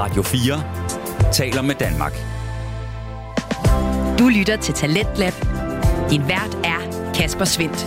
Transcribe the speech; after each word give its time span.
Radio 0.00 0.22
4 0.22 1.32
taler 1.32 1.62
med 1.62 1.74
Danmark. 1.74 2.12
Du 4.18 4.28
lytter 4.28 4.56
til 4.56 4.74
Talentlab. 4.74 5.32
Din 6.10 6.22
vært 6.28 6.58
er 6.64 7.12
Kasper 7.14 7.44
Svendt. 7.44 7.86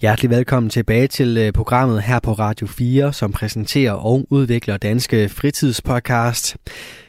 Hjertelig 0.00 0.30
velkommen 0.30 0.70
tilbage 0.70 1.06
til 1.06 1.38
øh, 1.38 1.52
programmet 1.52 2.02
her 2.02 2.20
på 2.20 2.32
Radio 2.32 2.66
4, 2.66 3.12
som 3.12 3.32
præsenterer 3.32 3.92
og 3.92 4.26
udvikler 4.30 4.76
Danske 4.76 5.28
Fritidspodcast. 5.28 6.56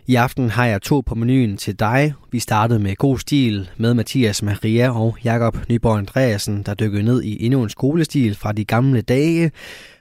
I 0.07 0.15
aften 0.15 0.49
har 0.49 0.65
jeg 0.65 0.81
to 0.81 1.03
på 1.05 1.15
menuen 1.15 1.57
til 1.57 1.79
dig. 1.79 2.13
Vi 2.31 2.39
startede 2.39 2.79
med 2.79 2.95
god 2.95 3.19
stil 3.19 3.69
med 3.77 3.93
Mathias 3.93 4.43
Maria 4.43 4.99
og 4.99 5.17
Jakob 5.23 5.57
Nyborg 5.69 5.97
Andreasen, 5.97 6.63
der 6.63 6.73
dykkede 6.73 7.03
ned 7.03 7.23
i 7.23 7.45
endnu 7.45 7.63
en 7.63 7.69
skolestil 7.69 8.35
fra 8.35 8.51
de 8.51 8.65
gamle 8.65 9.01
dage 9.01 9.51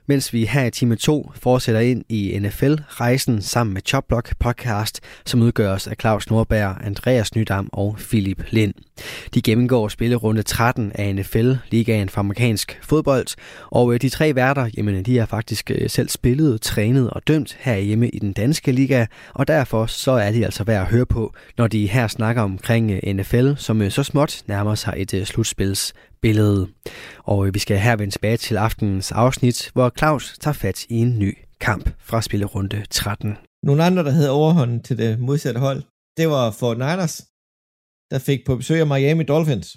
mens 0.09 0.33
vi 0.33 0.45
her 0.45 0.65
i 0.65 0.71
time 0.71 0.97
2 0.97 1.33
fortsætter 1.35 1.81
ind 1.81 2.05
i 2.09 2.39
NFL-rejsen 2.39 3.43
sammen 3.43 3.75
med 3.75 3.83
Chopblock 3.87 4.35
podcast, 4.39 5.01
som 5.27 5.43
udgøres 5.43 5.87
af 5.87 5.97
Claus 6.01 6.31
Nordberg, 6.31 6.77
Andreas 6.81 7.35
Nydam 7.35 7.69
og 7.73 7.97
Philip 7.99 8.45
Lind. 8.51 8.75
De 9.35 9.43
gennemgår 9.43 9.89
spillerunde 9.89 10.43
13 10.43 10.93
af 10.95 11.15
NFL-ligaen 11.15 12.09
for 12.09 12.21
amerikansk 12.21 12.79
fodbold, 12.83 13.27
og 13.71 13.95
øh, 13.95 14.01
de 14.01 14.09
tre 14.09 14.35
værter, 14.35 14.71
jamen, 14.77 15.03
de 15.03 15.19
har 15.19 15.27
faktisk 15.27 15.71
øh, 15.71 15.91
selv 15.91 16.09
spillet, 16.09 16.61
trænet 16.61 17.11
og 17.11 17.29
dømt 17.29 17.57
herhjemme 17.61 18.09
i 18.09 18.19
den 18.19 18.33
danske 18.33 18.73
liga, 18.73 19.07
og 19.35 19.49
derfor 19.49 19.87
så 19.87 20.11
er 20.11 20.33
de 20.33 20.45
altså 20.45 20.65
værd 20.65 20.83
at 20.83 20.87
høre 20.87 21.07
på, 21.07 21.35
når 21.59 21.67
de 21.67 21.87
her 21.87 22.09
snakker 22.09 22.43
omkring 22.43 22.91
øh, 22.91 23.15
NFL, 23.15 23.51
som 23.57 23.91
så 23.91 24.03
småt 24.03 24.43
nærmer 24.47 24.75
sig 24.75 24.95
et 24.97 25.27
slutspils 25.27 25.93
billede. 26.25 26.61
Og 27.33 27.39
øh, 27.47 27.55
vi 27.55 27.59
skal 27.65 27.79
her 27.87 27.97
vende 27.97 28.15
tilbage 28.15 28.37
til 28.37 28.57
aftenens 28.57 29.13
afsnit, 29.13 29.59
hvor 29.75 29.89
Claus 29.99 30.25
tager 30.43 30.61
fat 30.65 30.79
i 30.95 30.97
en 31.05 31.19
ny 31.19 31.33
kamp 31.67 31.85
fra 32.09 32.19
spillerunde 32.23 32.79
13. 32.91 33.37
Nogle 33.69 33.85
andre, 33.89 34.03
der 34.05 34.15
havde 34.19 34.37
overhånden 34.41 34.83
til 34.87 34.97
det 35.03 35.11
modsatte 35.29 35.61
hold, 35.67 35.81
det 36.19 36.27
var 36.35 36.47
for 36.61 36.71
Niners, 36.83 37.17
der 38.13 38.19
fik 38.29 38.41
på 38.47 38.53
besøg 38.61 38.79
af 38.85 38.91
Miami 38.93 39.25
Dolphins. 39.33 39.69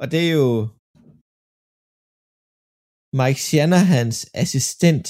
Og 0.00 0.06
det 0.12 0.20
er 0.26 0.32
jo 0.40 0.48
Mike 3.20 3.40
Shanahans 3.46 4.18
assistent, 4.42 5.06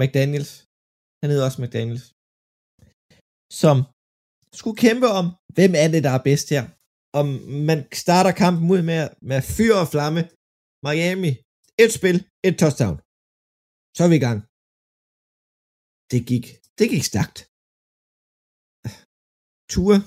McDaniels. 0.00 0.52
Han 1.20 1.28
hedder 1.30 1.46
også 1.48 1.58
McDaniels. 1.62 2.06
Som 3.62 3.76
skulle 4.58 4.78
kæmpe 4.84 5.08
om, 5.20 5.26
hvem 5.56 5.72
er 5.82 5.88
det, 5.94 6.02
der 6.06 6.12
er 6.18 6.22
bedst 6.28 6.46
her 6.54 6.64
og 7.16 7.24
man 7.68 7.78
starter 8.02 8.32
kampen 8.42 8.66
ud 8.74 8.82
med, 8.90 9.00
med 9.30 9.40
fyr 9.54 9.74
og 9.82 9.88
flamme. 9.94 10.20
Miami, 10.86 11.32
et 11.84 11.92
spil, 11.98 12.16
et 12.48 12.56
touchdown. 12.62 12.96
Så 13.96 14.00
er 14.04 14.10
vi 14.12 14.16
i 14.20 14.24
gang. 14.28 14.40
Det 16.12 16.20
gik, 16.30 16.46
det 16.78 16.86
gik 16.94 17.04
stærkt. 17.12 17.38
Ture, 19.72 19.98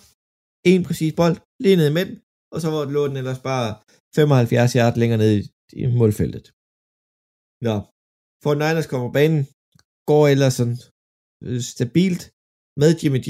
en 0.71 0.81
præcis 0.87 1.13
bold, 1.19 1.37
lige 1.63 1.77
ned 1.79 1.87
i 1.91 1.97
midten, 1.97 2.17
og 2.53 2.57
så 2.61 2.67
var 2.73 2.81
lå 2.95 3.01
den 3.09 3.17
ellers 3.21 3.41
bare 3.49 3.69
75 4.15 4.73
yard 4.79 4.95
længere 5.01 5.21
ned 5.23 5.31
i, 5.39 5.43
i 5.81 5.83
målfeltet. 5.99 6.45
Nå, 7.67 7.75
for 8.43 8.51
Niners 8.61 8.89
kommer 8.91 9.09
banen, 9.17 9.41
går 10.09 10.23
ellers 10.33 10.55
sådan 10.59 10.79
øh, 11.45 11.59
stabilt 11.73 12.23
med 12.81 12.89
Jimmy 12.99 13.19
G. 13.27 13.29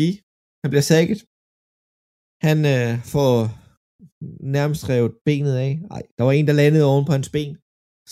Han 0.61 0.69
bliver 0.71 0.87
sækket. 0.91 1.19
Han 2.47 2.57
øh, 2.75 2.91
får 3.13 3.33
nærmest 4.57 4.81
revet 4.91 5.13
benet 5.27 5.55
af. 5.65 5.71
Nej, 5.91 6.03
der 6.17 6.23
var 6.27 6.31
en, 6.31 6.47
der 6.49 6.59
landede 6.61 6.89
oven 6.91 7.05
på 7.07 7.13
hans 7.17 7.29
ben, 7.35 7.53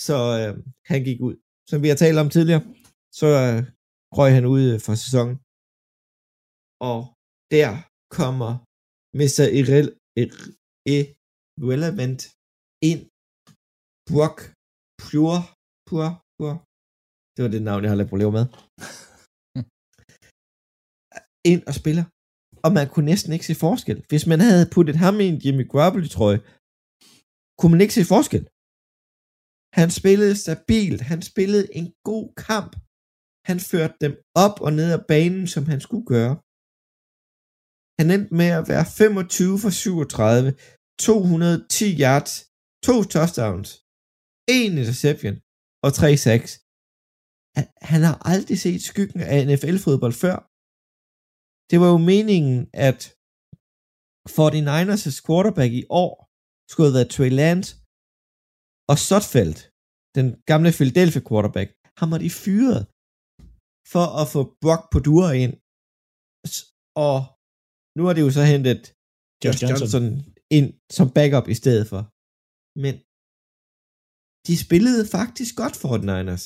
så 0.06 0.18
øh, 0.40 0.52
han 0.92 1.00
gik 1.08 1.20
ud. 1.28 1.36
Som 1.70 1.78
vi 1.84 1.88
har 1.92 2.00
talt 2.04 2.22
om 2.24 2.30
tidligere, 2.36 2.64
så 3.20 3.28
øh, 3.46 3.60
røg 4.18 4.32
han 4.38 4.46
ud 4.54 4.64
øh, 4.72 4.78
for 4.86 4.94
sæsonen. 5.04 5.36
Og 6.90 7.00
der 7.56 7.70
kommer 8.20 8.52
Mr. 9.20 9.46
Irrel 9.60 9.88
Irrelevant 10.94 12.22
ind. 12.92 13.02
Brock 14.10 14.38
Pure, 15.02 15.40
Pure, 15.88 16.12
Pure. 16.38 16.58
Det 17.34 17.40
var 17.44 17.52
det 17.56 17.62
navn, 17.70 17.84
jeg 17.84 17.92
har 17.92 18.00
lidt 18.00 18.14
problemer 18.14 18.36
med. 18.38 18.46
ind 21.52 21.62
og 21.70 21.74
spiller 21.82 22.06
og 22.64 22.70
man 22.78 22.88
kunne 22.90 23.10
næsten 23.12 23.32
ikke 23.34 23.50
se 23.50 23.56
forskel. 23.66 23.98
Hvis 24.10 24.26
man 24.32 24.40
havde 24.48 24.72
puttet 24.76 24.96
ham 25.04 25.16
i 25.20 25.26
en 25.32 25.42
Jimmy 25.44 25.66
Garoppolo-trøje, 25.72 26.40
kunne 27.60 27.74
man 27.74 27.84
ikke 27.84 27.98
se 28.00 28.06
forskel. 28.16 28.44
Han 29.80 29.90
spillede 30.00 30.36
stabilt, 30.44 31.02
han 31.12 31.22
spillede 31.32 31.66
en 31.80 31.88
god 32.10 32.26
kamp. 32.50 32.72
Han 33.50 33.60
førte 33.72 33.96
dem 34.04 34.14
op 34.46 34.56
og 34.66 34.72
ned 34.80 34.90
af 34.98 35.02
banen, 35.14 35.46
som 35.54 35.64
han 35.72 35.82
skulle 35.86 36.06
gøre. 36.14 36.34
Han 38.00 38.08
endte 38.16 38.34
med 38.42 38.50
at 38.60 38.68
være 38.72 38.86
25 39.00 39.60
for 39.64 39.70
37, 39.70 40.54
210 41.08 42.00
yards, 42.04 42.34
to 42.88 42.96
touchdowns, 43.16 43.70
en 44.58 44.72
interception 44.82 45.36
og 45.86 45.90
tre 46.00 46.10
sacks. 46.26 46.52
Han 47.92 48.02
har 48.08 48.18
aldrig 48.32 48.58
set 48.66 48.82
skyggen 48.90 49.22
af 49.32 49.38
NFL-fodbold 49.48 50.16
før. 50.24 50.49
Det 51.70 51.78
var 51.82 51.90
jo 51.94 52.00
meningen, 52.14 52.58
at 52.88 53.00
49ers' 54.38 55.20
quarterback 55.26 55.72
i 55.82 55.84
år 56.04 56.14
skulle 56.72 56.88
have 56.88 56.98
været 56.98 57.14
Trey 57.16 57.32
Lance, 57.42 57.70
og 58.92 58.98
Sotfeldt, 59.08 59.60
den 60.18 60.28
gamle 60.52 60.72
Philadelphia 60.78 61.24
quarterback, 61.30 61.70
ham 62.00 62.10
har 62.14 62.22
de 62.26 62.32
fyret 62.44 62.82
for 63.94 64.06
at 64.22 64.26
få 64.34 64.42
Brock 64.64 64.84
på 64.94 65.00
duer 65.08 65.32
ind. 65.44 65.54
Og 67.08 67.18
nu 67.98 68.02
har 68.08 68.14
de 68.16 68.22
jo 68.26 68.32
så 68.38 68.44
hentet 68.54 68.82
Josh 69.44 69.60
Johnson. 69.62 69.78
Johnson 69.80 70.06
ind 70.58 70.70
som 70.98 71.08
backup 71.18 71.48
i 71.54 71.56
stedet 71.62 71.86
for. 71.92 72.02
Men 72.84 72.94
de 74.48 74.54
spillede 74.66 75.04
faktisk 75.18 75.52
godt 75.62 75.76
for 75.82 75.92
Niners. 76.10 76.46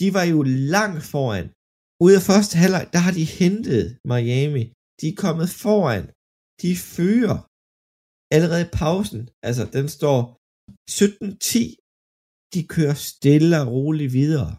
De 0.00 0.06
var 0.16 0.24
jo 0.32 0.40
langt 0.76 1.04
foran 1.12 1.46
Ude 2.04 2.16
af 2.18 2.24
første 2.30 2.54
halvleg, 2.62 2.84
der 2.94 3.00
har 3.06 3.12
de 3.18 3.24
hentet 3.38 3.84
Miami. 4.10 4.64
De 5.00 5.06
er 5.12 5.20
kommet 5.24 5.48
foran. 5.62 6.04
De 6.62 6.70
fører 6.94 7.38
allerede 8.36 8.66
pausen. 8.80 9.22
Altså, 9.48 9.64
den 9.76 9.86
står 9.96 10.18
17-10. 11.00 12.54
De 12.54 12.60
kører 12.74 12.96
stille 13.10 13.54
og 13.62 13.68
roligt 13.76 14.12
videre. 14.20 14.52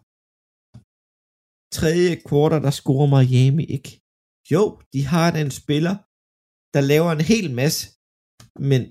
Tredje 1.78 2.12
kvartal, 2.28 2.62
der 2.68 2.74
scorer 2.80 3.10
Miami 3.16 3.66
ikke. 3.78 3.92
Jo, 4.54 4.64
de 4.94 5.02
har 5.14 5.28
den 5.40 5.50
spiller, 5.62 5.96
der 6.76 6.82
laver 6.92 7.12
en 7.12 7.26
hel 7.32 7.48
masse, 7.62 7.84
men, 8.70 8.82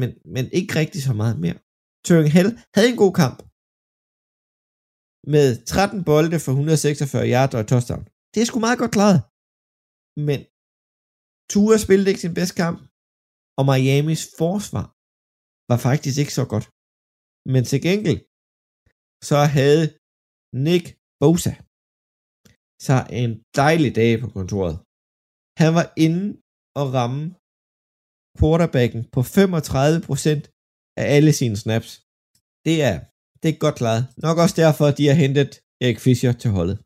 men, 0.00 0.10
men 0.34 0.44
ikke 0.58 0.72
rigtig 0.80 1.00
så 1.08 1.14
meget 1.22 1.36
mere. 1.44 1.58
Turing 2.06 2.30
Hell 2.36 2.50
havde 2.74 2.88
en 2.92 3.00
god 3.04 3.14
kamp 3.22 3.38
med 5.34 5.46
13 5.66 6.04
bolde 6.10 6.38
for 6.44 6.52
146 6.52 7.24
yards 7.32 7.54
og 7.54 7.60
et 7.60 7.68
touchdown. 7.72 8.04
Det 8.32 8.38
er 8.40 8.48
sgu 8.48 8.58
meget 8.66 8.80
godt 8.82 8.94
klaret. 8.96 9.20
Men 10.28 10.40
Tua 11.52 11.76
spillede 11.84 12.10
ikke 12.10 12.24
sin 12.26 12.38
bedste 12.38 12.56
kamp, 12.62 12.78
og 13.58 13.64
Miamis 13.68 14.22
forsvar 14.40 14.86
var 15.70 15.78
faktisk 15.88 16.16
ikke 16.22 16.34
så 16.40 16.44
godt. 16.52 16.66
Men 17.52 17.62
til 17.70 17.80
gengæld, 17.88 18.20
så 19.28 19.38
havde 19.56 19.84
Nick 20.66 20.84
Bosa 21.20 21.52
så 22.86 22.96
en 23.20 23.32
dejlig 23.60 23.90
dag 24.00 24.12
på 24.22 24.28
kontoret. 24.36 24.76
Han 25.62 25.70
var 25.78 25.86
inde 26.06 26.24
og 26.80 26.86
ramme 26.98 27.22
quarterbacken 28.38 29.00
på 29.14 29.20
35% 29.20 30.42
af 31.00 31.04
alle 31.16 31.32
sine 31.40 31.56
snaps. 31.64 31.90
Det 32.66 32.76
er 32.90 32.96
det 33.40 33.48
er 33.50 33.58
godt 33.64 33.76
klaret. 33.80 34.02
Nok 34.26 34.36
også 34.42 34.56
derfor, 34.64 34.84
at 34.90 34.98
de 34.98 35.06
har 35.10 35.18
hentet 35.24 35.52
Erik 35.84 36.00
Fischer 36.04 36.32
til 36.42 36.50
holdet. 36.58 36.76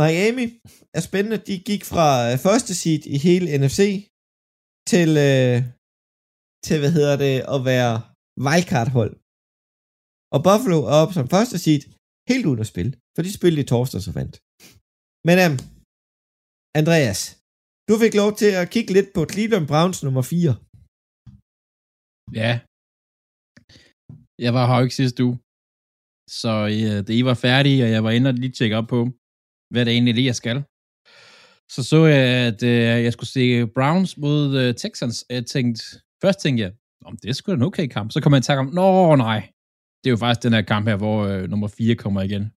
Miami 0.00 0.46
er 0.98 1.02
spændende. 1.08 1.38
De 1.48 1.56
gik 1.70 1.82
fra 1.92 2.06
øh, 2.28 2.34
første 2.46 2.72
seed 2.80 3.02
i 3.14 3.16
hele 3.26 3.46
NFC 3.60 3.80
til, 4.92 5.10
øh, 5.28 5.56
til 6.66 6.76
hvad 6.80 6.92
hedder 6.96 7.16
det, 7.24 7.34
at 7.54 7.60
være 7.72 7.92
wildcard-hold. 8.46 9.14
Og 10.34 10.40
Buffalo 10.46 10.78
er 10.90 10.96
op 11.02 11.12
som 11.16 11.26
første 11.36 11.56
seed, 11.64 11.82
helt 12.30 12.46
uden 12.48 12.60
at 12.64 12.70
spille, 12.72 12.92
for 13.14 13.22
de 13.26 13.32
spillede 13.38 13.62
i 13.64 13.70
torsdag 13.72 14.00
så 14.06 14.12
vandt. 14.18 14.34
Men 15.28 15.36
um, 15.44 15.54
Andreas, 16.80 17.20
du 17.88 17.94
fik 18.02 18.14
lov 18.22 18.30
til 18.40 18.50
at 18.60 18.70
kigge 18.74 18.92
lidt 18.96 19.08
på 19.16 19.20
Cleveland 19.32 19.66
Browns 19.72 19.98
nummer 20.06 20.24
4. 20.32 20.52
Ja. 22.40 22.52
Jeg 24.44 24.52
var 24.56 24.64
her 24.68 24.82
ikke 24.84 25.00
sidste 25.02 25.20
uge. 25.26 25.36
Så 26.30 26.50
ja, 26.50 27.00
det 27.02 27.10
I 27.10 27.24
var 27.24 27.34
færdige, 27.34 27.84
og 27.84 27.90
jeg 27.90 28.04
var 28.04 28.10
inde 28.10 28.28
og 28.28 28.34
lige 28.34 28.52
tjekke 28.52 28.76
op 28.76 28.86
på, 28.86 29.08
hvad 29.70 29.84
det 29.84 29.92
egentlig 29.92 30.14
lige 30.14 30.26
jeg 30.26 30.34
skal. 30.34 30.64
Så 31.68 31.82
så 31.82 32.06
jeg, 32.06 32.46
at 32.46 32.62
uh, 32.62 33.04
jeg 33.04 33.12
skulle 33.12 33.28
se 33.28 33.66
Browns 33.66 34.18
mod 34.18 34.68
uh, 34.68 34.74
Texans. 34.74 35.24
Jeg 35.30 35.46
tænkte, 35.46 35.82
først 36.22 36.40
tænkte 36.40 36.62
jeg, 36.62 36.72
om 37.04 37.16
det 37.16 37.36
skulle 37.36 37.56
en 37.56 37.62
okay 37.62 37.86
kamp. 37.86 38.12
Så 38.12 38.20
kom 38.20 38.32
jeg 38.32 38.38
i 38.38 38.42
tanke 38.42 38.60
om, 38.60 38.74
nå 38.74 39.16
nej, 39.16 39.48
det 40.04 40.10
er 40.10 40.12
jo 40.12 40.16
faktisk 40.16 40.42
den 40.42 40.52
her 40.52 40.62
kamp 40.62 40.88
her, 40.88 40.96
hvor 40.96 41.24
øh, 41.24 41.50
nummer 41.50 41.68
4 41.68 41.94
kommer 41.94 42.22
igen. 42.22 42.52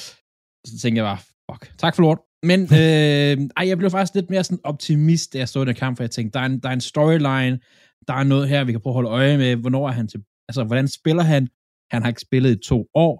så 0.68 0.78
tænker 0.82 1.02
jeg 1.02 1.10
bare, 1.10 1.18
fuck, 1.50 1.78
tak 1.78 1.94
for 1.96 2.02
lort. 2.02 2.18
Men 2.42 2.60
øh, 2.82 3.50
ej, 3.56 3.68
jeg 3.68 3.78
blev 3.78 3.90
faktisk 3.90 4.14
lidt 4.14 4.30
mere 4.30 4.44
sådan 4.44 4.60
optimist, 4.64 5.32
da 5.32 5.38
jeg 5.38 5.48
så 5.48 5.64
den 5.64 5.74
kamp, 5.74 5.96
for 5.96 6.04
jeg 6.04 6.10
tænkte, 6.10 6.38
der 6.38 6.40
er 6.40 6.46
en, 6.46 6.60
der 6.60 6.68
er 6.68 6.72
en 6.72 6.80
storyline, 6.80 7.60
der 8.08 8.14
er 8.14 8.24
noget 8.24 8.48
her, 8.48 8.64
vi 8.64 8.72
kan 8.72 8.80
prøve 8.80 8.90
at 8.90 8.94
holde 8.94 9.10
øje 9.10 9.38
med, 9.38 9.56
hvornår 9.56 9.88
er 9.88 9.92
han 9.92 10.08
til, 10.08 10.20
altså 10.48 10.64
hvordan 10.64 10.88
spiller 10.88 11.22
han? 11.22 11.48
Han 11.92 12.02
har 12.02 12.08
ikke 12.08 12.26
spillet 12.28 12.50
i 12.56 12.68
to 12.70 12.78
år. 12.94 13.14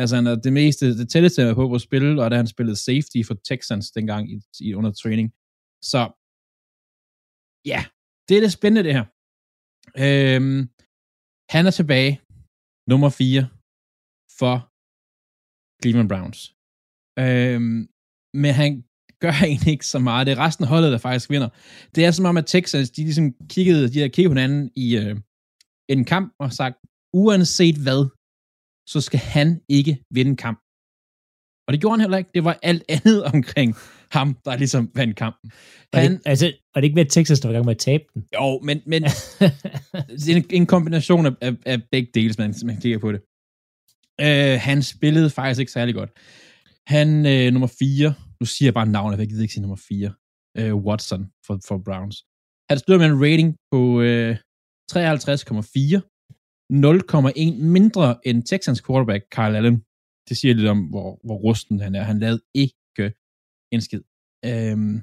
Altså 0.00 0.14
han 0.16 0.26
er 0.26 0.34
det 0.46 0.52
meste, 0.52 0.98
det 0.98 1.08
tætteste 1.10 1.42
jeg 1.42 1.54
på 1.54 1.74
at 1.74 1.80
spille, 1.80 2.22
og 2.22 2.30
da 2.30 2.36
han 2.36 2.52
spillede 2.54 2.76
safety 2.76 3.20
for 3.28 3.36
Texans 3.48 3.90
dengang 3.90 4.22
i, 4.32 4.36
i 4.60 4.74
under 4.74 4.92
training. 4.92 5.28
Så 5.90 6.00
ja, 7.72 7.80
det 8.28 8.36
er 8.36 8.42
det 8.44 8.52
spændende 8.52 8.86
det 8.88 8.94
her. 8.98 9.06
Øhm, 10.04 10.60
han 11.54 11.66
er 11.66 11.74
tilbage, 11.80 12.12
nummer 12.90 13.10
4 13.10 13.48
for 14.38 14.54
Cleveland 15.80 16.08
Browns. 16.12 16.40
Øhm, 17.24 17.80
men 18.42 18.52
han 18.60 18.70
gør 19.22 19.34
egentlig 19.50 19.72
ikke 19.72 19.86
så 19.94 19.98
meget. 19.98 20.26
Det 20.26 20.32
er 20.32 20.44
resten 20.46 20.64
af 20.64 20.68
holdet, 20.68 20.92
der 20.92 20.98
faktisk 20.98 21.30
vinder. 21.30 21.48
Det 21.94 22.04
er 22.04 22.10
som 22.10 22.24
om, 22.30 22.36
at 22.36 22.46
Texans, 22.46 22.90
de 22.90 23.02
ligesom 23.02 23.26
kiggede, 23.54 23.92
de 23.92 24.00
har 24.00 24.08
kigget 24.08 24.32
hinanden 24.32 24.70
i 24.76 24.96
øh, 24.96 25.16
en 25.88 26.04
kamp 26.04 26.34
og 26.38 26.52
sagt, 26.52 26.76
uanset 27.22 27.76
hvad, 27.86 28.02
så 28.92 28.98
skal 29.00 29.20
han 29.20 29.48
ikke 29.68 29.94
vinde 30.16 30.36
kamp. 30.36 30.58
Og 31.66 31.72
det 31.72 31.80
gjorde 31.80 31.94
han 31.94 32.00
heller 32.00 32.18
ikke. 32.18 32.30
Det 32.34 32.44
var 32.44 32.58
alt 32.62 32.84
andet 32.88 33.24
omkring 33.34 33.74
ham, 34.10 34.36
der 34.44 34.56
ligesom 34.56 34.90
vandt 34.94 35.16
kampen. 35.16 35.50
Han, 35.94 36.12
det, 36.12 36.20
altså, 36.24 36.46
og 36.74 36.82
det 36.82 36.84
ikke 36.84 36.94
med 36.94 37.06
Texas, 37.06 37.40
der 37.40 37.48
var 37.48 37.52
i 37.52 37.56
gang 37.56 37.64
med 37.64 37.74
at 37.74 37.78
tabe 37.78 38.04
den? 38.14 38.24
Jo, 38.34 38.60
men, 38.68 38.82
men 38.86 39.02
en, 40.36 40.44
en 40.50 40.66
kombination 40.66 41.26
af, 41.26 41.32
af, 41.40 41.52
af 41.66 41.78
begge 41.92 42.10
dele, 42.14 42.34
man, 42.38 42.54
man 42.64 42.80
kigger 42.80 42.98
på 42.98 43.12
det. 43.12 43.20
Uh, 44.22 44.60
han 44.68 44.82
spillede 44.82 45.30
faktisk 45.30 45.60
ikke 45.60 45.72
særlig 45.72 45.94
godt. 45.94 46.10
Han, 46.86 47.08
uh, 47.08 47.52
nummer 47.52 47.70
4, 47.78 48.14
nu 48.40 48.46
siger 48.46 48.66
jeg 48.66 48.74
bare 48.74 48.86
navnet, 48.86 49.18
jeg 49.18 49.28
gider 49.28 49.42
ikke 49.42 49.54
sige 49.54 49.62
nummer 49.62 49.82
4, 49.88 50.12
uh, 50.58 50.64
øh, 50.64 50.74
Watson 50.86 51.30
for, 51.46 51.60
for 51.68 51.78
Browns. 51.86 52.16
Han 52.70 52.78
stod 52.78 52.98
med 52.98 53.06
en 53.06 53.20
rating 53.24 53.56
på 53.72 53.80
uh, 53.80 54.32
53,4, 54.92 56.15
0,1 56.72 57.62
mindre 57.76 58.18
end 58.28 58.42
Texans 58.42 58.82
quarterback 58.86 59.24
Kyle 59.30 59.56
Allen. 59.56 59.76
Det 60.28 60.36
siger 60.36 60.54
lidt 60.54 60.68
om, 60.68 60.80
hvor, 60.92 61.20
hvor 61.24 61.36
rusten 61.36 61.80
han 61.80 61.94
er. 61.94 62.02
Han 62.02 62.18
lavede 62.18 62.40
ikke 62.54 63.14
en 63.72 63.80
skid. 63.80 64.02
Øhm, 64.50 64.96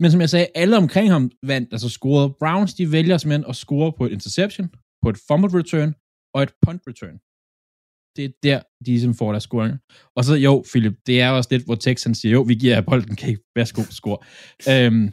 men 0.00 0.10
som 0.10 0.20
jeg 0.20 0.30
sagde, 0.30 0.46
alle 0.54 0.76
omkring 0.76 1.10
ham 1.10 1.30
vandt, 1.42 1.72
altså 1.72 1.88
scorede. 1.88 2.34
Browns, 2.40 2.74
de 2.74 2.92
vælger 2.92 3.18
simpelthen 3.18 3.50
at 3.50 3.56
score 3.56 3.92
på 3.98 4.06
et 4.06 4.12
interception, 4.12 4.68
på 5.02 5.08
et 5.08 5.18
fumble 5.28 5.58
return 5.58 5.94
og 6.34 6.42
et 6.42 6.52
punt 6.62 6.82
return. 6.88 7.16
Det 8.16 8.24
er 8.24 8.32
der, 8.42 8.58
de 8.84 8.90
ligesom 8.90 9.14
får 9.14 9.30
deres 9.30 9.42
scoring. 9.42 9.78
Og 10.16 10.24
så, 10.24 10.34
jo, 10.34 10.64
Philip, 10.70 10.96
det 11.06 11.20
er 11.20 11.30
også 11.30 11.48
lidt, 11.50 11.64
hvor 11.64 11.74
Texans 11.74 12.18
siger, 12.18 12.32
jo, 12.32 12.42
vi 12.42 12.54
giver 12.54 12.74
jer 12.74 12.80
bolden, 12.80 13.16
kan 13.16 13.28
ikke 13.28 13.42
værsgo 13.54 13.82
score. 13.82 14.18
øhm, 14.72 15.12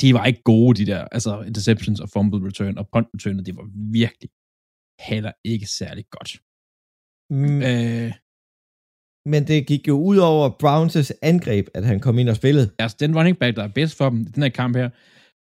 de 0.00 0.14
var 0.14 0.24
ikke 0.24 0.42
gode, 0.42 0.84
de 0.84 0.86
der, 0.86 1.04
altså 1.12 1.42
interceptions 1.42 2.00
og 2.00 2.08
fumble 2.08 2.46
return 2.46 2.78
og 2.78 2.88
punt 2.92 3.08
return, 3.14 3.44
det 3.44 3.56
var 3.56 3.68
virkelig 3.92 4.30
heller 5.08 5.32
ikke 5.44 5.66
særlig 5.66 6.04
godt. 6.10 6.30
Mm. 7.30 7.62
Øh, 7.62 8.12
men 9.32 9.46
det 9.46 9.66
gik 9.66 9.88
jo 9.88 9.96
ud 10.00 10.16
over 10.16 10.50
Browns' 10.62 11.18
angreb, 11.22 11.66
at 11.74 11.84
han 11.84 12.00
kom 12.00 12.18
ind 12.18 12.28
og 12.28 12.36
spillede. 12.36 12.70
Altså, 12.78 12.96
den 13.00 13.16
running 13.16 13.38
back, 13.38 13.56
der 13.56 13.62
er 13.64 13.68
bedst 13.68 13.96
for 13.96 14.10
dem 14.10 14.20
i 14.20 14.24
den 14.24 14.42
her 14.42 14.50
kamp 14.50 14.76
her, 14.76 14.90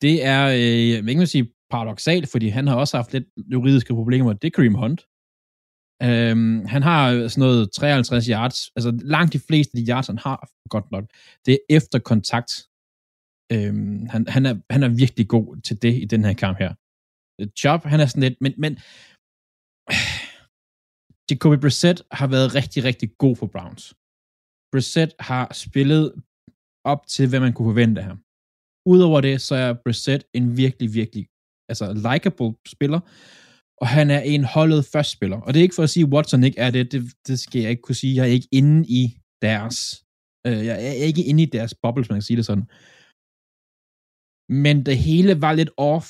det 0.01 0.25
er, 0.25 0.47
øh, 0.47 0.89
jeg 0.89 1.09
ikke 1.09 1.27
sige 1.27 1.51
paradoxalt, 1.69 2.29
fordi 2.29 2.47
han 2.47 2.67
har 2.67 2.75
også 2.75 2.97
haft 2.97 3.13
lidt 3.13 3.25
juridiske 3.51 3.93
problemer. 3.93 4.33
Det 4.33 4.47
er 4.47 4.51
Kareem 4.51 4.73
Hunt. 4.73 5.01
Øhm, 6.03 6.65
han 6.65 6.83
har 6.83 7.27
sådan 7.27 7.41
noget 7.41 7.71
53 7.71 8.25
yards, 8.25 8.71
altså 8.75 8.99
langt 9.01 9.33
de 9.33 9.39
fleste 9.39 9.77
af 9.77 9.85
de 9.85 9.91
yards, 9.91 10.07
han 10.07 10.17
har, 10.17 10.49
godt 10.69 10.91
nok, 10.91 11.05
det 11.45 11.53
er 11.53 11.75
efter 11.75 11.99
kontakt. 11.99 12.66
Øhm, 13.53 14.05
han, 14.13 14.27
han, 14.27 14.45
er, 14.45 14.55
han 14.69 14.83
er 14.83 14.89
virkelig 15.03 15.27
god 15.27 15.61
til 15.61 15.81
det 15.81 15.93
i 16.03 16.05
den 16.05 16.23
her 16.25 16.33
kamp 16.33 16.57
her. 16.57 16.73
Chop, 17.61 17.83
han 17.83 17.99
er 17.99 18.05
sådan 18.05 18.23
lidt, 18.23 18.41
men, 18.41 18.53
men 18.57 18.73
Jacoby 21.29 21.57
Brissett 21.63 22.01
har 22.11 22.27
været 22.27 22.55
rigtig, 22.55 22.83
rigtig 22.83 23.09
god 23.17 23.35
for 23.35 23.47
Browns. 23.47 23.83
Brissett 24.71 25.11
har 25.19 25.53
spillet 25.53 26.13
op 26.83 27.07
til, 27.07 27.29
hvad 27.29 27.39
man 27.39 27.53
kunne 27.53 27.69
forvente 27.71 28.01
af 28.01 28.07
ham. 28.07 28.19
Udover 28.85 29.21
det, 29.21 29.41
så 29.41 29.55
er 29.55 29.73
Brissett 29.73 30.23
en 30.33 30.57
virkelig, 30.57 30.93
virkelig 30.93 31.27
altså 31.69 31.93
likable 31.93 32.55
spiller, 32.67 32.99
og 33.81 33.87
han 33.87 34.11
er 34.11 34.19
en 34.19 34.43
holdet 34.43 34.85
først 34.85 35.11
spiller. 35.11 35.37
Og 35.41 35.53
det 35.53 35.59
er 35.59 35.63
ikke 35.63 35.75
for 35.75 35.83
at 35.83 35.89
sige, 35.89 36.05
at 36.05 36.13
Watson 36.13 36.43
ikke 36.43 36.59
er 36.59 36.71
det, 36.71 36.91
det, 36.91 37.13
det 37.27 37.39
skal 37.39 37.61
jeg 37.61 37.69
ikke 37.69 37.81
kunne 37.81 37.95
sige. 37.95 38.15
Jeg 38.15 38.21
er 38.21 38.33
ikke 38.37 38.47
inde 38.51 38.87
i 38.87 39.17
deres, 39.41 40.03
øh, 40.47 40.65
jeg 40.65 40.85
er 40.87 40.91
ikke 40.91 41.23
inde 41.23 41.43
i 41.43 41.45
deres 41.45 41.73
bubble, 41.81 42.01
hvis 42.01 42.09
man 42.09 42.17
kan 42.17 42.21
sige 42.21 42.37
det 42.37 42.45
sådan. 42.45 42.67
Men 44.49 44.85
det 44.85 44.97
hele 44.97 45.41
var 45.41 45.53
lidt 45.53 45.71
off 45.77 46.07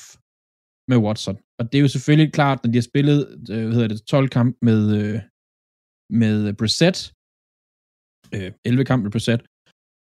med 0.88 0.96
Watson. 0.96 1.38
Og 1.58 1.72
det 1.72 1.78
er 1.78 1.82
jo 1.82 1.88
selvfølgelig 1.88 2.32
klart, 2.32 2.58
når 2.64 2.70
de 2.72 2.78
har 2.78 2.90
spillet 2.92 3.18
øh, 3.50 3.64
hvad 3.64 3.74
hedder 3.74 3.88
det, 3.88 4.06
12 4.06 4.28
kamp 4.28 4.56
med, 4.62 4.80
øh, 5.00 5.20
med 6.20 6.54
Brissett, 6.54 6.98
øh, 8.34 8.52
11 8.64 8.84
kamp 8.84 9.02
med 9.02 9.10
Brissett, 9.10 9.42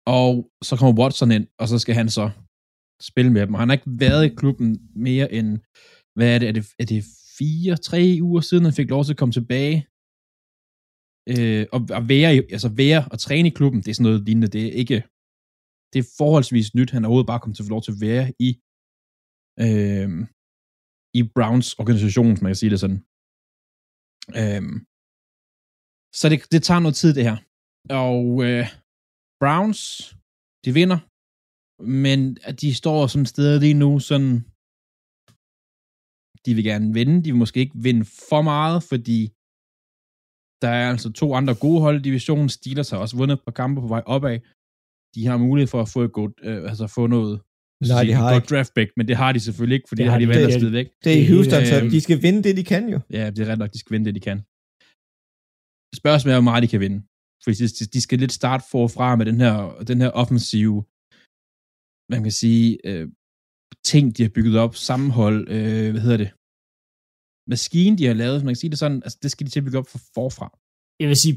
og 0.06 0.50
så 0.62 0.76
kommer 0.76 1.02
Watson 1.02 1.31
ind, 1.37 1.46
og 1.61 1.69
så 1.69 1.78
skal 1.78 1.94
han 1.94 2.08
så 2.11 2.31
spille 3.00 3.32
med 3.32 3.43
dem. 3.46 3.55
Og 3.55 3.61
han 3.61 3.69
har 3.69 3.76
ikke 3.76 4.00
været 4.05 4.25
i 4.26 4.34
klubben 4.40 4.90
mere 4.94 5.32
end, 5.32 5.58
hvad 6.16 6.34
er 6.34 6.38
det, 6.38 6.49
er 6.49 6.52
det, 6.52 6.66
er 6.78 6.84
det 6.84 7.05
fire, 7.38 7.76
tre 7.76 8.19
uger 8.23 8.40
siden, 8.40 8.64
han 8.64 8.78
fik 8.81 8.90
lov 8.90 9.05
til 9.05 9.12
at 9.12 9.19
komme 9.19 9.32
tilbage. 9.32 9.87
Øh, 11.32 11.66
og, 11.75 11.81
og 11.96 12.08
være, 12.08 12.31
altså 12.56 12.69
være 12.69 13.05
og 13.12 13.19
træne 13.19 13.49
i 13.49 13.56
klubben, 13.58 13.81
det 13.82 13.88
er 13.88 13.94
sådan 13.94 14.11
noget 14.11 14.26
lignende. 14.26 14.49
Det 14.49 14.64
er 14.66 14.73
ikke, 14.73 14.99
det 15.92 15.98
er 16.00 16.12
forholdsvis 16.20 16.69
nyt. 16.78 16.90
Han 16.94 17.02
er 17.02 17.08
overhovedet 17.08 17.32
bare 17.32 17.40
kommet 17.40 17.56
til 17.56 17.64
at 17.64 17.69
få 17.69 17.75
lov 17.76 17.84
til 17.84 17.96
at 17.96 18.02
være 18.08 18.26
i, 18.46 18.50
øh, 19.66 20.10
i 21.19 21.20
Browns 21.37 21.69
organisation, 21.82 22.32
man 22.42 22.50
kan 22.50 22.60
sige 22.62 22.72
det 22.75 22.81
sådan. 22.84 23.00
Øh, 24.40 24.64
så 26.19 26.25
det, 26.31 26.38
det 26.54 26.60
tager 26.62 26.84
noget 26.84 26.96
tid, 27.02 27.12
det 27.19 27.28
her. 27.28 27.37
Og 28.04 28.22
øh, 28.46 28.64
Browns, 29.42 29.82
de 30.64 30.70
vinder, 30.78 31.00
men 32.00 32.20
at 32.48 32.54
de 32.62 32.70
står 32.81 33.00
som 33.14 33.25
sted 33.32 33.50
lige 33.64 33.81
nu 33.84 33.90
sådan, 34.10 34.34
de 36.44 36.50
vil 36.56 36.64
gerne 36.70 36.88
vinde, 36.98 37.16
de 37.25 37.31
vil 37.31 37.42
måske 37.44 37.60
ikke 37.64 37.82
vinde 37.88 38.04
for 38.31 38.42
meget, 38.52 38.78
fordi 38.90 39.19
der 40.62 40.70
er 40.80 40.87
altså 40.92 41.09
to 41.20 41.26
andre 41.38 41.54
gode 41.64 41.80
hold 41.85 41.97
i 41.99 42.06
divisionen. 42.09 42.49
Steelers 42.49 42.90
har 42.90 42.99
også 42.99 43.16
vundet 43.16 43.37
et 43.37 43.44
par 43.47 43.56
kampe 43.61 43.78
på 43.80 43.88
vej 43.94 44.02
opad. 44.14 44.37
De 45.14 45.26
har 45.26 45.37
mulighed 45.37 45.69
for 45.75 45.81
at 45.83 45.88
få, 45.88 46.00
et 46.09 46.12
godt, 46.12 46.35
øh, 46.43 46.71
altså 46.71 46.87
få 46.87 47.07
noget 47.07 47.40
Nej, 47.88 48.05
de 48.05 48.12
har 48.12 48.33
godt 48.33 48.45
ikke. 48.45 48.55
draft 48.55 48.73
pick, 48.75 48.90
men 48.97 49.09
det 49.09 49.17
har 49.17 49.33
de 49.33 49.40
selvfølgelig 49.40 49.76
ikke, 49.76 49.88
fordi 49.88 50.02
det, 50.02 50.07
det 50.07 50.12
har 50.12 50.19
de 50.19 50.29
valgt 50.29 50.47
at 50.47 50.61
smide 50.61 50.73
væk. 50.73 50.88
Det 51.05 51.12
er 51.21 51.26
Houston, 51.33 51.62
så 51.67 51.76
de 51.97 52.00
skal 52.00 52.23
vinde 52.23 52.43
det, 52.47 52.57
de 52.57 52.64
kan 52.64 52.85
jo. 52.95 52.99
Ja, 53.19 53.31
det 53.31 53.40
er 53.43 53.49
ret 53.52 53.59
nok, 53.59 53.73
de 53.73 53.79
skal 53.79 53.93
vinde 53.95 54.07
det, 54.07 54.14
de 54.19 54.25
kan. 54.29 54.38
Spørgsmålet 56.00 56.35
er, 56.35 56.40
hvor 56.40 56.50
meget 56.50 56.62
de 56.64 56.73
kan 56.75 56.81
vinde. 56.87 57.00
Fordi 57.45 57.57
de, 57.79 57.87
de 57.95 58.00
skal 58.07 58.19
lidt 58.19 58.35
starte 58.40 58.64
forfra 58.73 59.17
med 59.17 59.26
den 59.31 59.38
her, 59.45 59.55
den 59.90 59.99
her 60.02 60.11
offensive, 60.23 60.76
man 62.12 62.21
kan 62.26 62.35
sige, 62.43 62.67
øh, 62.88 63.05
ting, 63.90 64.05
de 64.17 64.23
har 64.23 64.33
bygget 64.37 64.57
op, 64.64 64.75
sammenhold, 64.88 65.38
øh, 65.55 65.90
hvad 65.93 66.02
hedder 66.07 66.21
det, 66.25 66.31
maskine, 67.52 67.95
de 67.99 68.07
har 68.11 68.17
lavet, 68.23 68.45
man 68.45 68.52
kan 68.55 68.62
sige 68.62 68.73
det 68.75 68.79
sådan, 68.85 69.00
altså 69.07 69.19
det 69.23 69.31
skal 69.31 69.47
de 69.47 69.50
til 69.50 69.61
at 69.61 69.67
bygge 69.67 69.81
op 69.83 69.88
for 69.95 70.00
forfra. 70.17 70.49
Jeg 71.00 71.09
vil 71.11 71.17
sige, 71.25 71.37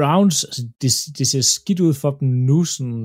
Browns, 0.00 0.36
altså 0.48 0.62
det, 0.82 0.90
det 1.18 1.26
ser 1.32 1.44
skidt 1.56 1.80
ud 1.86 1.94
for 2.02 2.10
dem 2.20 2.28
nu, 2.28 2.58
sådan 2.74 3.04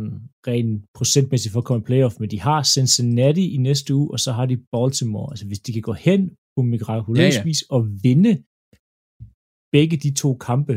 rent 0.49 0.85
procentmæssigt 0.97 1.51
for 1.53 1.59
at 1.61 1.67
komme 1.69 1.81
i 1.83 1.89
playoff, 1.89 2.15
men 2.19 2.29
de 2.33 2.39
har 2.47 2.59
Cincinnati 2.75 3.45
i 3.55 3.57
næste 3.57 3.89
uge, 3.97 4.11
og 4.13 4.19
så 4.25 4.31
har 4.37 4.45
de 4.51 4.57
Baltimore. 4.73 5.31
Altså 5.31 5.45
hvis 5.47 5.59
de 5.65 5.73
kan 5.73 5.85
gå 5.89 5.93
hen 6.07 6.21
på 6.55 6.61
mirakuløs 6.61 7.35
ja, 7.35 7.39
ja. 7.39 7.43
vis 7.49 7.61
og 7.75 7.81
vinde 8.05 8.33
begge 9.75 9.97
de 10.05 10.11
to 10.23 10.29
kampe, 10.47 10.75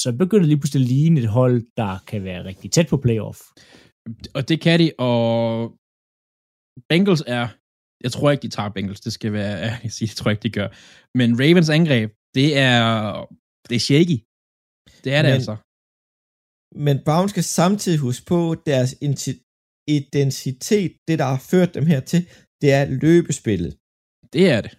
så 0.00 0.08
begynder 0.20 0.44
det 0.44 0.52
lige 0.52 0.62
pludselig 0.62 0.84
at 0.84 0.90
ligne 0.94 1.20
et 1.20 1.30
hold, 1.38 1.56
der 1.80 1.92
kan 2.10 2.20
være 2.28 2.44
rigtig 2.50 2.68
tæt 2.70 2.88
på 2.90 2.96
playoff. 3.04 3.38
Og 4.36 4.42
det 4.48 4.58
kan 4.64 4.76
de, 4.80 4.88
og 4.98 5.24
Bengals 6.90 7.24
er, 7.36 7.46
jeg 8.04 8.12
tror 8.12 8.30
ikke, 8.30 8.42
de 8.46 8.54
tager 8.56 8.74
Bengals, 8.76 9.00
det 9.06 9.12
skal 9.12 9.32
være, 9.32 9.56
jeg 9.84 9.92
siger, 9.96 10.08
det 10.08 10.16
tror 10.16 10.28
jeg 10.28 10.36
ikke, 10.36 10.48
de 10.48 10.58
gør. 10.60 10.68
Men 11.18 11.28
Ravens 11.40 11.70
angreb, 11.78 12.10
det 12.38 12.48
er 12.68 12.80
det 13.68 13.76
er 13.76 13.84
shaky. 13.88 14.18
Det 15.04 15.10
er 15.16 15.22
det 15.22 15.30
men, 15.30 15.38
altså. 15.38 15.54
Men 16.86 16.96
Brown 17.06 17.28
skal 17.28 17.44
samtidig 17.60 17.98
huske 18.06 18.24
på 18.32 18.38
deres 18.70 18.92
identitet, 19.96 20.90
det 21.08 21.16
der 21.20 21.28
har 21.34 21.42
ført 21.52 21.74
dem 21.76 21.86
hertil, 21.92 22.22
det 22.62 22.70
er 22.78 22.84
løbespillet. 23.04 23.72
Det 24.34 24.44
er 24.54 24.60
det. 24.64 24.72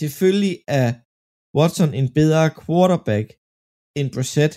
Selvfølgelig 0.00 0.54
er 0.80 0.88
Watson 1.58 1.92
en 2.00 2.08
bedre 2.18 2.44
quarterback 2.62 3.26
end 3.98 4.08
Brissett, 4.14 4.54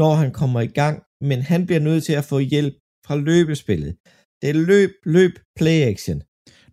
når 0.00 0.12
han 0.22 0.30
kommer 0.40 0.60
i 0.68 0.72
gang, 0.80 0.96
men 1.28 1.38
han 1.50 1.60
bliver 1.66 1.82
nødt 1.88 2.04
til 2.08 2.16
at 2.20 2.28
få 2.32 2.38
hjælp 2.52 2.74
fra 3.06 3.16
løbespillet. 3.28 3.92
Det 4.40 4.46
er 4.50 4.58
løb, 4.72 4.90
løb, 5.16 5.32
play 5.58 5.78
action. 5.92 6.18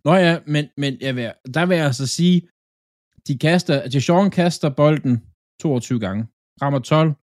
Nå 0.04 0.12
ja, 0.26 0.34
men, 0.54 0.64
men 0.82 0.92
jeg 1.06 1.12
vil, 1.16 1.24
der 1.54 1.66
vil 1.66 1.76
jeg 1.76 1.86
altså 1.90 2.06
sige, 2.18 2.38
de 3.26 3.34
kaster, 3.46 3.76
Deshaun 3.92 4.30
kaster 4.30 4.70
bolden 4.80 5.14
22 5.60 6.00
gange, 6.00 6.26
rammer 6.62 6.78
12. 6.78 7.14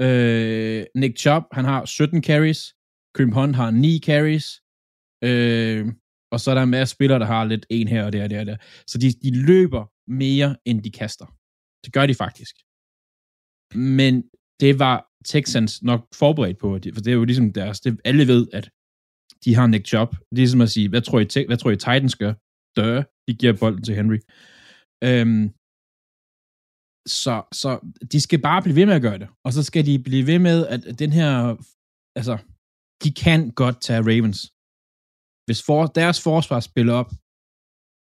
Øh, 0.00 0.86
Nick 0.94 1.18
Chubb, 1.18 1.44
han 1.52 1.64
har 1.64 1.84
17 1.84 2.22
carries. 2.22 2.74
Kareem 3.14 3.32
Hunt 3.32 3.56
har 3.56 3.70
9 3.70 4.00
carries. 4.08 4.46
Øh, 5.28 5.86
og 6.32 6.40
så 6.40 6.50
er 6.50 6.54
der 6.54 6.62
en 6.62 6.70
masse 6.70 6.92
spillere, 6.92 7.18
der 7.18 7.26
har 7.26 7.44
lidt 7.44 7.66
en 7.70 7.88
her 7.88 8.04
og 8.04 8.12
der 8.12 8.24
og 8.24 8.30
der 8.30 8.40
og 8.40 8.46
der. 8.46 8.56
Så 8.86 8.98
de, 8.98 9.08
de 9.22 9.46
løber 9.46 9.84
mere, 10.10 10.56
end 10.64 10.82
de 10.82 10.90
kaster. 10.90 11.26
Det 11.84 11.92
gør 11.92 12.06
de 12.06 12.14
faktisk. 12.14 12.56
Men 13.74 14.24
det 14.60 14.78
var 14.78 14.96
Texans 15.24 15.82
nok 15.82 16.02
forberedt 16.14 16.58
på, 16.58 16.68
for 16.94 17.00
det 17.02 17.08
er 17.08 17.12
jo 17.12 17.24
ligesom 17.24 17.52
deres, 17.52 17.80
det, 17.80 18.00
alle 18.04 18.26
ved, 18.26 18.48
at 18.52 18.70
de 19.44 19.54
har 19.54 19.66
Nick 19.66 19.86
Chubb. 19.86 20.10
Det 20.10 20.32
er 20.32 20.44
ligesom 20.44 20.60
at 20.60 20.70
sige, 20.70 20.88
hvad 20.88 21.02
tror 21.02 21.20
I, 21.20 21.46
hvad 21.46 21.56
tror 21.56 21.70
I 21.70 21.76
Titans 21.76 22.16
gør? 22.16 22.32
Dør, 22.76 23.02
de 23.28 23.34
giver 23.34 23.52
bolden 23.60 23.84
til 23.84 23.94
Henry. 23.94 24.18
Øhm, 25.04 25.52
så, 27.22 27.34
så 27.62 27.70
de 28.12 28.20
skal 28.20 28.40
bare 28.48 28.62
blive 28.62 28.76
ved 28.76 28.86
med 28.86 28.94
at 28.94 29.06
gøre 29.06 29.18
det. 29.22 29.28
Og 29.46 29.50
så 29.56 29.62
skal 29.68 29.86
de 29.88 29.94
blive 30.08 30.26
ved 30.30 30.38
med, 30.48 30.58
at 30.74 30.80
den 31.02 31.12
her, 31.18 31.30
altså, 32.18 32.34
de 33.02 33.10
kan 33.24 33.40
godt 33.60 33.76
tage 33.86 34.06
Ravens. 34.10 34.40
Hvis 35.46 35.60
for, 35.68 35.80
deres 36.00 36.18
forsvar 36.28 36.60
spiller 36.70 36.94
op, 37.00 37.10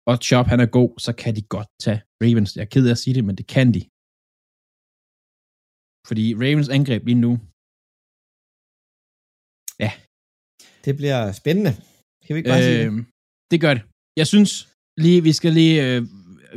og 0.10 0.16
Chop 0.28 0.48
han 0.54 0.60
er 0.66 0.70
god, 0.80 0.92
så 1.06 1.12
kan 1.22 1.32
de 1.38 1.44
godt 1.56 1.70
tage 1.84 2.00
Ravens. 2.24 2.52
Jeg 2.56 2.64
er 2.66 2.72
ked 2.74 2.86
af 2.88 2.92
at 2.96 3.02
sige 3.04 3.16
det, 3.18 3.26
men 3.30 3.36
det 3.40 3.48
kan 3.56 3.68
de. 3.76 3.82
Fordi 6.10 6.26
Ravens 6.42 6.70
angreb 6.78 7.02
lige 7.10 7.22
nu, 7.26 7.32
ja. 9.84 9.92
Det 10.86 10.94
bliver 11.00 11.20
spændende. 11.42 11.74
Kan 12.24 12.32
vi 12.34 12.38
ikke 12.40 12.52
bare 12.54 12.64
øh, 12.64 12.70
sige 12.70 12.80
det? 12.80 12.88
Øhm, 12.88 13.04
det 13.52 13.60
gør 13.64 13.74
det. 13.78 13.84
Jeg 14.20 14.28
synes 14.34 14.52
lige, 15.04 15.20
vi 15.28 15.34
skal 15.40 15.52
lige, 15.60 15.76
øh, 15.88 16.02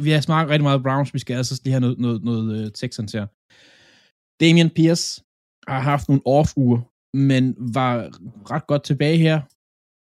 vi 0.05 0.11
har 0.11 0.21
smagt 0.21 0.51
rigtig 0.51 0.69
meget 0.69 0.83
Browns, 0.83 1.15
vi 1.15 1.19
skal 1.19 1.37
altså 1.37 1.61
lige 1.65 1.73
have 1.73 1.81
noget, 1.81 1.99
noget, 1.99 2.23
noget 2.25 2.65
uh, 2.65 2.73
Texans 2.73 3.13
her. 3.13 3.27
Damian 4.41 4.71
Pierce 4.77 5.25
har 5.69 5.81
haft 5.81 6.09
nogle 6.09 6.27
off-uger, 6.27 6.81
men 7.29 7.43
var 7.77 7.95
ret 8.53 8.67
godt 8.67 8.85
tilbage 8.85 9.19
her. 9.27 9.39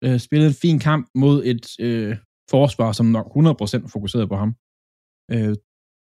Uh, 0.07 0.19
spillede 0.27 0.49
en 0.49 0.61
fin 0.65 0.79
kamp 0.79 1.05
mod 1.15 1.37
et 1.51 1.65
uh, 1.87 2.13
forsvar, 2.51 2.93
som 2.93 3.07
nok 3.07 3.27
100% 3.27 3.93
fokuseret 3.95 4.29
på 4.29 4.37
ham. 4.43 4.51
Uh, 5.35 5.55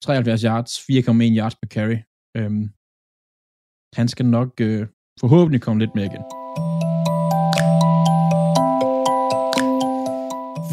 73 0.04 0.42
yards, 0.42 0.72
4,1 0.80 1.38
yards 1.40 1.56
per 1.62 1.70
carry. 1.76 2.00
Uh, 2.38 2.70
han 3.98 4.08
skal 4.08 4.26
nok 4.26 4.50
uh, 4.62 4.84
forhåbentlig 5.22 5.62
komme 5.62 5.80
lidt 5.80 5.96
mere 5.96 6.06
igen. 6.06 6.47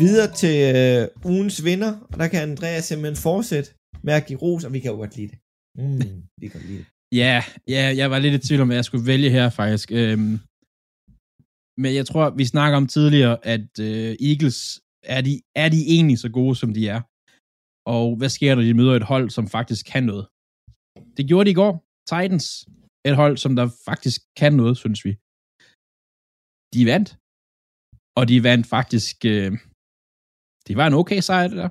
Videre 0.02 0.30
til 0.42 0.56
øh, 0.76 1.32
ugens 1.32 1.64
vinder, 1.64 1.92
og 2.10 2.16
der 2.20 2.28
kan 2.28 2.40
Andreas 2.48 2.84
simpelthen 2.84 3.22
fortsætte 3.28 3.68
med 4.06 4.14
at 4.18 4.26
give 4.28 4.38
ros, 4.44 4.64
og 4.64 4.72
vi 4.72 4.80
kan 4.80 4.90
jo 4.90 4.96
godt 4.96 5.16
lide 5.16 5.30
det. 5.32 5.38
Mm, 5.78 6.22
vi 6.42 6.46
kan 6.52 6.60
lide 6.68 6.78
det. 6.78 6.86
Ja, 7.22 7.36
ja, 7.74 7.84
jeg 8.00 8.10
var 8.10 8.18
lidt 8.18 8.34
i 8.34 8.46
tvivl 8.46 8.62
om, 8.62 8.68
hvad 8.68 8.76
jeg 8.76 8.88
skulle 8.88 9.06
vælge 9.12 9.30
her 9.36 9.46
faktisk. 9.60 9.88
Øhm, 10.00 10.34
men 11.82 11.90
jeg 11.98 12.06
tror, 12.06 12.24
vi 12.40 12.44
snakker 12.54 12.76
om 12.80 12.86
tidligere, 12.96 13.36
at 13.54 13.70
øh, 13.88 14.10
Eagles, 14.28 14.58
er 15.16 15.20
de, 15.28 15.34
er 15.62 15.68
de 15.74 15.80
egentlig 15.94 16.18
så 16.24 16.28
gode, 16.38 16.56
som 16.62 16.70
de 16.76 16.82
er? 16.94 17.00
Og 17.96 18.06
hvad 18.18 18.30
sker 18.36 18.48
der, 18.50 18.56
når 18.56 18.68
de 18.68 18.80
møder 18.80 18.94
et 18.96 19.10
hold, 19.12 19.26
som 19.36 19.46
faktisk 19.56 19.82
kan 19.92 20.04
noget? 20.12 20.26
Det 21.16 21.24
gjorde 21.28 21.46
de 21.46 21.54
i 21.54 21.60
går. 21.62 21.72
Titans, 22.10 22.46
et 23.08 23.16
hold, 23.22 23.36
som 23.44 23.52
der 23.58 23.66
faktisk 23.90 24.18
kan 24.40 24.52
noget, 24.60 24.74
synes 24.82 25.00
vi. 25.06 25.12
De 26.74 26.82
vandt. 26.90 27.08
Og 28.18 28.22
de 28.30 28.36
vandt 28.48 28.66
faktisk... 28.76 29.16
Øh, 29.34 29.52
det 30.66 30.76
var 30.76 30.86
en 30.86 30.94
okay 30.94 31.20
sejr, 31.20 31.48
det 31.48 31.56
der. 31.56 31.68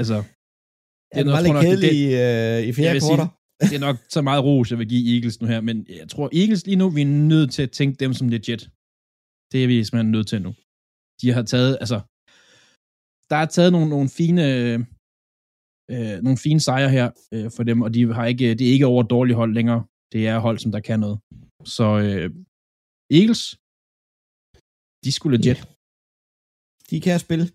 Altså, 0.00 0.14
det 0.14 1.20
er, 1.20 1.24
ja, 1.24 1.30
var 1.36 1.40
lidt 1.40 1.60
kedelig 1.66 1.92
i, 2.02 2.04
øh, 2.24 2.68
i 2.68 2.72
fjerde 2.72 3.00
kvarter. 3.00 3.28
det 3.70 3.76
er 3.80 3.84
nok 3.88 3.96
så 4.08 4.20
meget 4.22 4.44
ros, 4.44 4.70
jeg 4.70 4.78
vil 4.78 4.88
give 4.88 5.14
Eagles 5.14 5.40
nu 5.40 5.46
her, 5.52 5.60
men 5.60 5.86
jeg 6.00 6.08
tror, 6.08 6.26
Eagles 6.40 6.66
lige 6.66 6.80
nu, 6.82 6.86
vi 6.90 7.02
er 7.02 7.12
nødt 7.34 7.50
til 7.52 7.62
at 7.62 7.72
tænke 7.78 7.96
dem 8.04 8.12
som 8.18 8.28
legit. 8.28 8.62
Det 9.52 9.58
er 9.62 9.66
vi 9.66 9.84
simpelthen 9.84 10.12
nødt 10.16 10.28
til 10.28 10.42
nu. 10.42 10.50
De 11.20 11.26
har 11.36 11.42
taget, 11.52 11.72
altså, 11.82 11.98
der 13.30 13.38
er 13.44 13.46
taget 13.46 13.72
nogle, 13.72 13.88
nogle 13.88 14.08
fine, 14.18 14.42
øh, 15.92 16.14
nogle 16.26 16.38
fine 16.46 16.60
sejre 16.60 16.90
her 16.96 17.06
øh, 17.34 17.50
for 17.56 17.62
dem, 17.62 17.78
og 17.82 17.94
de 17.94 18.00
har 18.18 18.26
ikke, 18.26 18.54
det 18.58 18.64
er 18.68 18.72
ikke 18.72 18.90
over 18.92 19.04
et 19.04 19.10
dårligt 19.10 19.36
hold 19.36 19.52
længere. 19.58 19.80
Det 20.12 20.20
er 20.28 20.38
hold, 20.38 20.58
som 20.58 20.72
der 20.72 20.80
kan 20.80 21.00
noget. 21.00 21.18
Så 21.76 21.86
øh, 22.06 22.28
Eagles, 23.18 23.42
de 25.04 25.10
skulle 25.12 25.36
legit. 25.36 25.60
De 26.90 27.00
kan 27.00 27.18
spille. 27.26 27.46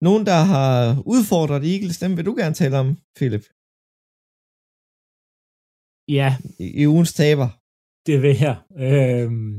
Nogen, 0.00 0.26
der 0.30 0.40
har 0.54 0.74
udfordret 1.14 1.62
Eagles, 1.72 1.98
dem 1.98 2.16
vil 2.16 2.26
du 2.26 2.34
gerne 2.40 2.54
tale 2.54 2.76
om, 2.82 2.88
Philip. 3.16 3.44
Ja. 6.18 6.28
I, 6.64 6.66
i 6.82 6.86
ugens 6.86 7.12
taber. 7.14 7.48
Det 8.06 8.16
vil 8.22 8.36
jeg. 8.46 8.56
Øhm, 8.86 9.54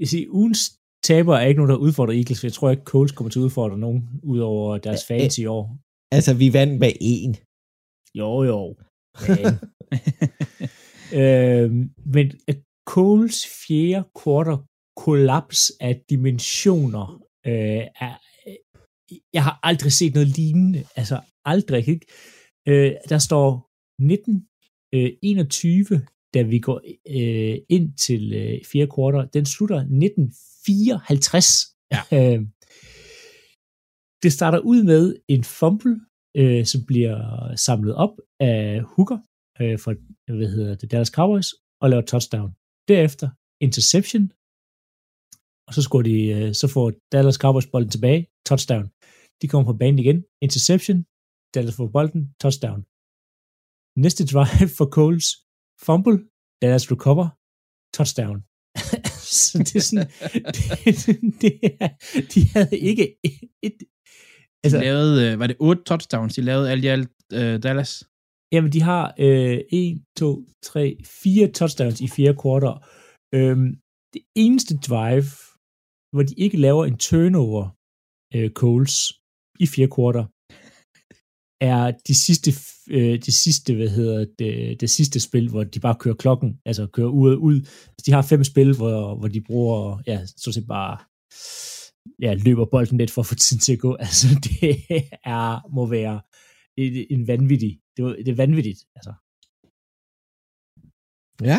jeg 0.00 0.08
siger, 0.08 0.28
ugens 0.40 0.60
taber 1.08 1.34
er 1.36 1.46
ikke 1.46 1.60
nogen, 1.60 1.74
der 1.74 1.84
udfordrer 1.86 2.14
Eagles, 2.14 2.40
for 2.40 2.46
jeg 2.46 2.52
tror 2.52 2.70
ikke, 2.70 2.90
Coles 2.92 3.12
kommer 3.12 3.30
til 3.30 3.40
at 3.40 3.48
udfordre 3.48 3.78
nogen, 3.78 4.00
ud 4.22 4.38
over 4.38 4.78
deres 4.78 5.04
fans 5.08 5.38
i 5.38 5.46
år. 5.46 5.64
Altså, 6.16 6.34
vi 6.34 6.52
vandt 6.52 6.80
med 6.80 6.92
en. 7.00 7.36
Jo, 8.20 8.30
jo. 8.50 8.60
øhm, 11.22 11.80
men 12.14 12.26
Coles 12.92 13.38
fjerde 13.66 14.08
quarter 14.22 14.58
kollaps 15.04 15.72
af 15.80 15.94
dimensioner 16.10 17.06
øh, 17.46 17.84
er, 18.06 18.14
jeg 19.32 19.44
har 19.44 19.60
aldrig 19.62 19.92
set 19.92 20.14
noget 20.14 20.28
lignende. 20.28 20.84
Altså 20.96 21.20
aldrig. 21.44 21.88
Ikke? 21.88 22.06
Øh, 22.68 22.92
der 23.08 23.18
står 23.18 23.70
1921, 24.02 25.86
øh, 25.90 26.00
da 26.34 26.42
vi 26.42 26.58
går 26.58 26.80
øh, 27.10 27.58
ind 27.68 27.96
til 28.06 28.32
øh, 28.32 28.64
fjerde 28.72 28.90
kvartal. 28.94 29.28
Den 29.32 29.46
slutter 29.46 29.76
1954. 29.76 31.66
Ja. 31.92 32.00
Øh, 32.18 32.40
det 34.22 34.32
starter 34.32 34.58
ud 34.58 34.82
med 34.82 35.16
en 35.28 35.44
fumble, 35.44 36.00
øh, 36.36 36.66
som 36.66 36.80
bliver 36.86 37.16
samlet 37.56 37.94
op 37.94 38.14
af 38.40 38.82
Hooker 38.82 39.18
øh, 39.60 39.78
for 39.78 39.94
hvad 40.38 40.48
hedder 40.48 40.74
det, 40.74 40.90
Dallas 40.90 41.08
Cowboys 41.08 41.54
og 41.80 41.90
laver 41.90 42.02
touchdown. 42.02 42.50
Derefter 42.88 43.28
interception, 43.60 44.32
og 45.68 45.74
så, 45.74 45.82
skulle 45.82 46.10
de, 46.10 46.20
øh, 46.36 46.54
så 46.54 46.68
får 46.74 46.92
Dallas 47.12 47.34
Cowboys 47.34 47.66
bolden 47.66 47.90
tilbage, 47.90 48.26
touchdown. 48.46 48.90
De 49.40 49.48
kommer 49.48 49.66
på 49.72 49.78
banen 49.82 49.98
igen, 49.98 50.18
interception, 50.46 50.98
Dallas 51.54 51.76
får 51.76 51.88
bolden, 51.96 52.22
touchdown. 52.42 52.80
Næste 54.04 54.22
drive 54.32 54.68
for 54.76 54.86
Coles, 54.96 55.26
fumble, 55.86 56.18
Dallas 56.62 56.86
recover, 56.92 57.26
touchdown. 57.96 58.38
så 59.48 59.58
det 59.66 59.76
er 59.80 59.84
sådan, 59.88 60.08
det, 60.56 60.64
det 61.42 61.54
er, 61.80 61.88
de 62.32 62.40
havde 62.54 62.78
ikke 62.90 63.06
et, 63.66 63.78
altså, 64.64 64.78
de 64.78 64.84
lavede, 64.84 65.32
øh, 65.32 65.38
var 65.40 65.46
det 65.46 65.56
otte 65.60 65.82
touchdowns, 65.82 66.34
de 66.34 66.42
lavede 66.42 66.70
alt 66.70 66.84
i 66.84 66.86
alt 66.86 67.10
uh, 67.34 67.56
Dallas? 67.64 67.92
Jamen, 68.52 68.72
de 68.72 68.82
har 68.82 69.14
øh, 69.18 69.58
1, 69.72 70.04
2, 70.18 70.46
3, 70.62 70.96
4 71.04 71.52
touchdowns 71.58 72.00
i 72.00 72.08
fire 72.08 72.34
kvarter. 72.42 72.74
Øhm, 73.34 73.68
det 74.14 74.22
eneste 74.44 74.74
drive, 74.88 75.30
hvor 76.12 76.22
de 76.22 76.34
ikke 76.44 76.56
laver 76.56 76.84
en 76.84 76.98
turnover, 76.98 77.64
øh, 78.34 78.50
Coles, 78.50 78.96
i 79.60 79.66
fire 79.66 79.88
kvarter, 79.88 80.24
er 81.60 81.90
de 82.08 82.14
sidste, 82.14 82.50
øh, 82.90 83.18
de 83.26 83.32
sidste, 83.32 83.74
hvad 83.74 83.88
hedder 83.88 84.26
det, 84.38 84.80
det 84.80 84.90
sidste 84.90 85.20
spil, 85.20 85.50
hvor 85.50 85.64
de 85.64 85.80
bare 85.80 85.96
kører 86.00 86.14
klokken, 86.14 86.60
altså 86.64 86.86
kører 86.86 87.08
ud 87.08 87.32
og 87.32 87.42
ud. 87.42 87.56
Altså, 87.56 88.02
de 88.06 88.12
har 88.12 88.22
fem 88.22 88.44
spil, 88.44 88.76
hvor, 88.76 89.14
hvor 89.18 89.28
de 89.28 89.40
bruger, 89.40 90.02
ja, 90.06 90.26
så 90.26 90.52
set 90.52 90.66
bare, 90.66 90.98
ja, 92.22 92.34
løber 92.34 92.64
bolden 92.64 92.98
lidt 92.98 93.10
for 93.10 93.22
at 93.22 93.26
få 93.26 93.34
tiden 93.34 93.60
til 93.60 93.72
at 93.72 93.78
gå. 93.78 93.96
Altså, 94.06 94.26
det 94.44 94.70
er, 95.24 95.68
må 95.74 95.86
være 95.86 96.20
en, 96.76 97.06
en 97.10 97.26
vanvittig, 97.26 97.80
det, 97.96 98.16
det 98.18 98.28
er 98.28 98.36
vanvittigt, 98.36 98.80
altså. 98.96 99.12
Ja. 101.42 101.58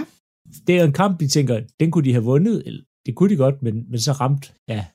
Det 0.68 0.80
er 0.80 0.84
en 0.84 0.94
kamp, 0.94 1.20
de 1.20 1.28
tænker, 1.28 1.68
den 1.80 1.92
kunne 1.92 2.06
de 2.06 2.12
have 2.12 2.24
vundet, 2.24 2.64
eller 2.68 2.84
det 3.06 3.16
kunne 3.16 3.30
de 3.30 3.36
godt, 3.36 3.62
men, 3.62 3.90
men 3.92 4.00
så 4.00 4.12
ramt, 4.12 4.56
ja. 4.68 4.86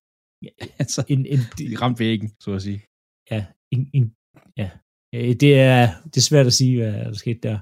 altså, 0.82 1.04
en, 1.08 1.26
en, 1.26 1.38
de 1.58 1.76
ramte 1.82 1.98
væggen, 1.98 2.30
så 2.40 2.52
at 2.52 2.62
sige. 2.62 2.82
Ja, 3.30 3.40
en, 3.74 3.82
en, 3.96 4.04
ja. 4.60 4.68
Det 5.42 5.52
er, 5.72 5.82
det 6.10 6.16
er 6.16 6.28
svært 6.30 6.46
at 6.50 6.56
sige, 6.60 6.74
hvad 6.78 6.92
der 7.10 7.18
skete 7.24 7.40
der. 7.48 7.58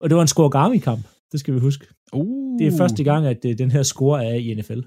Og 0.00 0.06
det 0.08 0.14
var 0.16 0.24
en 0.24 0.34
score-garmi-kamp, 0.34 1.04
det 1.32 1.38
skal 1.40 1.54
vi 1.54 1.60
huske. 1.68 1.84
Uh. 2.12 2.58
Det 2.58 2.66
er 2.66 2.78
første 2.82 3.02
gang, 3.08 3.22
at 3.32 3.40
øh, 3.48 3.52
den 3.62 3.70
her 3.74 3.82
score 3.92 4.18
er 4.30 4.36
i 4.44 4.46
NFL. 4.58 4.80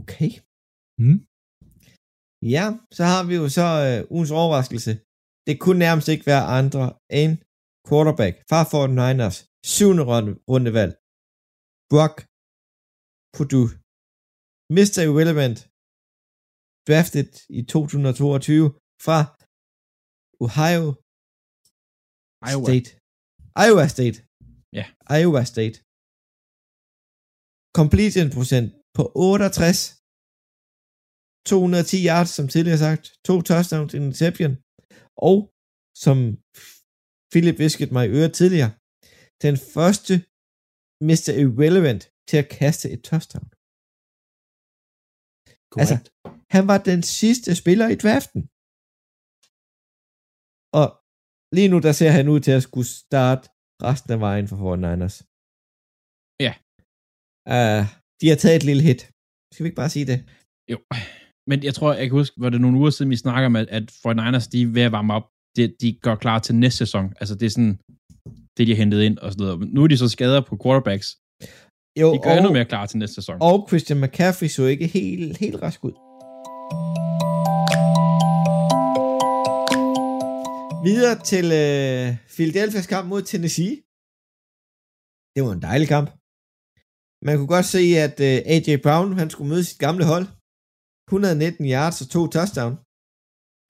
Okay. 0.00 0.30
Mm. 1.02 1.18
Ja, 2.54 2.64
så 2.96 3.02
har 3.12 3.22
vi 3.28 3.34
jo 3.40 3.46
så 3.58 3.66
uh, 3.84 4.14
ugens 4.14 4.32
overraskelse. 4.40 4.92
Det 5.46 5.54
kunne 5.62 5.82
nærmest 5.86 6.08
ikke 6.12 6.26
være 6.32 6.44
andre 6.58 6.84
end 7.20 7.32
quarterback 7.88 8.34
fra 8.50 8.60
49ers, 8.72 9.36
syvende 9.74 10.04
runde, 10.10 10.32
rundevalg. 10.52 10.92
Brock 11.92 12.16
Purdue. 13.36 13.70
Mr. 14.76 14.96
Irrelevant. 15.08 15.58
Drafted 16.88 17.30
i 17.58 17.60
2022 17.62 18.64
fra 19.06 19.18
Ohio 20.46 20.84
Iowa. 22.50 22.66
State. 22.68 22.88
Iowa 23.64 23.86
State. 23.96 24.16
Ja. 24.78 24.86
Iowa 25.18 25.42
State. 25.52 25.76
Completion 27.78 28.28
procent 28.36 28.68
på 28.96 29.02
68. 29.14 29.78
210 31.50 31.98
yards, 32.10 32.30
som 32.38 32.46
tidligere 32.48 32.82
sagt. 32.86 33.04
To 33.28 33.34
touchdowns, 33.50 33.94
en 33.94 34.02
interception. 34.08 34.52
Og, 35.28 35.36
som 36.04 36.16
Philip 37.32 37.56
viskede 37.64 37.92
mig 37.96 38.04
i 38.06 38.12
øret 38.18 38.34
tidligere, 38.40 38.72
den 39.46 39.56
første 39.74 40.14
Mr. 41.08 41.30
Irrelevant 41.42 42.02
til 42.28 42.36
at 42.42 42.48
kaste 42.60 42.86
et 42.94 43.02
touchdown. 43.10 43.48
Altså, 45.80 45.96
han 46.54 46.64
var 46.70 46.78
den 46.90 47.02
sidste 47.20 47.50
spiller 47.60 47.88
i 47.94 47.96
draften. 48.04 48.40
Og 50.80 50.86
lige 51.56 51.70
nu, 51.72 51.78
der 51.86 51.92
ser 52.00 52.10
han 52.18 52.26
ud 52.34 52.40
til 52.46 52.54
at 52.58 52.62
skulle 52.68 52.90
starte 53.04 53.44
resten 53.88 54.10
af 54.16 54.20
vejen 54.28 54.46
for 54.50 54.56
49ers. 54.68 55.16
Ja. 56.46 56.52
Uh, 57.54 57.82
de 58.20 58.26
har 58.30 58.38
taget 58.42 58.56
et 58.60 58.66
lille 58.70 58.82
hit. 58.88 59.00
Skal 59.52 59.62
vi 59.64 59.68
ikke 59.68 59.82
bare 59.82 59.94
sige 59.96 60.06
det? 60.12 60.18
Jo. 60.72 60.78
Men 61.50 61.58
jeg 61.68 61.74
tror, 61.76 61.88
jeg 62.00 62.06
kan 62.08 62.18
huske, 62.20 62.34
var 62.44 62.50
det 62.50 62.60
nogle 62.60 62.78
uger 62.80 62.90
siden, 62.90 63.10
vi 63.14 63.16
snakker 63.24 63.46
om, 63.50 63.56
at, 63.62 63.68
at 63.78 63.84
49ers, 64.06 64.46
de 64.52 64.58
er 64.62 64.72
ved 64.76 64.82
at 64.88 64.92
varme 64.98 65.12
op. 65.18 65.26
De, 65.56 65.62
de 65.82 65.88
går 66.06 66.16
klar 66.24 66.38
til 66.38 66.54
næste 66.54 66.78
sæson. 66.78 67.06
Altså, 67.20 67.34
det 67.38 67.46
er 67.46 67.54
sådan, 67.56 67.74
det 68.56 68.62
de 68.66 68.72
har 68.72 68.80
hentet 68.82 69.00
ind 69.08 69.16
og 69.24 69.28
så 69.32 69.38
videre. 69.38 69.56
Nu 69.74 69.78
er 69.84 69.88
de 69.88 69.96
så 70.04 70.08
skader 70.16 70.40
på 70.48 70.54
quarterbacks. 70.62 71.08
Jo, 72.00 72.08
De 72.14 72.18
gør 72.24 72.34
endnu 72.36 72.52
mere 72.52 72.68
klar 72.72 72.84
til 72.86 72.98
næste 72.98 73.14
sæson. 73.14 73.36
og 73.50 73.56
Christian 73.68 74.00
McCaffrey 74.02 74.48
så 74.48 74.62
ikke 74.74 74.86
helt, 74.86 75.36
helt 75.44 75.56
rask 75.62 75.80
ud. 75.88 75.94
Videre 80.86 81.16
til 81.32 81.46
øh, 81.62 82.06
Philadelphia's 82.36 82.88
kamp 82.92 83.06
mod 83.12 83.22
Tennessee. 83.30 83.74
Det 85.34 85.40
var 85.46 85.52
en 85.54 85.66
dejlig 85.68 85.88
kamp. 85.94 86.08
Man 87.26 87.34
kunne 87.36 87.52
godt 87.56 87.68
se, 87.74 87.82
at 88.06 88.16
øh, 88.28 88.36
A.J. 88.54 88.68
Brown, 88.84 89.08
han 89.20 89.30
skulle 89.30 89.50
møde 89.52 89.64
sit 89.70 89.80
gamle 89.86 90.04
hold. 90.12 90.26
119 91.08 91.64
yards 91.74 91.98
og 92.02 92.06
to 92.14 92.22
touchdown. 92.36 92.74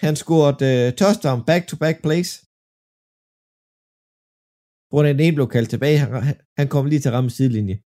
Han 0.04 0.14
scorede 0.22 0.58
øh, 0.70 0.86
touchdown 1.00 1.40
back-to-back 1.48 1.96
plays. 2.06 2.30
Hvor 4.90 5.02
den 5.06 5.16
ene 5.24 5.36
blev 5.38 5.48
kaldt 5.54 5.70
tilbage. 5.74 5.98
Han, 6.02 6.10
han 6.58 6.68
kom 6.74 6.84
lige 6.86 7.00
til 7.00 7.10
at 7.10 7.16
ramme 7.16 7.30
sidelinje. 7.36 7.76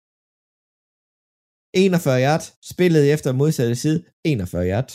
41 1.77 2.21
yards. 2.27 2.47
Spillet 2.73 3.13
efter 3.15 3.33
modsatte 3.33 3.77
side. 3.85 3.99
41 4.25 4.67
yards. 4.73 4.95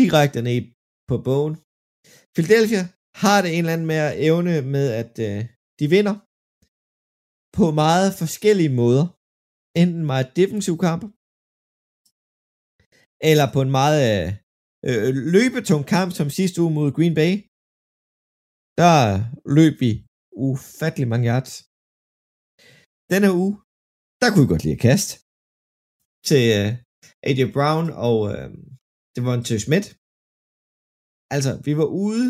Direkte 0.00 0.38
ned 0.48 0.62
på 1.10 1.16
bogen. 1.28 1.54
Philadelphia 2.34 2.82
har 3.22 3.38
det 3.42 3.50
en 3.50 3.58
eller 3.62 3.74
anden 3.76 3.90
mere 3.94 4.10
evne 4.28 4.54
med, 4.74 4.86
at 5.02 5.12
øh, 5.28 5.40
de 5.78 5.86
vinder 5.94 6.16
på 7.58 7.64
meget 7.82 8.08
forskellige 8.22 8.74
måder. 8.82 9.06
Enten 9.82 10.04
meget 10.12 10.28
defensiv 10.40 10.76
kamp, 10.86 11.02
eller 13.30 13.46
på 13.54 13.60
en 13.66 13.72
meget 13.80 14.00
øh, 14.10 14.28
øh 14.88 15.10
løbetung 15.34 15.82
kamp, 15.94 16.10
som 16.18 16.28
sidste 16.38 16.62
uge 16.62 16.74
mod 16.78 16.88
Green 16.96 17.14
Bay. 17.20 17.32
Der 18.80 18.96
løb 19.56 19.74
vi 19.84 19.90
ufattelig 20.48 21.08
mange 21.08 21.28
yards. 21.30 21.52
Denne 23.12 23.30
uge, 23.42 23.52
der 24.20 24.28
kunne 24.28 24.44
vi 24.44 24.52
godt 24.52 24.64
lide 24.64 24.78
at 24.78 24.84
kaste 24.88 25.12
til 26.28 26.42
øh, 26.58 26.68
AJ 27.28 27.40
Brown 27.56 27.86
og 28.06 28.18
øh, 28.32 28.48
det 29.14 29.20
var 29.26 29.34
til 29.48 29.58
Schmidt. 29.64 29.86
Altså, 31.34 31.52
vi 31.66 31.72
var 31.80 31.88
ude 32.04 32.26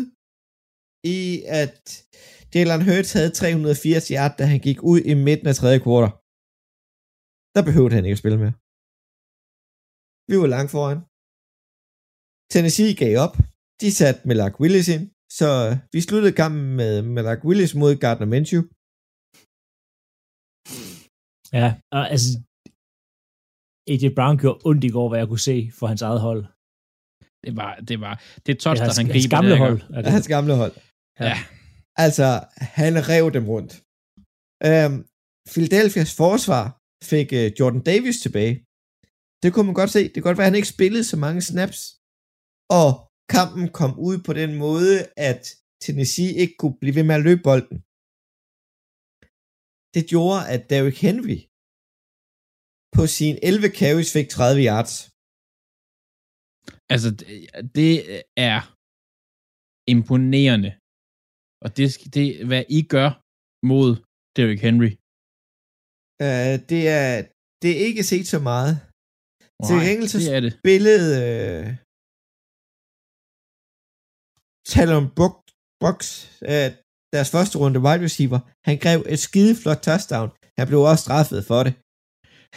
i, 1.15 1.19
at 1.61 1.77
Jalen 2.53 2.85
Hurts 2.87 3.11
havde 3.17 3.31
380 3.31 4.07
yards, 4.15 4.35
da 4.39 4.43
han 4.53 4.59
gik 4.67 4.79
ud 4.91 4.99
i 5.11 5.13
midten 5.27 5.47
af 5.51 5.55
tredje 5.55 5.79
kvartal. 5.85 6.13
Der 7.55 7.61
behøvede 7.67 7.95
han 7.95 8.05
ikke 8.05 8.17
at 8.17 8.23
spille 8.23 8.39
mere. 8.43 8.55
Vi 10.29 10.35
var 10.41 10.49
langt 10.55 10.71
foran. 10.75 10.99
Tennessee 12.53 12.91
gav 13.01 13.13
op. 13.25 13.35
De 13.81 13.89
satte 13.99 14.21
Melak 14.27 14.55
Willis 14.61 14.87
ind, 14.95 15.05
så 15.39 15.49
øh, 15.65 15.71
vi 15.93 15.99
sluttede 16.07 16.37
kampen 16.41 16.65
med 16.79 16.93
Melak 17.15 17.41
Willis 17.47 17.73
mod 17.81 17.91
Gardner 18.03 18.29
Minshew. 18.33 18.63
Ja, 21.59 21.67
og 21.97 22.03
altså, 22.13 22.29
AJ 23.91 24.03
Brown 24.17 24.37
gjorde 24.41 24.59
ondt 24.69 24.83
i 24.83 24.91
går, 24.95 25.07
hvad 25.09 25.19
jeg 25.19 25.27
kunne 25.27 25.47
se 25.51 25.57
for 25.77 25.85
hans 25.91 26.01
eget 26.01 26.21
hold. 26.27 26.41
Det 27.45 27.51
var, 27.61 27.71
det 27.89 27.97
var, 28.05 28.13
det 28.43 28.51
er 28.51 28.69
er 28.69 28.73
der 28.73 28.83
hans, 28.83 28.97
han 28.97 29.07
hans 29.07 29.13
griber 29.13 29.35
gamle 29.35 29.51
det, 29.51 29.59
hold. 29.65 29.79
Er 29.95 30.01
det. 30.01 30.11
Hans 30.15 30.27
gamle 30.35 30.55
hold. 30.61 30.75
Ja. 31.19 31.37
Altså, 32.05 32.27
han 32.77 32.93
rev 33.11 33.25
dem 33.37 33.45
rundt. 33.53 33.73
Øhm, 34.67 34.97
Philadelphia's 35.51 36.13
forsvar 36.23 36.63
fik 37.11 37.27
uh, 37.39 37.47
Jordan 37.59 37.83
Davis 37.91 38.17
tilbage. 38.25 38.53
Det 39.41 39.49
kunne 39.53 39.67
man 39.69 39.79
godt 39.81 39.91
se. 39.95 40.01
Det 40.03 40.13
kan 40.13 40.27
godt 40.27 40.37
være, 40.37 40.47
at 40.47 40.51
han 40.51 40.61
ikke 40.61 40.75
spillede 40.75 41.05
så 41.11 41.17
mange 41.25 41.41
snaps. 41.49 41.79
Og 42.79 42.89
kampen 43.35 43.65
kom 43.79 43.91
ud 44.07 44.17
på 44.27 44.33
den 44.41 44.51
måde, 44.65 44.95
at 45.29 45.41
Tennessee 45.83 46.33
ikke 46.41 46.55
kunne 46.59 46.77
blive 46.81 46.95
ved 46.95 47.05
med 47.09 47.15
at 47.15 47.25
løbe 47.27 47.43
bolden. 47.49 47.77
Det 49.95 50.03
gjorde, 50.11 50.39
at 50.53 50.61
Derrick 50.71 50.97
Henry 51.05 51.39
på 52.95 53.03
sin 53.17 53.35
11 53.49 53.67
carries 53.79 54.11
fik 54.15 54.27
30 54.29 54.59
yards. 54.69 54.93
Altså, 56.93 57.09
det, 57.77 57.93
er 58.49 58.59
imponerende. 59.93 60.71
Og 61.63 61.69
det, 61.77 61.85
det, 62.15 62.27
hvad 62.49 62.63
I 62.77 62.79
gør 62.95 63.09
mod 63.71 63.89
Derrick 64.35 64.61
Henry. 64.67 64.91
Uh, 66.25 66.55
det, 66.71 66.81
er, 66.99 67.09
det 67.61 67.69
er 67.75 67.79
ikke 67.89 68.03
set 68.11 68.27
så 68.33 68.39
meget. 68.51 68.73
Til 69.67 69.77
gengæld 69.87 70.09
så 70.13 70.19
det 70.19 70.35
er 70.35 70.41
det. 70.45 70.51
spillede 70.61 71.07
øh, 71.25 71.65
Talon 74.71 75.05
Brooks, 75.81 76.09
øh, 76.51 76.69
deres 77.15 77.29
første 77.35 77.55
runde 77.61 77.79
wide 77.85 78.03
receiver, 78.07 78.39
han 78.67 78.75
greb 78.83 78.99
et 79.13 79.21
skide 79.27 79.53
flot 79.61 79.81
touchdown. 79.87 80.29
Han 80.59 80.65
blev 80.69 80.79
også 80.91 81.03
straffet 81.07 81.39
for 81.49 81.61
det. 81.65 81.73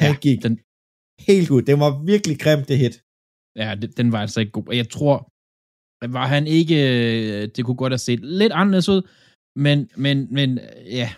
Han 0.03 0.12
Ja, 0.14 0.21
gik 0.27 0.38
den, 0.47 0.55
helt 1.29 1.49
ud. 1.55 1.62
Det 1.68 1.75
var 1.85 1.90
virkelig 2.12 2.37
grimt, 2.44 2.66
det 2.71 2.77
hit. 2.85 2.97
ja, 3.62 3.68
det, 3.81 3.88
den 3.99 4.09
var 4.14 4.21
altså 4.25 4.38
ikke 4.42 4.55
god. 4.59 4.66
Og 4.73 4.77
jeg 4.83 4.88
tror, 4.97 5.16
var 6.16 6.27
han 6.35 6.44
ikke, 6.59 6.77
øh, 6.90 7.42
det 7.55 7.61
kunne 7.64 7.81
godt 7.83 7.92
have 7.97 8.07
set 8.09 8.21
lidt 8.40 8.53
anderledes 8.61 8.88
ud, 8.94 9.01
men, 9.64 9.79
men, 10.05 10.16
men 10.37 10.49
ja, 11.01 11.09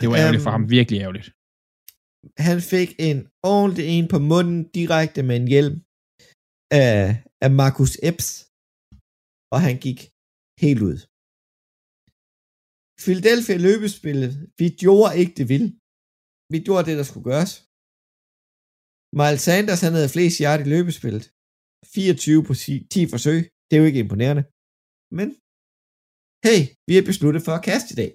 det 0.00 0.06
var 0.10 0.16
ærgerligt 0.22 0.44
for 0.46 0.52
Øhm, 0.52 0.62
ham. 0.62 0.70
Virkelig 0.76 0.98
ærgerligt. 1.04 1.28
Han 2.48 2.58
fik 2.72 2.90
en 3.08 3.18
ordentlig 3.54 3.84
en 3.96 4.06
på 4.12 4.18
munden 4.32 4.58
direkte 4.78 5.20
med 5.28 5.36
en 5.42 5.48
hjelm 5.54 5.76
af, 6.82 6.96
af 7.44 7.50
Marcus 7.60 7.92
Epps, 8.08 8.28
og 9.54 9.58
han 9.66 9.76
gik 9.86 9.98
helt 10.64 10.82
ud. 10.88 10.98
Philadelphia 13.04 13.56
løbespillet, 13.68 14.30
vi 14.60 14.66
gjorde 14.82 15.12
ikke 15.20 15.34
det 15.38 15.46
vilde. 15.52 15.70
Vi 16.52 16.58
gjorde 16.66 16.86
det, 16.88 16.96
der 17.00 17.06
skulle 17.10 17.26
gøres. 17.30 17.52
Miles 19.20 19.42
Sanders, 19.46 19.80
han 19.86 19.94
havde 19.98 20.14
flest 20.16 20.36
yard 20.44 20.60
i 20.64 20.68
løbespillet. 20.74 21.24
24 21.96 22.40
på 22.48 22.52
10 22.94 23.00
forsøg. 23.14 23.40
Det 23.66 23.74
er 23.74 23.80
jo 23.82 23.88
ikke 23.90 24.04
imponerende. 24.06 24.44
Men, 25.18 25.28
hey, 26.46 26.60
vi 26.88 26.92
har 26.96 27.04
besluttet 27.10 27.42
for 27.46 27.52
at 27.58 27.64
kaste 27.70 27.88
i 27.94 27.98
dag. 28.02 28.10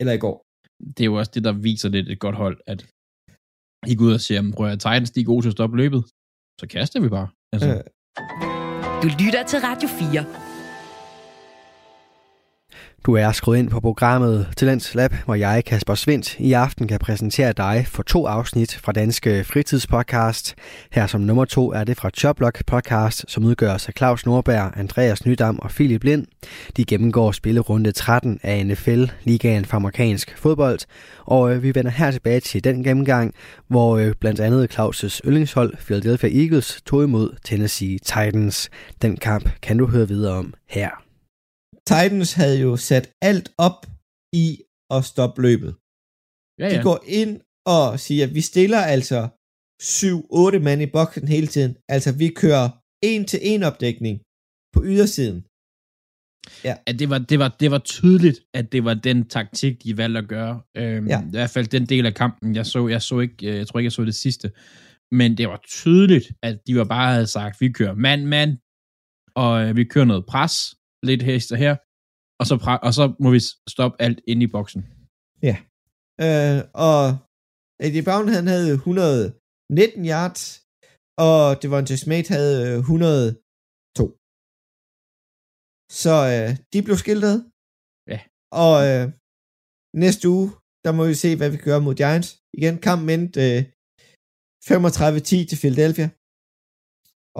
Eller 0.00 0.12
i 0.18 0.22
går. 0.24 0.36
Det 0.94 1.00
er 1.02 1.10
jo 1.12 1.16
også 1.20 1.32
det, 1.36 1.42
der 1.48 1.54
viser 1.68 1.88
lidt 1.96 2.08
et 2.14 2.20
godt 2.24 2.36
hold, 2.42 2.56
at 2.72 2.80
I 3.92 3.94
går 3.96 4.04
ud 4.08 4.14
og 4.18 4.24
siger, 4.26 4.40
at 4.72 4.80
Titans 4.84 5.10
de 5.14 5.20
er 5.20 5.30
gode 5.32 5.42
til 5.42 5.52
at 5.52 5.56
stoppe 5.58 5.76
løbet. 5.82 6.00
Så 6.60 6.64
kaster 6.74 6.98
vi 7.04 7.08
bare. 7.16 7.28
Altså, 7.54 7.68
Øh, 7.74 7.82
Du 9.02 9.08
lytter 9.22 9.42
til 9.50 9.58
Radio 9.68 9.88
4. 9.88 10.47
Du 13.06 13.14
er 13.14 13.32
skruet 13.32 13.58
ind 13.58 13.70
på 13.70 13.80
programmet 13.80 14.46
Talents 14.56 14.94
Lab, 14.94 15.14
hvor 15.24 15.34
jeg, 15.34 15.64
Kasper 15.64 15.94
Svindt, 15.94 16.40
i 16.40 16.52
aften 16.52 16.88
kan 16.88 16.98
præsentere 16.98 17.52
dig 17.52 17.86
for 17.88 18.02
to 18.02 18.26
afsnit 18.26 18.76
fra 18.76 18.92
Danske 18.92 19.44
Fritidspodcast. 19.44 20.54
Her 20.92 21.06
som 21.06 21.20
nummer 21.20 21.44
to 21.44 21.72
er 21.72 21.84
det 21.84 21.96
fra 21.96 22.10
Choplock 22.10 22.66
Podcast, 22.66 23.24
som 23.28 23.44
udgøres 23.44 23.88
af 23.88 23.94
Claus 23.96 24.26
Nordberg, 24.26 24.72
Andreas 24.76 25.26
Nydam 25.26 25.58
og 25.58 25.70
Philip 25.70 26.04
Lind. 26.04 26.26
De 26.76 26.84
gennemgår 26.84 27.32
spillerunde 27.32 27.92
13 27.92 28.40
af 28.42 28.66
NFL, 28.66 29.04
ligaen 29.24 29.64
for 29.64 29.76
amerikansk 29.76 30.38
fodbold, 30.38 30.78
og 31.24 31.54
øh, 31.54 31.62
vi 31.62 31.74
vender 31.74 31.90
her 31.90 32.10
tilbage 32.10 32.40
til 32.40 32.64
den 32.64 32.84
gennemgang, 32.84 33.34
hvor 33.68 33.96
øh, 33.96 34.14
blandt 34.20 34.40
andet 34.40 34.78
Claus' 34.78 35.20
yndlingshold, 35.24 35.76
Philadelphia 35.76 36.42
Eagles, 36.42 36.82
tog 36.86 37.04
imod 37.04 37.36
Tennessee 37.44 37.98
Titans. 37.98 38.70
Den 39.02 39.16
kamp 39.16 39.50
kan 39.62 39.78
du 39.78 39.86
høre 39.86 40.08
videre 40.08 40.34
om 40.34 40.54
her. 40.66 41.07
Titans 41.90 42.32
havde 42.40 42.58
jo 42.66 42.76
sat 42.76 43.06
alt 43.30 43.48
op 43.68 43.78
i 44.44 44.46
at 44.96 45.00
stoppe 45.12 45.38
løbet. 45.46 45.72
ja, 46.60 46.66
De 46.72 46.76
ja. 46.76 46.82
går 46.88 46.98
ind 47.20 47.32
og 47.76 47.84
siger, 48.04 48.24
at 48.26 48.34
vi 48.34 48.40
stiller 48.40 48.80
altså 48.94 49.20
7-8 49.82 50.58
mand 50.66 50.80
i 50.82 50.90
boksen 50.96 51.28
hele 51.28 51.46
tiden. 51.54 51.72
Altså 51.94 52.10
vi 52.22 52.28
kører 52.42 52.68
en 53.10 53.24
til 53.30 53.40
en 53.42 53.62
opdækning 53.62 54.16
på 54.74 54.80
ydersiden. 54.92 55.38
at 56.88 56.98
det 57.00 57.10
var, 57.10 57.18
det, 57.18 57.38
var, 57.38 57.48
det 57.60 57.70
var 57.70 57.78
tydeligt, 57.78 58.38
at 58.54 58.72
det 58.72 58.84
var 58.84 58.94
den 58.94 59.18
taktik, 59.28 59.74
de 59.84 59.96
valgte 59.96 60.18
at 60.18 60.28
gøre. 60.28 60.54
Øhm, 60.76 61.06
Ja. 61.12 61.18
I 61.26 61.30
hvert 61.30 61.50
fald 61.50 61.66
den 61.66 61.86
del 61.86 62.06
af 62.06 62.14
kampen, 62.14 62.54
jeg 62.56 62.66
så, 62.66 62.88
jeg 62.88 63.02
så 63.02 63.20
ikke, 63.20 63.48
øh, 63.48 63.56
jeg 63.56 63.66
tror 63.66 63.78
ikke, 63.78 63.86
jeg 63.86 63.92
så 63.92 64.04
det 64.04 64.14
sidste, 64.14 64.46
men 65.12 65.36
det 65.38 65.48
var 65.48 65.60
tydeligt, 65.78 66.26
at 66.42 66.56
de 66.66 66.76
var 66.76 66.84
bare 66.84 67.12
havde 67.12 67.26
sagt, 67.26 67.60
vi 67.60 67.68
kører 67.72 67.94
mand, 67.94 68.22
mand, 68.34 68.52
og 69.42 69.52
øh, 69.64 69.76
vi 69.76 69.84
kører 69.84 70.04
noget 70.04 70.26
pres, 70.26 70.54
lidt 71.02 71.22
hester 71.22 71.56
her, 71.64 71.74
og 72.40 72.44
så, 72.48 72.54
og 72.86 72.92
så 72.98 73.04
må 73.22 73.28
vi 73.36 73.40
stoppe 73.74 73.96
alt 74.06 74.20
inde 74.30 74.42
i 74.44 74.52
boksen. 74.56 74.82
Øh, 76.26 76.60
og 76.88 77.00
Eddie 77.84 78.06
Brown, 78.06 78.28
han 78.36 78.46
havde 78.54 78.72
119 78.72 80.04
yards, 80.12 80.42
og 81.26 81.38
Devontae 81.62 82.02
Smith 82.04 82.28
havde 82.36 82.56
øh, 82.68 82.78
102. 82.78 84.04
Så 86.02 86.14
øh, 86.34 86.50
de 86.72 86.78
blev 86.86 86.96
skiltet. 87.04 87.36
Ja. 88.12 88.20
Og 88.64 88.74
øh, 88.88 89.04
næste 90.04 90.24
uge, 90.36 90.48
der 90.84 90.92
må 90.98 91.02
vi 91.10 91.16
se, 91.24 91.30
hvad 91.36 91.50
vi 91.54 91.58
gør 91.66 91.78
mod 91.86 91.94
Giants. 92.00 92.28
Igen, 92.58 92.76
kampen 92.86 93.08
endte 93.16 93.42
øh, 93.50 93.60
35-10 94.68 95.48
til 95.48 95.60
Philadelphia. 95.62 96.08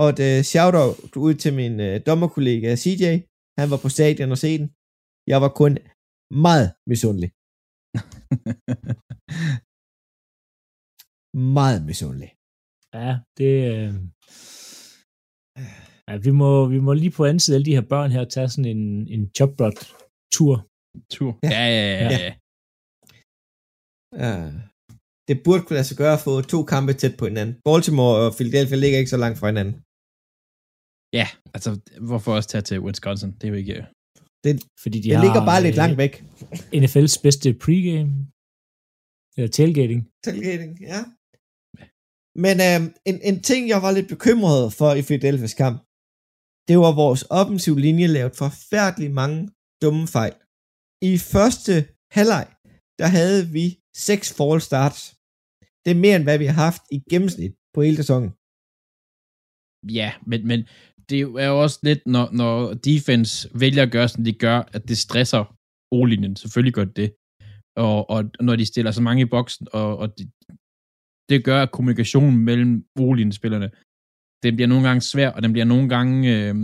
Og 0.01 0.07
et 0.13 0.21
øh, 0.29 0.39
shout-out 0.53 1.17
ud 1.27 1.35
til 1.43 1.53
min 1.61 1.75
øh, 1.87 1.95
dommerkollega 2.07 2.69
CJ. 2.83 3.05
Han 3.61 3.69
var 3.73 3.81
på 3.85 3.89
stadion 3.97 4.31
og 4.35 4.41
se 4.45 4.51
den. 4.61 4.69
Jeg 5.33 5.39
var 5.45 5.53
kun 5.61 5.73
meget 6.47 6.69
misundelig. 6.93 7.31
Meget 11.59 11.81
misundelig. 11.91 12.31
Ja, 12.99 13.11
det... 13.39 13.53
Øh... 13.75 13.93
Ja, 16.09 16.15
vi 16.27 16.31
må, 16.41 16.51
vi 16.75 16.81
må 16.87 16.93
lige 16.93 17.15
på 17.17 17.25
anden 17.25 17.41
side 17.41 17.55
af 17.55 17.59
alle 17.59 17.69
de 17.71 17.77
her 17.79 17.87
børn 17.93 18.11
her 18.17 18.25
tage 18.25 18.49
sådan 18.49 18.71
en, 18.77 18.85
en 19.15 19.23
jobbrot-tur. 19.37 20.55
Tur. 21.15 21.33
Ja. 21.43 21.49
Ja, 21.57 21.67
ja, 21.77 21.85
ja. 21.93 22.09
ja. 22.15 22.19
ja. 22.25 22.33
Ja. 24.23 24.35
Det 25.29 25.37
burde 25.45 25.63
kunne 25.63 25.79
lade 25.79 25.89
sig 25.89 25.99
gøre 26.03 26.17
at 26.19 26.25
få 26.27 26.33
to 26.53 26.59
kampe 26.73 26.93
tæt 26.93 27.15
på 27.19 27.25
hinanden. 27.31 27.55
Baltimore 27.67 28.17
og 28.25 28.31
Philadelphia 28.37 28.79
ligger 28.83 28.99
ikke 28.99 29.15
så 29.15 29.21
langt 29.25 29.39
fra 29.39 29.51
hinanden. 29.53 29.75
Ja 31.13 31.27
altså, 31.55 31.71
hvorfor 32.09 32.31
også 32.37 32.49
tage 32.49 32.63
til 32.63 32.81
Wisconsin? 32.81 33.33
Det 33.39 33.45
er 33.45 33.49
jo 33.49 33.55
ikke... 33.55 33.87
Fordi 34.83 34.99
de 35.01 35.09
Det 35.09 35.17
har, 35.17 35.25
ligger 35.25 35.43
bare 35.51 35.63
lidt 35.63 35.77
øh, 35.77 35.83
langt 35.83 35.99
væk. 36.03 36.15
NFL's 36.83 37.17
bedste 37.27 37.49
pregame. 37.65 38.13
Eller 39.37 39.51
tailgating. 39.59 40.01
Tailgating, 40.25 40.73
ja. 40.91 41.01
Men 42.45 42.57
øh, 42.69 42.81
en, 43.11 43.17
en 43.31 43.39
ting, 43.49 43.63
jeg 43.73 43.81
var 43.85 43.93
lidt 43.99 44.09
bekymret 44.15 44.65
for 44.79 44.91
i 45.01 45.03
Philadelphia's 45.09 45.57
kamp, 45.63 45.77
det 46.69 46.77
var 46.85 46.93
vores 47.05 47.23
offensiv 47.41 47.75
linje 47.87 48.07
lavet 48.17 48.37
forfærdeligt 48.43 49.15
mange 49.21 49.41
dumme 49.83 50.07
fejl. 50.17 50.35
I 51.11 51.13
første 51.35 51.73
halvleg, 52.17 52.47
der 53.01 53.09
havde 53.19 53.43
vi 53.57 53.67
seks 54.09 54.27
fall 54.37 54.61
starts. 54.71 55.01
Det 55.85 55.91
er 55.93 56.03
mere 56.05 56.17
end 56.17 56.27
hvad 56.29 56.39
vi 56.43 56.47
har 56.51 56.59
haft 56.67 56.83
i 56.97 56.99
gennemsnit 57.11 57.53
på 57.75 57.79
hele 57.87 57.97
sæsonen. 58.03 58.31
Ja, 59.99 60.11
men, 60.31 60.41
men 60.51 60.61
det 61.11 61.19
er 61.45 61.49
jo 61.53 61.57
også 61.65 61.79
lidt, 61.89 62.03
når, 62.15 62.27
når 62.41 62.55
defense 62.89 63.33
vælger 63.63 63.83
at 63.83 63.93
gøre, 63.97 64.09
som 64.09 64.25
de 64.25 64.33
gør, 64.47 64.59
at 64.77 64.83
det 64.89 64.99
stresser 65.07 65.43
O-linjen. 65.97 66.37
Selvfølgelig 66.37 66.75
gør 66.75 66.85
det 66.85 66.97
det. 66.97 67.11
Og, 67.87 68.11
og 68.15 68.21
når 68.47 68.57
de 68.57 68.67
stiller 68.73 68.93
så 68.93 69.03
mange 69.03 69.23
i 69.23 69.33
boksen, 69.37 69.67
og, 69.73 69.89
og 70.03 70.07
det, 70.19 70.27
det 71.31 71.39
gør, 71.49 71.59
at 71.63 71.73
kommunikationen 71.77 72.39
mellem 72.49 72.73
O-linjespillerne, 73.05 73.69
den 74.45 74.53
bliver 74.57 74.71
nogle 74.73 74.85
gange 74.89 75.03
svær, 75.13 75.31
og 75.37 75.41
den 75.45 75.53
bliver 75.53 75.69
nogle 75.73 75.89
gange... 75.95 76.17
Øh, 76.35 76.55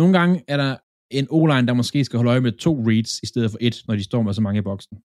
nogle 0.00 0.12
gange 0.18 0.34
er 0.52 0.56
der 0.62 0.72
en 1.18 1.26
O-line, 1.36 1.66
der 1.68 1.74
måske 1.80 2.04
skal 2.04 2.16
holde 2.18 2.32
øje 2.34 2.46
med 2.46 2.52
to 2.66 2.72
reads, 2.90 3.12
i 3.24 3.26
stedet 3.32 3.50
for 3.50 3.58
et, 3.66 3.76
når 3.88 3.94
de 3.98 4.04
står 4.04 4.22
med 4.22 4.34
så 4.34 4.42
mange 4.46 4.58
i 4.60 4.68
boksen. 4.70 4.96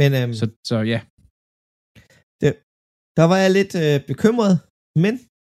Men 0.00 0.10
øhm, 0.18 0.34
Så, 0.40 0.46
så 0.70 0.76
ja, 0.92 1.00
der 3.18 3.24
var 3.30 3.38
jeg 3.44 3.50
lidt 3.58 3.72
øh, 3.84 3.96
bekymret, 4.10 4.54
men 5.04 5.14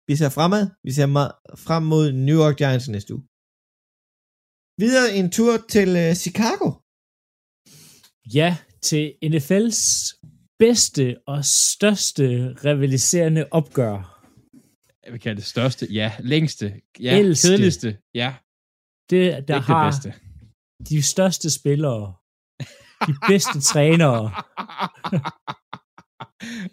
vi 0.08 0.16
ser 0.16 0.30
fremad. 0.38 0.64
Vi 0.84 0.92
ser 0.92 1.06
meget 1.06 1.32
frem 1.66 1.84
mod 1.84 2.06
New 2.28 2.38
York 2.44 2.58
Giants 2.62 2.90
næste 2.90 3.14
uge. 3.16 3.24
Videre 4.84 5.08
en 5.20 5.28
tur 5.38 5.54
til 5.76 5.90
øh, 6.04 6.12
Chicago. 6.24 6.68
Ja, 8.40 8.50
til 8.82 9.06
NFL's 9.32 9.82
bedste 10.60 11.06
og 11.28 11.46
største 11.46 12.26
rivaliserende 12.66 13.44
opgør. 13.52 13.98
jeg 15.04 15.12
vil 15.14 15.22
kalde 15.22 15.36
det 15.42 15.46
største, 15.46 15.86
ja, 16.00 16.12
længste, 16.20 16.66
ja, 17.00 17.18
Ældste. 17.20 17.48
kedeligste, 17.48 17.98
ja, 18.14 18.36
Det, 19.10 19.48
der 19.48 19.56
ikke 19.56 19.68
har 19.68 19.92
det 19.92 19.94
bedste. 19.94 20.10
de 20.90 21.02
største 21.14 21.48
spillere, 21.60 22.06
de 23.08 23.14
bedste 23.30 23.62
trænere, 23.62 24.24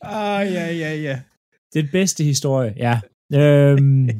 ah, 0.02 0.52
ja, 0.56 0.66
ja, 0.82 0.94
ja. 1.06 1.22
den 1.74 1.88
bedste 1.92 2.24
historie, 2.24 2.74
ja. 2.76 3.00
Øhm, 3.32 4.08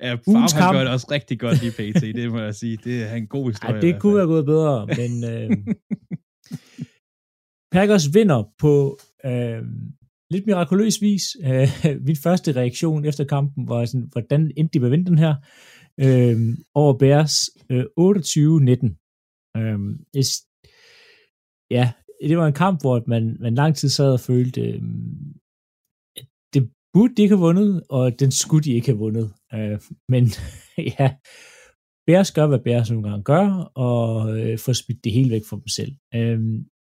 Ja, 0.00 0.14
Favre, 0.14 0.40
han 0.40 0.48
kamp. 0.58 0.74
gør 0.74 0.80
det 0.84 0.92
også 0.92 1.06
rigtig 1.10 1.40
godt 1.40 1.62
lige 1.62 1.72
pt, 1.92 2.00
det 2.02 2.30
må 2.30 2.38
jeg 2.38 2.54
sige. 2.54 2.78
Det 2.84 3.02
er 3.02 3.14
en 3.14 3.26
god 3.26 3.50
historie. 3.50 3.74
ej, 3.74 3.80
det 3.80 4.00
kunne 4.00 4.16
være 4.16 4.26
gået 4.26 4.46
bedre, 4.46 4.86
men 4.86 5.24
øh, 5.32 5.50
Packers 7.72 8.14
vinder 8.14 8.52
på 8.58 8.98
øh, 9.24 9.62
lidt 10.30 10.46
mirakuløs 10.46 11.02
vis. 11.02 11.22
Øh, 11.44 11.68
min 12.06 12.16
første 12.16 12.52
reaktion 12.52 13.04
efter 13.04 13.24
kampen 13.24 13.68
var 13.68 13.84
sådan, 13.84 14.08
hvordan 14.12 14.52
endte 14.56 14.72
de 14.74 14.80
med 14.80 14.88
at 14.88 14.92
vinde 14.92 15.06
den 15.10 15.18
her? 15.18 15.34
Øh, 16.00 16.56
over 16.74 16.98
Bears 16.98 17.34
øh, 17.70 17.84
28-19. 18.00 19.60
Øh, 19.60 19.78
es- 20.16 20.44
ja, 21.70 21.92
det 22.28 22.38
var 22.38 22.46
en 22.46 22.52
kamp, 22.52 22.80
hvor 22.80 23.02
man, 23.06 23.36
man 23.40 23.54
lang 23.54 23.76
tid 23.76 23.88
sad 23.88 24.12
og 24.12 24.20
følte, 24.20 24.60
øh, 24.60 24.82
burde 26.94 27.14
de 27.14 27.22
ikke 27.22 27.34
have 27.36 27.46
vundet, 27.48 27.82
og 27.96 28.20
den 28.20 28.30
skulle 28.30 28.64
de 28.64 28.72
ikke 28.76 28.90
have 28.92 29.02
vundet. 29.06 29.26
Øh, 29.56 29.78
men 30.12 30.24
ja, 30.98 31.06
Bears 32.06 32.30
gør, 32.36 32.46
hvad 32.46 32.62
Bears 32.66 32.90
nogle 32.90 33.08
gange 33.08 33.24
gør, 33.32 33.46
og 33.88 34.04
øh, 34.38 34.58
får 34.64 34.72
smidt 34.72 35.04
det 35.04 35.12
hele 35.16 35.30
væk 35.34 35.44
fra 35.48 35.60
dem 35.62 35.68
selv. 35.78 35.92
Øh, 36.14 36.38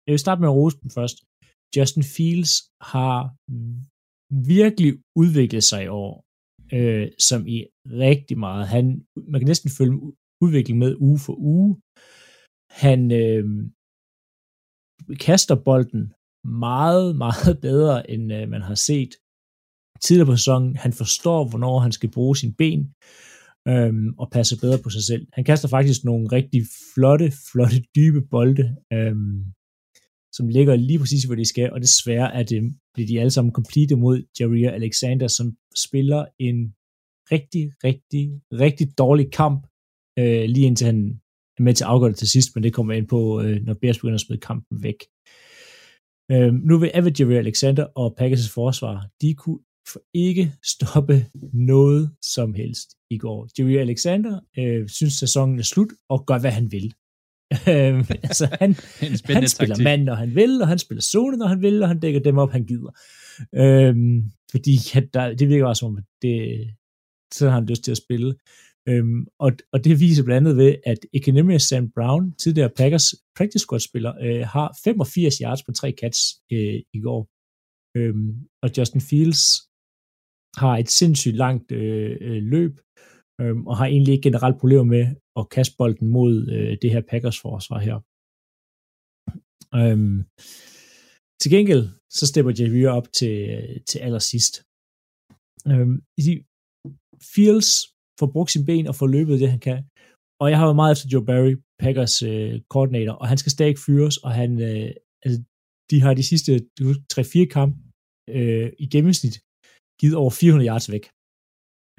jeg 0.06 0.12
vil 0.13 0.25
starte 0.25 0.41
med 0.41 0.49
at 0.49 0.58
rose 0.60 0.77
dem 0.82 0.89
først. 0.97 1.17
Justin 1.75 2.06
Fields 2.15 2.53
har 2.93 3.17
virkelig 4.53 4.91
udviklet 5.21 5.63
sig 5.71 5.82
i 5.84 5.93
år, 6.03 6.13
øh, 6.77 7.08
som 7.29 7.41
i 7.56 7.58
rigtig 8.06 8.38
meget. 8.45 8.63
Han, 8.75 8.86
man 9.32 9.39
kan 9.39 9.47
næsten 9.51 9.71
følge 9.77 9.97
udvikling 10.45 10.77
med 10.79 10.91
uge 11.08 11.19
for 11.25 11.36
uge. 11.53 11.71
Han 12.86 13.01
øh, 13.23 13.43
kaster 15.25 15.56
bolden 15.67 16.03
meget, 16.67 17.15
meget 17.25 17.53
bedre, 17.67 17.95
end 18.13 18.25
øh, 18.38 18.49
man 18.53 18.62
har 18.69 18.75
set 18.89 19.12
tidligere 20.03 20.25
på 20.25 20.35
sæsonen. 20.35 20.75
Han 20.75 20.93
forstår, 20.93 21.49
hvornår 21.49 21.79
han 21.79 21.91
skal 21.91 22.11
bruge 22.11 22.37
sin 22.37 22.53
ben, 22.53 22.81
øhm, 23.67 24.13
og 24.17 24.31
passer 24.31 24.57
bedre 24.61 24.79
på 24.83 24.89
sig 24.89 25.03
selv. 25.03 25.27
Han 25.33 25.43
kaster 25.43 25.67
faktisk 25.67 26.03
nogle 26.03 26.27
rigtig 26.31 26.61
flotte, 26.93 27.31
flotte, 27.51 27.83
dybe 27.95 28.21
bolde, 28.21 28.75
øhm, 28.93 29.43
som 30.33 30.47
ligger 30.47 30.75
lige 30.75 30.99
præcis, 30.99 31.23
hvor 31.23 31.35
de 31.35 31.45
skal, 31.45 31.71
og 31.71 31.81
desværre 31.81 32.33
er 32.33 32.43
det, 32.43 32.61
bliver 32.93 33.07
de 33.07 33.19
alle 33.19 33.31
sammen 33.31 33.53
complete 33.53 33.95
mod 33.95 34.23
Jaria 34.39 34.71
Alexander, 34.71 35.27
som 35.27 35.57
spiller 35.85 36.25
en 36.39 36.73
rigtig, 37.31 37.71
rigtig, 37.83 38.41
rigtig 38.51 38.97
dårlig 38.97 39.31
kamp, 39.31 39.67
øh, 40.19 40.43
lige 40.43 40.67
indtil 40.67 40.85
han 40.85 41.21
er 41.57 41.63
med 41.63 41.73
til 41.73 41.83
at 41.83 41.89
afgøre 41.89 42.09
det 42.09 42.17
til 42.17 42.27
sidst, 42.27 42.55
men 42.55 42.63
det 42.63 42.73
kommer 42.73 42.93
jeg 42.93 42.97
ind 43.01 43.07
på, 43.07 43.41
øh, 43.41 43.61
når 43.65 43.73
Bears 43.73 43.97
begynder 43.97 44.15
at 44.15 44.21
smide 44.21 44.39
kampen 44.39 44.83
væk. 44.83 44.99
Øh, 46.31 46.53
nu 46.53 46.77
vil 46.79 46.91
Average 46.93 47.37
Alexander 47.37 47.83
og 47.83 48.15
Packers 48.17 48.49
forsvar, 48.49 49.07
de 49.21 49.33
kunne 49.33 49.59
for 49.87 50.01
ikke 50.13 50.53
stoppe 50.63 51.25
noget 51.53 52.11
som 52.21 52.53
helst 52.53 52.89
i 53.09 53.17
går. 53.17 53.49
Javier 53.57 53.81
Alexander 53.81 54.39
øh, 54.57 54.89
synes, 54.89 55.13
sæsonen 55.13 55.59
er 55.59 55.63
slut, 55.63 55.89
og 56.09 56.25
gør, 56.25 56.39
hvad 56.39 56.51
han 56.51 56.71
vil. 56.71 56.93
Øh, 57.53 58.09
altså, 58.27 58.57
han, 58.59 58.69
En 58.69 58.75
han 59.25 59.47
spiller 59.47 59.75
taktik. 59.75 59.83
mand, 59.83 60.03
når 60.03 60.15
han 60.15 60.35
vil, 60.35 60.61
og 60.61 60.67
han 60.67 60.79
spiller 60.79 61.01
zone, 61.01 61.37
når 61.37 61.47
han 61.47 61.61
vil, 61.61 61.83
og 61.83 61.87
han 61.87 61.99
dækker 61.99 62.19
dem 62.19 62.37
op, 62.37 62.51
han 62.51 62.65
gider. 62.65 62.91
Øhm, 63.55 64.31
fordi 64.51 64.75
at 64.93 65.13
der, 65.13 65.35
det 65.35 65.49
virker 65.49 65.65
bare 65.65 65.75
som 65.75 65.87
om, 65.87 65.97
at 65.97 66.03
det, 66.21 66.67
så 67.33 67.49
har 67.49 67.55
han 67.55 67.65
lyst 67.65 67.83
til 67.83 67.91
at 67.91 67.97
spille. 67.97 68.35
Øhm, 68.89 69.25
og, 69.39 69.51
og 69.73 69.83
det 69.83 69.99
viser 69.99 70.23
blandt 70.23 70.47
andet 70.47 70.57
ved, 70.57 70.75
at 70.85 70.97
Economy 71.13 71.57
Sam 71.57 71.91
Brown, 71.95 72.35
tidligere 72.35 72.69
Packers 72.69 73.15
practice 73.37 73.63
squad 73.63 73.79
spiller, 73.79 74.13
øh, 74.21 74.47
har 74.47 74.77
85 74.83 75.35
yards 75.43 75.63
på 75.63 75.71
tre 75.71 75.93
catch 76.01 76.19
øh, 76.51 76.79
i 76.93 76.99
går. 77.01 77.21
Øhm, 77.97 78.31
og 78.63 78.69
Justin 78.77 79.01
Fields 79.01 79.43
har 80.61 80.73
et 80.77 80.89
sindssygt 80.89 81.35
langt 81.35 81.71
øh, 81.71 82.17
øh 82.27 82.43
løb, 82.53 82.73
øh, 83.41 83.55
og 83.69 83.77
har 83.77 83.85
egentlig 83.85 84.13
ikke 84.13 84.27
generelt 84.29 84.59
problemer 84.61 84.87
med 84.95 85.05
at 85.39 85.49
kaste 85.55 85.75
bolden 85.77 86.07
mod 86.17 86.33
øh, 86.55 86.77
det 86.81 86.89
her 86.93 87.01
Packers 87.11 87.39
forsvar 87.45 87.79
her. 87.87 87.97
Øhm, 89.79 90.17
til 91.41 91.49
gengæld, 91.55 91.85
så 92.17 92.23
stepper 92.27 92.53
Javier 92.59 92.91
op 92.99 93.07
til, 93.19 93.35
øh, 93.55 93.81
til 93.89 93.99
allersidst. 94.07 94.53
Øhm, 95.71 95.97
i- 96.27 96.43
Fields 97.33 97.71
får 98.19 98.29
brugt 98.35 98.51
sin 98.51 98.65
ben 98.65 98.87
og 98.87 98.95
får 98.95 99.07
løbet 99.15 99.39
det, 99.41 99.49
han 99.55 99.63
kan. 99.69 99.79
Og 100.41 100.45
jeg 100.49 100.57
har 100.57 100.65
været 100.65 100.81
meget 100.81 100.93
efter 100.95 101.07
Joe 101.13 101.25
Barry, 101.31 101.55
Packers 101.83 102.15
øh, 102.31 102.53
koordinator, 102.73 103.13
og 103.21 103.27
han 103.31 103.37
skal 103.37 103.51
stadig 103.51 103.77
fyres, 103.85 104.17
og 104.25 104.31
han, 104.39 104.51
øh, 104.69 104.89
altså, 105.25 105.37
de 105.91 105.97
har 106.03 106.13
de 106.13 106.23
sidste 106.31 106.51
3-4 107.13 107.45
kampe 107.57 107.77
øh, 108.37 108.69
i 108.83 108.85
gennemsnit 108.93 109.35
givet 109.99 110.15
over 110.21 110.32
400 110.32 110.69
yards 110.69 110.91
væk. 110.93 111.06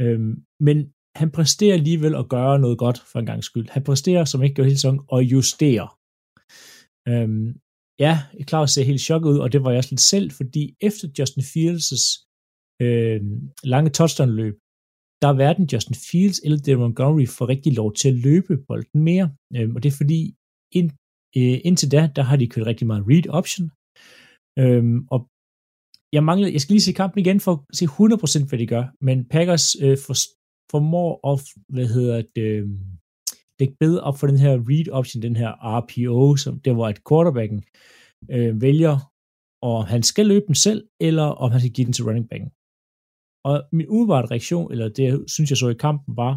Øhm, 0.03 0.35
men 0.67 0.77
han 1.21 1.31
præsterer 1.37 1.75
alligevel 1.81 2.15
at 2.15 2.29
gøre 2.29 2.59
noget 2.65 2.79
godt 2.79 2.99
for 3.11 3.19
en 3.19 3.27
gang 3.27 3.45
skyld. 3.45 3.69
Han 3.77 3.85
præsterer, 3.89 4.25
som 4.25 4.43
ikke 4.43 4.57
gør 4.57 4.63
hele 4.69 4.77
sæsonen, 4.77 5.03
og 5.15 5.21
justerer. 5.23 5.89
Øhm, 7.11 7.49
ja, 8.05 8.15
Claus 8.49 8.71
ser 8.71 8.85
helt 8.91 9.07
chokket 9.09 9.29
ud, 9.33 9.39
og 9.39 9.53
det 9.53 9.61
var 9.65 9.71
jeg 9.71 9.79
også 9.79 9.93
lidt 9.93 10.11
selv, 10.15 10.31
fordi 10.31 10.63
efter 10.89 11.07
Justin 11.19 11.45
Fields' 11.53 12.05
øh, 12.85 13.21
lange 13.73 13.91
touchdown-løb, 13.99 14.55
der 15.23 15.29
er 15.29 15.39
hverken 15.41 15.69
Justin 15.73 15.97
Fields 16.09 16.39
eller 16.45 16.59
David 16.59 16.83
Montgomery 16.85 17.27
får 17.37 17.49
rigtig 17.49 17.73
lov 17.81 17.93
til 17.95 18.09
at 18.09 18.19
løbe 18.29 18.55
bolden 18.69 19.01
mere. 19.09 19.27
Øhm, 19.57 19.75
og 19.77 19.83
det 19.83 19.89
er 19.93 19.97
fordi, 20.03 20.21
ind, 20.79 20.91
øh, 21.39 21.59
indtil 21.69 21.93
da, 21.93 22.03
der 22.17 22.23
har 22.23 22.37
de 22.37 22.49
kørt 22.53 22.67
rigtig 22.67 22.87
meget 22.87 23.05
read 23.11 23.27
option. 23.39 23.67
Øhm, 24.63 24.99
og 25.15 25.21
jeg 26.15 26.25
mangler, 26.25 26.49
jeg 26.49 26.61
skal 26.61 26.75
lige 26.75 26.89
se 26.89 26.93
kampen 26.93 27.19
igen 27.21 27.41
for 27.41 27.53
at 27.53 27.77
se 27.77 27.85
100% 28.45 28.49
hvad 28.49 28.59
de 28.59 28.67
gør, 28.67 28.85
men 29.01 29.29
Packers 29.35 29.67
øh, 29.85 29.99
for, 30.07 30.15
formår 30.71 31.11
at, 31.33 31.41
hvad 31.69 31.87
hedder 31.87 32.23
det, 32.37 32.43
øh, 32.43 32.69
lægge 33.59 33.77
bedre 33.81 34.01
op 34.01 34.19
for 34.19 34.27
den 34.27 34.39
her 34.39 34.53
read 34.71 34.89
option, 34.99 35.23
den 35.23 35.37
her 35.37 35.51
RPO, 35.79 36.37
som 36.37 36.61
det 36.61 36.77
var 36.77 36.89
et 36.89 37.01
quarterbacken 37.09 37.65
øh, 38.31 38.61
vælger, 38.61 38.97
og 39.63 39.87
han 39.87 40.03
skal 40.03 40.27
løbe 40.27 40.47
den 40.47 40.55
selv, 40.55 40.81
eller 41.01 41.23
om 41.43 41.51
han 41.51 41.61
skal 41.61 41.73
give 41.73 41.85
den 41.85 41.93
til 41.93 42.05
running 42.05 42.29
backen. 42.29 42.51
Og 43.45 43.55
min 43.73 43.89
umiddelbare 43.89 44.27
reaktion, 44.27 44.73
eller 44.73 44.89
det 44.89 45.31
synes 45.35 45.51
jeg 45.51 45.59
så 45.59 45.69
i 45.69 45.83
kampen, 45.87 46.17
var, 46.17 46.35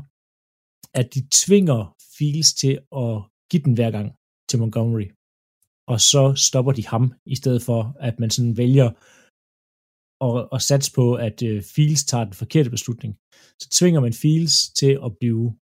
at 1.00 1.08
de 1.16 1.22
tvinger 1.32 1.96
Fields 2.18 2.54
til 2.54 2.74
at 3.04 3.14
give 3.52 3.64
den 3.66 3.74
hver 3.74 3.92
gang 3.92 4.08
til 4.50 4.60
Montgomery. 4.60 5.08
Og 5.88 6.02
så 6.02 6.24
stopper 6.48 6.72
de 6.72 6.88
ham, 6.88 7.14
i 7.26 7.36
stedet 7.36 7.62
for 7.62 7.96
at 8.00 8.20
man 8.20 8.30
sådan 8.30 8.58
vælger 8.58 8.90
at, 10.22 10.48
at 10.56 10.62
satse 10.62 10.92
på, 10.94 11.14
at 11.14 11.42
uh, 11.42 11.62
Fields 11.76 12.04
tager 12.06 12.24
den 12.24 12.34
forkerte 12.34 12.70
beslutning. 12.70 13.16
Så 13.62 13.68
tvinger 13.72 14.00
man 14.00 14.14
Fields 14.14 14.70
til 14.80 15.00
at 15.06 15.12
blive 15.20 15.54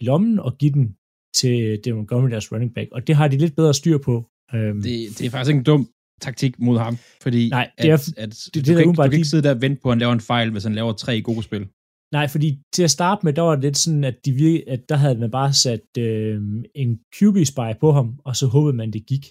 i 0.00 0.04
lommen 0.04 0.38
og 0.38 0.58
give 0.58 0.72
den 0.72 0.96
til 1.36 1.80
Devon 1.84 1.96
Montgomery, 1.96 2.30
deres 2.30 2.52
running 2.52 2.74
back. 2.74 2.88
Og 2.92 3.06
det 3.06 3.16
har 3.16 3.28
de 3.28 3.36
lidt 3.38 3.56
bedre 3.56 3.74
styr 3.74 3.98
på. 3.98 4.14
Um, 4.54 4.82
det, 4.82 5.18
det 5.18 5.26
er 5.26 5.30
faktisk 5.30 5.48
ikke 5.48 5.58
en 5.58 5.64
dum 5.64 5.88
taktik 6.20 6.60
mod 6.60 6.78
ham, 6.78 6.96
fordi 7.22 7.48
Nej, 7.48 7.70
det 7.78 7.90
er, 7.90 7.94
at, 7.94 8.08
at 8.16 8.30
det, 8.30 8.54
det, 8.54 8.54
du, 8.54 8.58
det, 8.58 8.66
kan, 8.66 8.78
ikke, 8.78 9.02
du 9.02 9.02
kan 9.02 9.12
ikke 9.12 9.28
sidde 9.28 9.42
der 9.42 9.54
og 9.54 9.60
vente 9.60 9.82
på, 9.82 9.88
at 9.88 9.92
han 9.92 9.98
laver 9.98 10.12
en 10.12 10.20
fejl, 10.20 10.50
hvis 10.50 10.64
han 10.64 10.74
laver 10.74 10.92
tre 10.92 11.22
gode 11.22 11.42
spil. 11.42 11.68
Nej, 12.12 12.28
fordi 12.28 12.58
til 12.72 12.82
at 12.82 12.90
starte 12.90 13.20
med, 13.24 13.32
der 13.32 13.42
var 13.42 13.54
det 13.54 13.64
lidt 13.64 13.78
sådan, 13.78 14.04
at, 14.04 14.16
de 14.24 14.32
virke, 14.32 14.68
at 14.68 14.88
der 14.88 14.96
havde 14.96 15.18
man 15.18 15.30
bare 15.30 15.52
sat 15.52 15.86
øh, 15.98 16.42
en 16.74 17.00
QB-spy 17.16 17.70
på 17.80 17.92
ham, 17.92 18.20
og 18.24 18.36
så 18.36 18.46
håbede 18.46 18.76
man, 18.76 18.92
det 18.92 19.06
gik. 19.06 19.26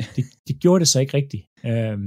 Det, 0.16 0.24
det 0.48 0.60
gjorde 0.60 0.80
det 0.80 0.88
så 0.88 1.00
ikke 1.00 1.14
rigtigt. 1.14 1.44
Øh, 1.66 1.98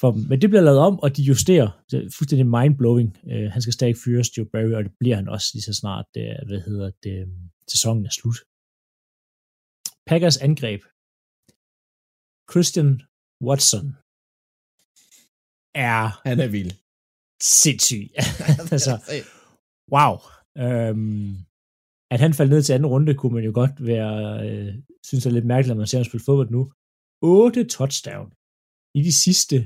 for 0.00 0.10
dem. 0.12 0.20
Men 0.28 0.40
det 0.40 0.50
bliver 0.50 0.62
lavet 0.62 0.78
om, 0.78 1.00
og 1.00 1.16
de 1.16 1.22
justerer. 1.22 1.70
Det 1.90 1.96
er 1.98 2.10
fuldstændig 2.18 2.46
mindblowing. 2.46 3.10
Øh, 3.32 3.50
han 3.54 3.62
skal 3.62 3.72
stadig 3.72 3.96
fyres, 4.04 4.38
Joe 4.38 4.46
Barry, 4.52 4.72
og 4.78 4.84
det 4.84 4.92
bliver 5.00 5.16
han 5.16 5.28
også 5.28 5.48
lige 5.54 5.62
så 5.62 5.74
snart, 5.74 6.06
det, 6.14 6.24
hvad 6.48 6.60
hedder 6.60 6.90
det, 7.02 7.16
sæsonen 7.72 8.06
er 8.06 8.10
slut. 8.10 8.38
Packers 10.10 10.38
angreb. 10.46 10.82
Christian 12.50 12.90
Watson 13.46 13.86
er... 15.74 16.00
Han 16.28 16.40
er 16.40 16.50
vild. 16.56 16.72
Sindssyg. 17.62 18.04
altså, 18.74 18.92
wow. 19.94 20.14
Øhm, 20.64 21.30
at 22.12 22.20
han 22.24 22.34
faldt 22.34 22.52
ned 22.52 22.62
til 22.62 22.72
anden 22.72 22.92
runde, 22.94 23.14
kunne 23.14 23.34
man 23.34 23.44
jo 23.44 23.52
godt 23.54 23.86
være, 23.90 24.16
øh, 24.46 24.74
synes 25.08 25.24
jeg 25.24 25.30
er 25.30 25.34
lidt 25.34 25.52
mærkeligt, 25.52 25.70
at 25.74 25.76
man 25.76 25.86
ser 25.86 25.98
ham 25.98 26.04
spille 26.04 26.24
fodbold 26.24 26.50
nu. 26.50 26.62
8 27.22 27.64
touchdown 27.64 28.28
i 28.98 29.00
de 29.08 29.14
sidste 29.24 29.56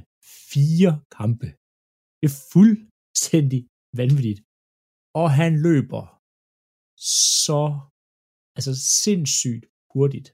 fire 0.52 0.92
kampe. 1.18 1.48
Det 2.20 2.26
er 2.30 2.36
fuldstændig 2.54 3.60
vanvittigt. 4.00 4.40
Og 5.20 5.28
han 5.40 5.52
løber 5.68 6.04
så 7.42 7.62
altså 8.56 8.72
sindssygt 9.02 9.64
hurtigt. 9.94 10.28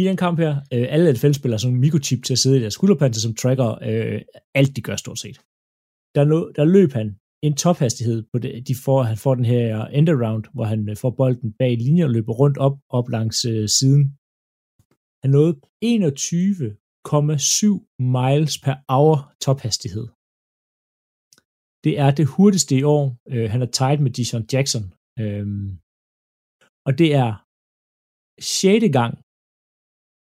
I 0.00 0.02
den 0.08 0.16
kamp 0.24 0.36
her, 0.44 0.52
øh, 0.74 0.86
alle 0.94 1.12
NFL-spillere 1.12 1.62
som 1.64 1.72
mikrochip 1.84 2.20
til 2.24 2.36
at 2.36 2.42
sidde 2.42 2.58
i 2.58 2.62
deres 2.64 2.76
skulderpanser, 2.78 3.20
som 3.22 3.34
tracker 3.40 3.70
øh, 3.90 4.20
alt, 4.60 4.72
de 4.76 4.82
gør 4.86 4.96
stort 4.96 5.18
set. 5.24 5.38
Der, 6.16 6.24
løb, 6.30 6.44
der 6.58 6.64
løb 6.76 6.90
han 6.98 7.08
en 7.46 7.54
tophastighed 7.62 8.18
på 8.32 8.36
det. 8.44 8.68
De 8.68 8.74
får, 8.84 8.98
han 9.10 9.18
får 9.24 9.34
den 9.34 9.48
her 9.54 9.86
end 9.96 10.08
around, 10.08 10.44
hvor 10.54 10.66
han 10.72 10.80
øh, 10.90 10.96
får 11.02 11.12
bolden 11.20 11.52
bag 11.60 11.72
linjer 11.76 12.06
og 12.08 12.14
løber 12.16 12.34
rundt 12.42 12.58
op, 12.66 12.76
op 12.98 13.06
langs 13.16 13.38
øh, 13.52 13.68
siden. 13.78 14.02
Han 15.22 15.30
nåede 15.36 15.54
21 15.82 16.76
1,7 17.08 17.96
miles 18.18 18.54
per 18.64 18.76
hour 18.92 19.16
tophastighed. 19.44 20.06
Det 21.84 21.98
er 22.04 22.10
det 22.18 22.26
hurtigste 22.34 22.74
i 22.78 22.82
år. 22.82 23.04
Øh, 23.32 23.50
han 23.52 23.62
er 23.62 23.70
tied 23.78 23.98
med 23.98 24.10
Deshaun 24.16 24.46
Jackson. 24.52 24.84
Øh, 25.22 25.46
og 26.86 26.92
det 27.00 27.08
er 27.24 27.30
6. 28.40 28.92
gang 28.98 29.12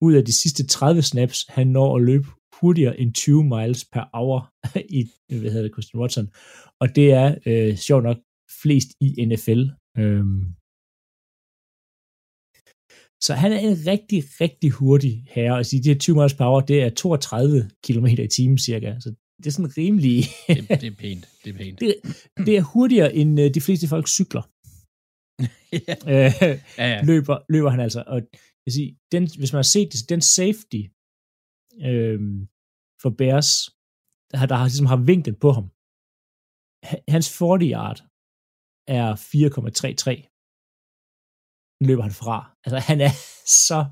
ud 0.07 0.15
af 0.19 0.25
de 0.25 0.35
sidste 0.43 0.67
30 0.67 1.03
snaps, 1.03 1.39
han 1.57 1.67
når 1.67 1.97
at 1.97 2.03
løbe 2.03 2.27
hurtigere 2.61 3.01
end 3.01 3.15
20 3.15 3.45
miles 3.45 3.85
per 3.93 4.05
hour 4.15 4.39
i, 4.99 5.01
hvad 5.29 5.51
hedder 5.51 5.67
det, 5.67 5.75
Christian 5.75 6.01
Watson. 6.01 6.27
Og 6.81 6.87
det 6.97 7.07
er 7.13 7.29
øh, 7.47 7.77
sjovt 7.87 8.05
nok 8.09 8.19
flest 8.63 8.89
i 9.01 9.09
NFL. 9.31 9.63
Øhm. 9.99 10.43
Så 13.27 13.35
han 13.35 13.53
er 13.53 13.59
en 13.59 13.77
rigtig, 13.93 14.21
rigtig 14.41 14.71
hurtig 14.71 15.25
herre. 15.35 15.57
Altså, 15.57 15.77
de 15.85 15.89
her 15.89 15.99
20 15.99 16.17
miles 16.17 16.33
hour, 16.33 16.61
det 16.61 16.83
er 16.83 16.91
32 16.91 17.71
km 17.87 18.07
i 18.07 18.29
timen 18.37 18.59
cirka. 18.59 19.01
Så 19.01 19.09
det 19.39 19.47
er 19.47 19.51
sådan 19.51 19.77
rimelig... 19.79 20.25
det, 20.49 20.69
det 20.83 20.91
er 20.93 20.97
pænt. 21.05 21.29
Det 21.45 21.51
er 21.55 21.59
pænt. 21.59 21.81
Det, 21.83 21.95
det 22.47 22.57
er 22.57 22.63
hurtigere, 22.73 23.15
end 23.15 23.41
øh, 23.41 23.55
de 23.55 23.61
fleste 23.61 23.89
folk 23.89 24.07
cykler. 24.09 24.43
ja. 25.89 25.95
Øh, 26.13 26.31
ja, 26.79 26.87
ja. 26.93 27.05
Løber, 27.05 27.39
løber 27.53 27.71
han 27.71 27.81
altså. 27.81 28.05
Og 28.07 28.19
jeg 28.67 28.73
sige, 28.73 28.99
den, 29.13 29.23
hvis 29.39 29.53
man 29.53 29.59
har 29.59 29.71
set 29.75 29.93
det, 29.93 30.09
den 30.09 30.21
safety 30.21 30.83
øh, 31.89 32.19
for 33.03 33.11
Bears, 33.19 33.51
der, 34.31 34.47
der 34.47 34.57
har, 34.57 34.65
ligesom 34.65 34.87
har 34.87 35.01
vinklen 35.11 35.37
på 35.45 35.51
ham, 35.57 35.67
hans 37.15 37.27
40 37.39 37.59
yard 37.73 37.99
er 38.99 39.09
4,33. 39.15 40.36
Løber 41.81 42.03
han 42.03 42.13
fra. 42.23 42.37
Altså, 42.65 42.79
han 42.79 43.01
er 43.01 43.13
så... 43.67 43.85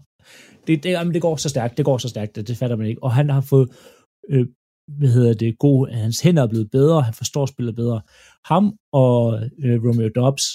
Det, 0.66 0.82
det, 0.82 0.90
jamen, 0.90 1.14
det 1.14 1.22
går 1.22 1.36
så 1.36 1.48
stærkt, 1.48 1.76
det 1.76 1.84
går 1.84 1.98
så 1.98 2.08
stærkt, 2.08 2.36
det, 2.36 2.48
det 2.48 2.56
fatter 2.56 2.76
man 2.76 2.86
ikke. 2.86 3.02
Og 3.02 3.12
han 3.12 3.30
har 3.30 3.40
fået, 3.40 3.68
øh, 4.30 4.46
hvad 4.98 5.08
hedder 5.08 5.34
det, 5.34 5.58
god, 5.58 5.88
hans 5.88 6.20
hænder 6.20 6.42
er 6.42 6.48
blevet 6.48 6.70
bedre, 6.70 7.02
han 7.02 7.14
forstår 7.14 7.46
spillet 7.46 7.74
bedre. 7.74 8.00
Ham 8.44 8.64
og 8.92 9.18
øh, 9.64 9.76
Romeo 9.84 10.10
Dobbs, 10.14 10.46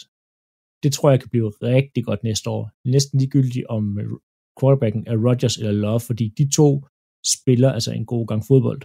det 0.84 0.94
tror 0.94 1.10
jeg 1.10 1.20
kan 1.20 1.30
blive 1.30 1.50
rigtig 1.50 2.06
godt 2.06 2.24
næste 2.24 2.50
år. 2.50 2.72
Næsten 2.96 3.20
ligegyldigt 3.20 3.66
om 3.66 4.00
øh, 4.00 4.08
quarterbacken 4.60 5.08
er 5.08 5.18
Rodgers 5.28 5.58
eller 5.58 5.72
Love, 5.72 6.00
fordi 6.00 6.26
de 6.38 6.46
to 6.60 6.70
spiller 7.36 7.72
altså 7.72 7.92
en 7.92 8.06
god 8.06 8.28
gang 8.28 8.42
fodbold. 8.50 8.82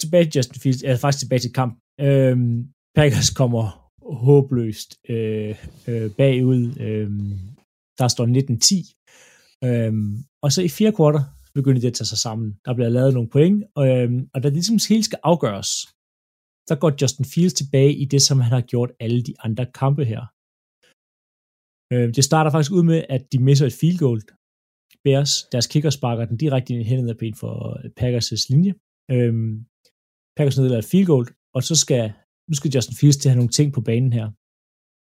Tilbage 0.00 0.24
til 0.24 0.38
Justin 0.38 0.60
Fields, 0.62 0.82
eller 0.82 0.96
faktisk 0.96 1.22
tilbage 1.22 1.42
til 1.44 1.52
kamp. 1.52 1.72
Øhm, 2.00 2.72
Packers 2.96 3.30
kommer 3.40 3.81
håbløst 4.12 4.90
øh, 5.08 5.56
øh, 5.88 6.10
bagud. 6.18 6.64
Øh, 6.80 7.10
der 7.98 8.08
står 8.08 8.26
19-10. 8.26 9.68
Øh, 9.68 9.92
og 10.42 10.52
så 10.52 10.62
i 10.62 10.68
fire 10.68 10.92
kvarter 10.92 11.22
begynder 11.54 11.80
de 11.80 11.86
at 11.86 11.94
tage 11.94 12.06
sig 12.12 12.18
sammen. 12.18 12.58
Der 12.64 12.74
bliver 12.74 12.88
lavet 12.88 13.14
nogle 13.14 13.28
point, 13.28 13.64
og, 13.74 13.88
øh, 13.88 14.10
og 14.34 14.42
da 14.42 14.48
det 14.48 14.56
ligesom 14.56 14.78
hele 14.88 15.04
skal 15.04 15.18
afgøres, 15.22 15.70
så 16.68 16.74
går 16.80 16.92
Justin 17.00 17.24
Fields 17.24 17.54
tilbage 17.54 17.94
i 18.02 18.04
det, 18.04 18.22
som 18.22 18.40
han 18.40 18.52
har 18.52 18.60
gjort 18.60 18.90
alle 19.00 19.22
de 19.22 19.34
andre 19.46 19.66
kampe 19.80 20.04
her. 20.04 20.22
Øh, 21.92 22.08
det 22.16 22.24
starter 22.24 22.50
faktisk 22.50 22.72
ud 22.72 22.82
med, 22.82 23.04
at 23.08 23.22
de 23.32 23.38
misser 23.38 23.66
et 23.66 23.78
field 23.80 23.98
goal. 23.98 24.20
Bears, 25.04 25.32
deres 25.52 25.66
kicker 25.66 25.90
sparker 25.90 26.24
den 26.24 26.36
direkte 26.36 26.72
ind 26.72 26.82
i 26.82 26.88
hænderne 26.90 27.14
på 27.14 27.26
for 27.40 27.54
Packers' 28.00 28.46
linje. 28.50 28.72
Øh, 29.14 29.32
Packers 30.36 30.56
nedlader 30.58 30.78
et 30.78 30.90
field 30.92 31.06
goal, 31.06 31.26
og 31.56 31.62
så 31.62 31.74
skal, 31.82 32.12
nu 32.48 32.54
skal 32.56 32.72
Justin 32.74 32.96
Fields 33.00 33.18
til 33.18 33.28
at 33.28 33.32
have 33.32 33.40
nogle 33.42 33.56
ting 33.58 33.68
på 33.72 33.82
banen 33.88 34.12
her. 34.18 34.26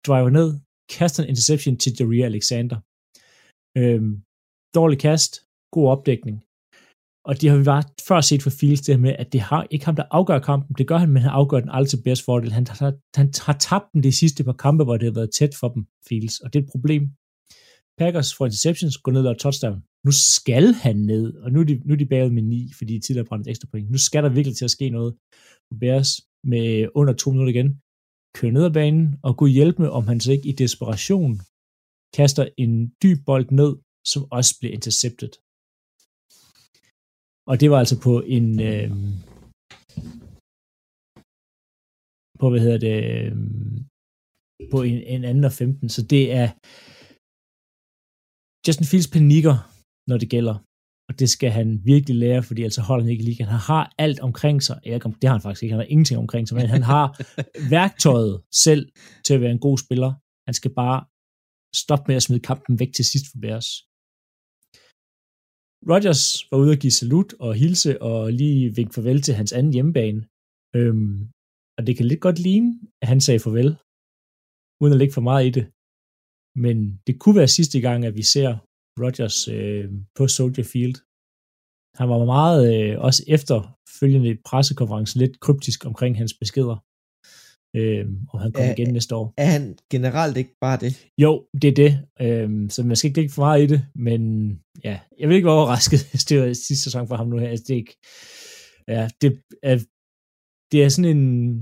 Driver 0.09 0.31
ned, 0.39 0.49
kaster 0.97 1.23
en 1.23 1.29
interception 1.33 1.77
til 1.83 1.93
Jareer 1.99 2.27
Alexander. 2.33 2.79
Øhm, 3.81 4.13
dårlig 4.79 4.99
kast, 5.07 5.33
god 5.75 5.87
opdækning. 5.95 6.37
Og 7.29 7.33
det 7.41 7.51
har 7.51 7.59
vi 7.59 7.65
bare 7.65 7.85
før 8.09 8.21
set 8.21 8.43
for 8.43 8.51
Fields, 8.61 8.81
det 8.81 9.01
med, 9.01 9.15
at 9.23 9.33
det 9.33 9.41
har 9.41 9.67
ikke 9.71 9.85
ham, 9.85 9.97
der 9.97 10.05
afgør 10.11 10.39
kampen. 10.39 10.75
Det 10.79 10.87
gør 10.89 10.99
han, 11.03 11.11
men 11.13 11.23
han 11.23 11.31
afgør 11.31 11.61
den 11.61 11.71
aldrig 11.77 11.91
til 11.91 12.03
bedst 12.03 12.25
fordel. 12.25 12.53
Han, 12.53 12.67
han, 12.67 12.95
han 13.17 13.29
har 13.47 13.57
tabt 13.69 13.87
den 13.93 14.03
de 14.03 14.13
sidste 14.13 14.45
par 14.45 14.59
kampe, 14.65 14.85
hvor 14.85 14.97
det 14.97 15.07
har 15.07 15.19
været 15.21 15.31
tæt 15.39 15.55
for 15.61 15.69
dem, 15.69 15.83
Fields. 16.09 16.41
Og 16.41 16.53
det 16.53 16.59
er 16.59 16.65
et 16.65 16.71
problem. 16.75 17.03
Packers 17.99 18.35
får 18.35 18.47
interceptions, 18.47 18.99
går 18.99 19.13
ned 19.13 19.27
og 19.27 19.39
touchdown. 19.39 19.83
nu 20.05 20.13
skal 20.13 20.67
han 20.85 20.97
ned, 20.97 21.35
og 21.43 21.53
nu 21.53 21.61
er 21.61 21.65
de, 21.65 21.75
nu 21.87 21.93
er 21.95 21.99
de 21.99 22.07
bagud 22.07 22.31
med 22.31 22.43
9, 22.43 22.73
fordi 22.79 22.95
de 22.95 23.01
tidligere 23.01 23.27
brændt 23.27 23.49
ekstra 23.49 23.69
point. 23.71 23.91
Nu 23.91 23.99
skal 23.99 24.23
der 24.23 24.29
virkelig 24.29 24.57
til 24.57 24.65
at 24.65 24.71
ske 24.71 24.91
noget 24.91 25.15
på 25.71 25.79
Bears 25.81 26.11
med 26.53 26.69
under 27.01 27.15
to 27.15 27.29
minutter 27.31 27.55
igen. 27.55 27.71
kører 28.37 28.53
ned 28.57 28.65
ad 28.69 28.75
banen 28.81 29.07
og 29.27 29.33
kunne 29.39 29.57
hjælpe 29.59 29.79
med, 29.83 29.91
om 29.99 30.05
han 30.11 30.21
så 30.21 30.29
ikke 30.33 30.49
i 30.49 30.59
desperation 30.63 31.33
kaster 32.19 32.45
en 32.65 32.73
dyb 33.03 33.19
bold 33.29 33.49
ned, 33.61 33.73
som 34.13 34.23
også 34.39 34.53
bliver 34.59 34.75
intercepted. 34.79 35.33
Og 37.51 37.55
det 37.61 37.69
var 37.71 37.79
altså 37.83 37.97
på 38.07 38.15
en, 38.37 38.47
øh, 38.69 38.89
på, 42.41 42.47
hvad 42.51 42.61
hedder 42.65 42.81
det, 42.89 42.99
øh, 43.15 43.33
på 44.73 44.79
en, 44.89 44.99
en 45.15 45.25
anden 45.31 45.45
og 45.51 45.53
15. 45.53 45.89
Så 45.97 46.01
det 46.13 46.23
er 46.41 46.49
Justin 48.65 48.91
Fields 48.91 49.11
panikker, 49.15 49.57
når 50.11 50.17
det 50.23 50.29
gælder. 50.35 50.57
Og 51.09 51.19
det 51.21 51.29
skal 51.31 51.51
han 51.51 51.69
virkelig 51.85 52.17
lære, 52.17 52.43
fordi 52.43 52.63
altså 52.63 52.83
holder 52.83 53.05
han 53.05 53.13
ikke 53.13 53.25
lige. 53.25 53.45
Han 53.45 53.61
har 53.71 53.95
alt 53.99 54.21
omkring 54.21 54.63
sig. 54.63 54.81
Ja, 54.87 54.99
det 55.21 55.25
har 55.29 55.37
han 55.37 55.41
faktisk 55.41 55.63
ikke. 55.63 55.73
Han 55.73 55.85
har 55.85 55.93
ingenting 55.95 56.19
omkring 56.25 56.49
sig, 56.49 56.57
men 56.57 56.67
han 56.77 56.83
har 56.83 57.07
værktøjet 57.77 58.43
selv 58.67 58.85
til 59.25 59.35
at 59.35 59.41
være 59.41 59.51
en 59.51 59.65
god 59.67 59.79
spiller. 59.79 60.11
Han 60.47 60.55
skal 60.55 60.73
bare 60.83 60.99
stoppe 61.83 62.05
med 62.09 62.17
at 62.17 62.23
smide 62.27 62.47
kampen 62.51 62.75
væk 62.81 62.93
til 62.95 63.05
sidst 63.05 63.27
for 63.31 63.39
Bears. 63.43 63.69
Rodgers 65.91 66.23
var 66.51 66.59
ude 66.63 66.73
at 66.73 66.83
give 66.85 66.99
salut 67.01 67.31
og 67.45 67.51
hilse 67.63 68.03
og 68.03 68.33
lige 68.41 68.75
vinke 68.79 68.95
farvel 68.95 69.21
til 69.23 69.35
hans 69.41 69.53
anden 69.53 69.73
hjemmebane. 69.73 70.21
Øhm, 70.79 71.17
og 71.77 71.81
det 71.87 71.97
kan 71.97 72.07
lidt 72.07 72.23
godt 72.27 72.39
ligne, 72.49 72.71
at 73.03 73.09
han 73.13 73.21
sagde 73.21 73.41
farvel, 73.47 73.71
uden 74.81 74.93
at 74.95 75.01
lægge 75.01 75.15
for 75.15 75.27
meget 75.31 75.45
i 75.47 75.53
det. 75.57 75.65
Men 76.65 76.77
det 77.07 77.15
kunne 77.21 77.39
være 77.41 77.57
sidste 77.59 77.79
gang, 77.87 78.01
at 78.09 78.15
vi 78.21 78.25
ser 78.35 78.51
Rodgers 79.01 79.49
øh, 79.49 79.85
på 80.17 80.29
Soldier 80.29 80.65
Field. 80.65 80.95
Han 81.99 82.09
var 82.09 82.25
meget, 82.25 82.61
øh, 82.75 83.01
også 83.01 83.25
efterfølgende 83.29 84.31
i 84.31 84.37
pressekonferencen, 84.45 85.21
lidt 85.21 85.41
kryptisk 85.41 85.87
omkring 85.87 86.17
hans 86.17 86.35
beskeder. 86.35 86.77
Øh, 87.77 88.07
og 88.33 88.41
han 88.41 88.53
kommer 88.53 88.73
igen 88.73 88.93
næste 88.93 89.15
år. 89.15 89.35
Er 89.37 89.47
han 89.47 89.79
generelt 89.91 90.37
ikke 90.37 90.57
bare 90.61 90.79
det? 90.81 91.07
Jo, 91.19 91.47
det 91.63 91.69
er 91.69 91.75
det. 91.75 91.93
Øh, 92.21 92.71
så 92.71 92.83
man 92.83 92.97
skal 92.97 93.09
ikke 93.09 93.21
lægge 93.21 93.35
for 93.35 93.43
meget 93.43 93.63
i 93.63 93.67
det, 93.67 93.87
men 93.95 94.51
ja, 94.85 95.01
jeg 95.19 95.29
vil 95.29 95.35
ikke 95.35 95.47
være 95.47 95.55
overrasket, 95.55 96.01
hvis 96.11 96.25
det 96.25 96.41
var 96.41 96.47
sidste 96.53 96.85
sæson 96.85 97.09
for 97.09 97.17
ham 97.17 97.29
nu 97.29 97.39
her. 97.39 97.49
Altså, 97.49 97.65
det 97.69 97.75
er 97.75 97.79
ikke, 97.79 97.97
ja, 98.89 99.09
det 99.21 99.41
er, 99.63 99.79
det 100.73 100.85
er 100.85 100.89
sådan 100.89 101.17
en, 101.17 101.61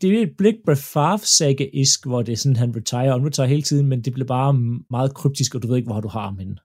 det 0.00 0.06
er 0.08 0.22
et 0.22 0.36
blik 0.40 0.58
Favre 0.94 1.26
saga 1.38 1.64
isk 1.82 2.00
hvor 2.08 2.22
det 2.22 2.32
er 2.32 2.40
sådan, 2.42 2.62
han 2.62 2.76
retire, 2.76 3.14
og 3.14 3.20
retire 3.26 3.52
hele 3.54 3.62
tiden, 3.62 3.86
men 3.90 3.98
det 4.04 4.12
bliver 4.12 4.26
bare 4.26 4.52
meget 4.96 5.14
kryptisk, 5.14 5.54
og 5.54 5.62
du 5.62 5.66
ved 5.68 5.76
ikke, 5.76 5.90
hvor 5.90 6.00
du 6.00 6.10
har 6.16 6.24
ham 6.28 6.38
henne. 6.42 6.58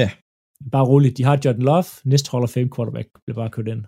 Ja. 0.00 0.08
Bare 0.72 0.88
roligt, 0.92 1.16
de 1.18 1.26
har 1.28 1.36
Jordan 1.44 1.66
Love, 1.70 1.90
næste 2.12 2.28
Hall 2.30 2.46
of 2.46 2.54
Fame 2.54 2.70
quarterback, 2.74 3.08
bliver 3.24 3.38
bare 3.42 3.54
kørt 3.56 3.68
ind. 3.74 3.80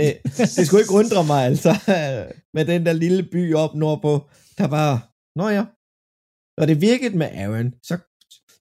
det, 0.00 0.10
det 0.56 0.64
skulle 0.66 0.82
ikke 0.84 0.98
undre 1.02 1.22
mig, 1.32 1.40
altså, 1.50 1.70
med 2.56 2.64
den 2.72 2.80
der 2.86 2.94
lille 3.04 3.22
by 3.34 3.42
op 3.62 3.72
nordpå, 3.82 4.12
der 4.58 4.68
var, 4.76 4.90
nå 5.38 5.46
ja, 5.56 5.64
når 6.58 6.66
det 6.70 6.76
virkede 6.88 7.16
med 7.20 7.28
Aaron, 7.42 7.68
så, 7.88 7.94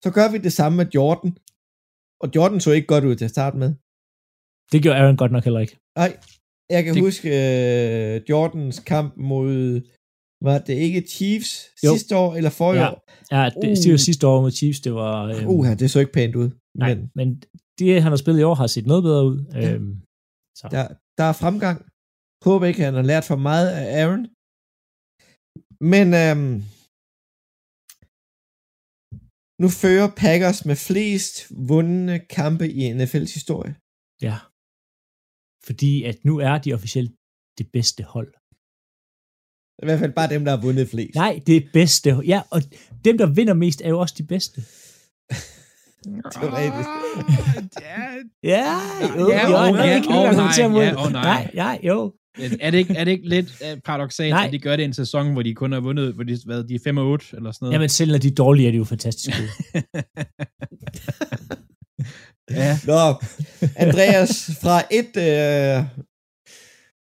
så 0.04 0.10
gør 0.18 0.28
vi 0.32 0.38
det 0.38 0.54
samme 0.54 0.76
med 0.80 0.88
Jordan, 0.96 1.32
og 2.22 2.28
Jordan 2.36 2.62
så 2.62 2.72
ikke 2.72 2.92
godt 2.94 3.08
ud 3.10 3.16
til 3.16 3.26
at 3.26 3.36
starte 3.38 3.58
med. 3.58 3.70
Det 4.72 4.84
gjorde 4.84 4.98
Aaron 5.00 5.18
godt 5.22 5.32
nok 5.32 5.44
heller 5.44 5.60
ikke. 5.66 5.76
Nej, 6.02 6.12
jeg 6.76 6.82
kan 6.84 6.94
det... 6.96 7.02
huske 7.08 7.28
uh, 7.28 8.30
Jordans 8.30 8.80
kamp 8.80 9.18
mod, 9.18 9.82
var 10.48 10.58
det 10.68 10.74
ikke 10.86 11.02
Chiefs 11.02 11.52
jo. 11.86 11.92
sidste 11.94 12.14
år 12.24 12.36
eller 12.36 12.50
forrige 12.50 12.82
ja. 12.82 12.92
år? 12.92 13.00
Ja, 13.36 13.44
det, 13.62 13.70
uh. 13.70 13.84
det 13.84 13.92
var 13.92 13.98
sidste 13.98 14.28
år 14.28 14.42
mod 14.42 14.52
Chiefs, 14.52 14.80
det 14.80 14.94
var... 14.94 15.16
Øhm, 15.34 15.48
uh, 15.48 15.68
det 15.80 15.92
så 15.92 16.00
ikke 16.00 16.12
pænt 16.18 16.36
ud. 16.36 16.50
Nej, 16.78 16.96
men, 16.96 17.12
men 17.16 17.28
det, 17.80 18.04
han 18.04 18.12
har 18.12 18.22
spillet 18.24 18.42
i 18.42 18.48
år, 18.50 18.56
har 18.56 18.68
set 18.68 18.88
noget 18.92 19.04
bedre 19.04 19.24
ud. 19.32 19.38
Ja. 19.54 19.74
Øhm, 19.74 19.94
så. 20.60 20.66
Der, 20.76 20.84
der 21.18 21.26
er 21.32 21.36
fremgang. 21.44 21.78
Håber 22.46 22.66
ikke, 22.66 22.84
han 22.84 22.94
har 23.00 23.08
lært 23.12 23.26
for 23.32 23.36
meget 23.50 23.70
af 23.80 23.86
Aaron. 24.02 24.24
Men 25.94 26.08
øhm, 26.24 26.56
nu 29.62 29.68
fører 29.82 30.10
Packers 30.24 30.60
med 30.70 30.78
flest 30.88 31.34
vundne 31.72 32.16
kampe 32.38 32.66
i 32.80 32.82
NFL's 32.96 33.34
historie. 33.40 33.74
Ja. 34.28 34.38
Fordi 35.66 36.04
at 36.04 36.16
nu 36.24 36.38
er 36.40 36.58
de 36.58 36.74
officielt 36.74 37.12
det 37.58 37.68
bedste 37.74 38.04
hold. 38.04 38.34
I 39.84 39.86
hvert 39.86 40.00
fald 40.00 40.14
bare 40.14 40.30
dem, 40.30 40.46
der 40.46 40.52
har 40.52 40.62
vundet 40.62 40.90
flest. 40.90 41.16
Nej, 41.16 41.40
det 41.48 41.68
bedste. 41.74 42.10
Ja, 42.26 42.42
og 42.50 42.62
dem, 43.06 43.18
der 43.18 43.26
vinder 43.26 43.54
mest, 43.54 43.82
er 43.82 43.90
jo 43.90 44.00
også 44.00 44.16
de 44.18 44.24
bedste. 44.24 44.62
Teoretisk. 46.34 46.90
ja, 47.82 48.12
ja, 48.44 48.76
jo, 49.20 49.30
ja, 49.30 49.50
jo, 49.50 49.76
jo, 49.76 49.76
ja, 49.76 49.96
ikke 49.96 50.08
oh, 50.10 50.36
nej, 50.36 50.52
ja, 50.58 51.06
oh, 51.06 51.12
nej. 51.12 51.24
nej, 51.24 51.52
ja, 51.54 51.88
jo. 51.88 52.14
Er 52.60 52.72
det, 52.72 52.78
ikke, 52.78 52.94
er 52.94 53.04
det 53.04 53.12
ikke 53.12 53.30
lidt 53.30 53.62
uh, 53.62 53.80
paradoxalt, 53.86 54.36
at 54.36 54.52
de 54.52 54.60
gør 54.60 54.76
det 54.76 54.84
i 54.84 54.86
en 54.86 54.94
sæson, 54.94 55.34
hvor 55.34 55.42
de 55.42 55.56
kun 55.56 55.72
har 55.72 55.80
vundet, 55.80 56.14
hvor 56.14 56.24
de, 56.24 56.38
hvad, 56.46 56.64
de 56.64 56.76
er 56.76 56.80
5 56.84 56.98
og 56.98 57.08
8, 57.08 57.26
eller 57.34 57.52
sådan 57.52 57.66
noget? 57.66 57.74
Jamen 57.74 57.90
selv 57.90 58.12
når 58.12 58.18
de 58.18 58.28
er 58.28 58.36
dårlige, 58.36 58.68
er 58.68 58.72
de 58.72 58.78
jo 58.78 58.84
fantastisk 58.84 59.38
gode. 59.38 59.50
ja. 62.52 62.80
Nå, 62.86 63.22
Andreas, 63.76 64.52
fra 64.62 64.84
et 64.92 65.18
øh, 65.18 65.84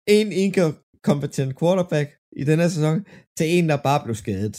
en 0.07 0.33
inkompetent 0.33 1.59
quarterback 1.59 2.11
i 2.37 2.44
denne 2.44 2.70
sæson, 2.70 3.05
til 3.37 3.46
en, 3.59 3.68
der 3.68 3.76
bare 3.76 4.05
blev 4.05 4.14
skadet. 4.14 4.57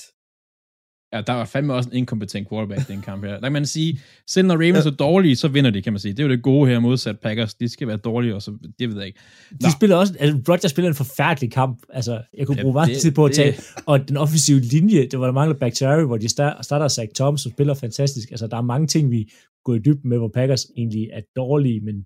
Ja, 1.13 1.21
der 1.21 1.34
var 1.34 1.45
fandme 1.45 1.74
også 1.74 1.89
en 1.89 1.95
inkompetent 1.95 2.50
quarterback 2.50 2.89
i 2.89 2.93
den 2.93 3.02
kamp 3.02 3.24
her. 3.24 3.34
Der 3.34 3.41
kan 3.41 3.52
man 3.52 3.65
sige, 3.65 4.00
selv 4.28 4.47
når 4.47 4.56
Ravens 4.56 4.86
er 4.86 4.91
dårlige, 4.91 5.36
så 5.36 5.47
vinder 5.47 5.71
de, 5.71 5.82
kan 5.82 5.93
man 5.93 6.00
sige. 6.00 6.13
Det 6.13 6.19
er 6.19 6.24
jo 6.24 6.30
det 6.30 6.43
gode 6.43 6.69
her 6.69 6.80
modsat 6.80 7.19
Packers. 7.19 7.54
De 7.54 7.69
skal 7.69 7.88
være 7.88 7.97
dårlige, 7.97 8.36
og 8.36 8.41
så, 8.41 8.58
det 8.80 8.89
ved 8.89 8.97
jeg 8.97 9.08
ikke. 9.08 9.19
Nå. 9.52 9.58
De 9.67 9.71
spiller 9.71 9.95
også, 9.95 10.13
altså 10.19 10.38
Rodgers 10.50 10.71
spiller 10.71 10.89
en 10.89 10.95
forfærdelig 10.95 11.52
kamp. 11.52 11.82
Altså, 11.89 12.21
jeg 12.38 12.47
kunne 12.47 12.62
bruge 12.62 12.82
ja, 12.82 12.86
meget 12.86 13.02
tid 13.02 13.12
på 13.12 13.26
at 13.26 13.32
tale. 13.32 13.56
Og 13.86 14.08
den 14.08 14.17
offensive 14.17 14.60
linje, 14.60 15.08
det 15.08 15.19
var 15.19 15.26
der 15.26 15.34
mangler 15.34 15.58
Bakhtiari, 15.58 16.06
hvor 16.06 16.17
de 16.17 16.30
starter 16.30 16.88
Zach 16.88 17.12
Thomas, 17.15 17.41
som 17.41 17.52
spiller 17.52 17.74
fantastisk. 17.74 18.32
Altså, 18.32 18.47
der 18.47 18.58
er 18.58 18.62
mange 18.62 18.88
ting, 18.88 19.12
vi 19.12 19.32
går 19.65 19.74
i 19.76 19.80
dybden 19.80 20.10
med, 20.10 20.17
hvor 20.17 20.28
Packers 20.28 20.65
egentlig 20.78 21.10
er 21.13 21.21
dårlige, 21.36 21.80
men 21.80 22.06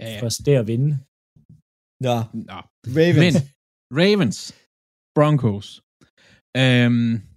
ja. 0.00 0.20
først 0.22 0.46
der 0.46 0.60
at 0.60 0.66
vinde. 0.66 0.98
Nå, 2.00 2.16
Nå. 2.34 2.58
Ravens. 2.98 3.34
Men, 3.34 3.42
Ravens, 4.00 4.38
Broncos, 5.16 5.82
øhm, 6.56 7.27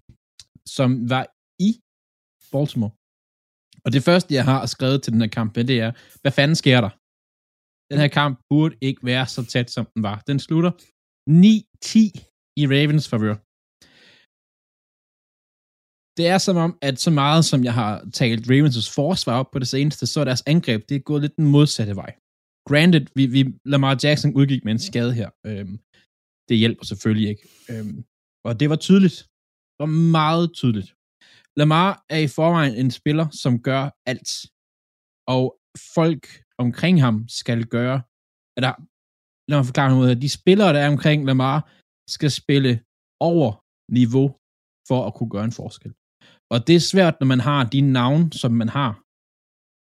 som 0.78 0.90
var 1.14 1.24
i 1.68 1.72
Baltimore. 2.52 2.94
Og 3.86 3.90
det 3.96 4.02
første, 4.08 4.30
jeg 4.38 4.46
har 4.52 4.62
skrevet 4.66 5.00
til 5.02 5.14
den 5.14 5.22
her 5.22 5.32
kamp, 5.40 5.56
det 5.56 5.78
er, 5.86 5.92
hvad 6.22 6.34
fanden 6.38 6.58
sker 6.64 6.80
der? 6.86 6.92
Den 7.92 8.00
her 8.04 8.12
kamp 8.20 8.34
burde 8.50 8.76
ikke 8.88 9.02
være 9.12 9.26
så 9.28 9.42
tæt, 9.46 9.70
som 9.72 9.86
den 9.94 10.04
var. 10.04 10.18
Den 10.30 10.40
slutter 10.40 10.72
9-10 10.72 11.98
i 12.62 12.64
Ravens 12.74 13.08
favør. 13.12 13.36
Det 16.18 16.26
er 16.34 16.38
som 16.48 16.58
om, 16.66 16.72
at 16.82 16.96
så 17.06 17.12
meget 17.12 17.46
som 17.46 17.64
jeg 17.68 17.74
har 17.74 17.94
talt 18.14 18.44
Ravens' 18.52 18.94
forsvar 19.00 19.40
op 19.40 19.52
på 19.52 19.60
det 19.60 19.68
seneste, 19.68 20.08
så 20.08 20.20
er 20.20 20.24
deres 20.24 20.44
angreb, 20.54 20.90
det 20.90 20.96
er 20.96 21.00
gået 21.10 21.22
lidt 21.22 21.36
den 21.36 21.48
modsatte 21.56 21.96
vej. 21.96 22.12
Granted, 22.70 23.06
vi, 23.16 23.26
vi 23.36 23.42
Lamar 23.66 24.00
Jackson 24.04 24.36
udgik 24.40 24.64
med 24.66 24.72
en 24.74 24.80
skade 24.80 25.14
her. 25.14 25.30
Øhm, 25.50 25.76
det 26.50 26.58
hjælper 26.58 26.86
selvfølgelig 26.86 27.30
ikke. 27.30 27.44
Øhm, 27.72 27.98
og 28.48 28.60
det 28.60 28.70
var 28.70 28.76
tydeligt. 28.76 29.18
Var 29.82 29.92
meget 30.20 30.48
tydeligt. 30.60 30.90
Lamar 31.60 31.92
er 32.16 32.22
i 32.28 32.34
forvejen 32.38 32.76
en 32.82 32.92
spiller, 33.00 33.28
som 33.44 33.54
gør 33.70 33.84
alt. 34.12 34.32
Og 35.36 35.46
folk 35.96 36.24
omkring 36.64 36.96
ham 37.06 37.16
skal 37.40 37.60
gøre, 37.76 37.98
at 38.56 38.62
der, 38.66 38.74
lad 39.50 39.58
mig 39.58 39.66
forklare 39.66 39.96
noget, 39.96 40.12
at 40.16 40.22
de 40.22 40.30
spillere, 40.40 40.74
der 40.74 40.82
er 40.84 40.90
omkring 40.96 41.20
Lamar, 41.26 41.60
skal 42.16 42.32
spille 42.42 42.74
over 43.32 43.50
niveau 44.00 44.28
for 44.90 45.00
at 45.08 45.14
kunne 45.16 45.30
gøre 45.36 45.48
en 45.50 45.60
forskel. 45.62 45.92
Og 46.54 46.58
det 46.68 46.76
er 46.76 46.90
svært, 46.94 47.16
når 47.20 47.28
man 47.34 47.40
har 47.50 47.62
de 47.74 47.82
navn, 47.82 48.32
som 48.42 48.52
man 48.62 48.70
har. 48.70 48.92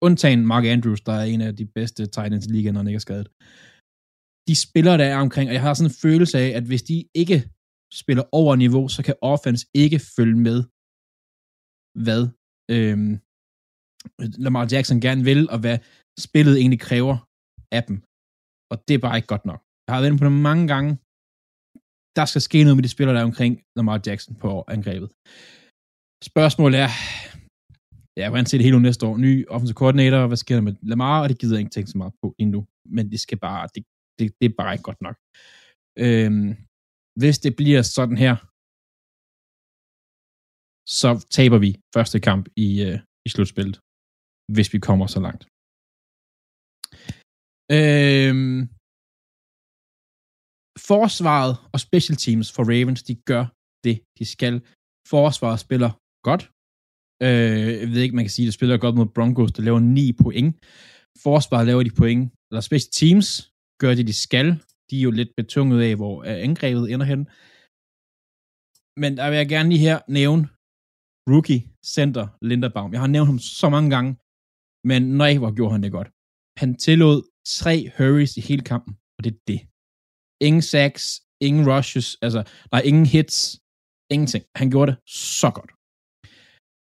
Undtagen 0.05 0.47
Mark 0.51 0.65
Andrews, 0.65 1.01
der 1.01 1.13
er 1.13 1.25
en 1.33 1.41
af 1.41 1.55
de 1.55 1.65
bedste 1.65 2.01
Titans 2.05 2.45
i 2.45 2.51
ligaen, 2.51 2.73
når 2.73 2.81
han 2.81 2.87
ikke 2.87 3.01
er 3.03 3.07
skadet. 3.09 3.27
De 4.47 4.55
spillere, 4.65 4.97
der 4.97 5.07
er 5.13 5.17
omkring, 5.25 5.47
og 5.49 5.53
jeg 5.53 5.61
har 5.61 5.73
sådan 5.73 5.91
en 5.91 6.01
følelse 6.05 6.35
af, 6.45 6.49
at 6.57 6.65
hvis 6.69 6.83
de 6.83 6.97
ikke 7.15 7.37
spiller 8.01 8.25
over 8.39 8.55
niveau, 8.55 8.83
så 8.95 8.99
kan 9.07 9.15
offense 9.33 9.63
ikke 9.83 9.99
følge 10.15 10.39
med, 10.47 10.57
hvad 12.05 12.21
øhm, 12.75 13.13
Lamar 14.43 14.65
Jackson 14.71 14.99
gerne 15.05 15.23
vil, 15.29 15.41
og 15.53 15.59
hvad 15.63 15.77
spillet 16.25 16.55
egentlig 16.61 16.81
kræver 16.89 17.15
af 17.77 17.83
dem. 17.89 17.97
Og 18.71 18.77
det 18.87 18.93
er 18.93 19.03
bare 19.05 19.17
ikke 19.17 19.31
godt 19.33 19.45
nok. 19.51 19.61
Jeg 19.85 19.91
har 19.95 20.01
været 20.01 20.19
på 20.19 20.27
det 20.29 20.45
mange 20.49 20.65
gange. 20.73 20.91
Der 22.17 22.25
skal 22.25 22.41
ske 22.47 22.63
noget 22.63 22.77
med 22.77 22.85
de 22.85 22.93
spillere, 22.95 23.15
der 23.15 23.21
er 23.21 23.31
omkring 23.31 23.53
Lamar 23.77 23.99
Jackson 24.07 24.35
på 24.43 24.49
angrebet. 24.75 25.09
Spørgsmålet 26.31 26.77
er, 26.85 26.91
ja, 28.19 28.25
hvordan 28.29 28.45
ser 28.45 28.57
det 28.57 28.65
hele 28.67 28.81
næste 28.81 29.05
år? 29.07 29.17
Ny 29.17 29.31
offensive 29.53 29.81
coordinator, 29.81 30.27
hvad 30.27 30.41
sker 30.43 30.55
der 30.55 30.67
med 30.67 30.75
Lamar? 30.81 31.21
Og 31.21 31.29
det 31.29 31.39
gider 31.39 31.55
jeg 31.55 31.63
ikke 31.63 31.75
tænke 31.75 31.91
så 31.91 31.97
meget 31.97 32.13
på 32.21 32.27
endnu. 32.43 32.59
Men 32.95 33.11
det 33.11 33.19
skal 33.25 33.39
bare, 33.47 33.63
det, 33.75 33.81
det, 34.17 34.25
det 34.39 34.45
er 34.49 34.55
bare 34.61 34.73
ikke 34.73 34.87
godt 34.89 35.01
nok. 35.07 35.15
Øhm, 36.05 36.49
hvis 37.21 37.37
det 37.45 37.53
bliver 37.59 37.81
sådan 37.95 38.17
her, 38.25 38.35
så 40.99 41.09
taber 41.37 41.59
vi 41.65 41.71
første 41.95 42.19
kamp 42.29 42.45
i, 42.65 42.69
øh, 42.87 42.97
i 43.27 43.29
slutspillet, 43.33 43.77
hvis 44.55 44.69
vi 44.73 44.79
kommer 44.87 45.07
så 45.15 45.19
langt. 45.27 45.43
Øhm, 47.77 48.59
forsvaret 50.91 51.53
og 51.73 51.79
special 51.87 52.17
teams 52.25 52.47
for 52.55 52.63
Ravens, 52.71 53.03
de 53.09 53.15
gør 53.31 53.43
det, 53.85 53.95
de 54.19 54.25
skal. 54.35 54.55
Forsvaret 55.13 55.59
spiller 55.65 55.91
godt. 56.27 56.43
Øh, 57.25 57.67
jeg 57.81 57.87
ved 57.91 58.01
ikke, 58.01 58.15
man 58.15 58.25
kan 58.25 58.35
sige, 58.35 58.45
at 58.45 58.49
det 58.49 58.57
spiller 58.59 58.77
godt 58.85 58.95
mod 58.99 59.09
Broncos, 59.15 59.51
der 59.55 59.61
laver 59.67 59.79
9 59.79 60.13
point. 60.23 60.51
Forsvaret 61.25 61.65
laver 61.69 61.83
de 61.83 61.95
point, 62.01 62.23
eller 62.49 62.61
special 62.69 62.93
teams 63.01 63.27
gør 63.81 63.91
det, 63.97 64.05
de 64.11 64.17
skal. 64.25 64.47
De 64.93 64.99
er 64.99 65.07
jo 65.09 65.11
lidt 65.11 65.33
betunget 65.41 65.79
af, 65.89 65.95
hvor 65.95 66.15
øh, 66.29 66.37
angrebet 66.47 66.85
ender 66.93 67.07
hen. 67.11 67.21
Men 69.01 69.11
der 69.17 69.25
vil 69.29 69.37
jeg 69.41 69.49
gerne 69.55 69.69
lige 69.69 69.85
her 69.87 69.99
nævne 70.19 70.43
rookie 71.31 71.61
center 71.95 72.25
Linderbaum. 72.49 72.93
Jeg 72.93 73.01
har 73.05 73.11
nævnt 73.15 73.29
ham 73.31 73.39
så 73.39 73.67
mange 73.75 73.89
gange, 73.95 74.11
men 74.89 75.01
nej, 75.21 75.33
hvor 75.41 75.51
gjorde 75.57 75.73
han 75.75 75.83
det 75.83 75.91
godt. 75.97 76.09
Han 76.61 76.71
tillod 76.85 77.19
tre 77.59 77.75
hurries 77.95 78.33
i 78.37 78.41
hele 78.49 78.63
kampen, 78.71 78.93
og 79.17 79.21
det 79.23 79.31
er 79.33 79.39
det. 79.51 79.59
Ingen 80.47 80.65
sacks, 80.73 81.03
ingen 81.47 81.63
rushes, 81.71 82.07
altså, 82.25 82.41
nej, 82.73 82.81
ingen 82.89 83.07
hits, 83.15 83.37
ingenting. 84.13 84.43
Han 84.59 84.67
gjorde 84.73 84.89
det 84.91 84.97
så 85.39 85.49
godt. 85.57 85.71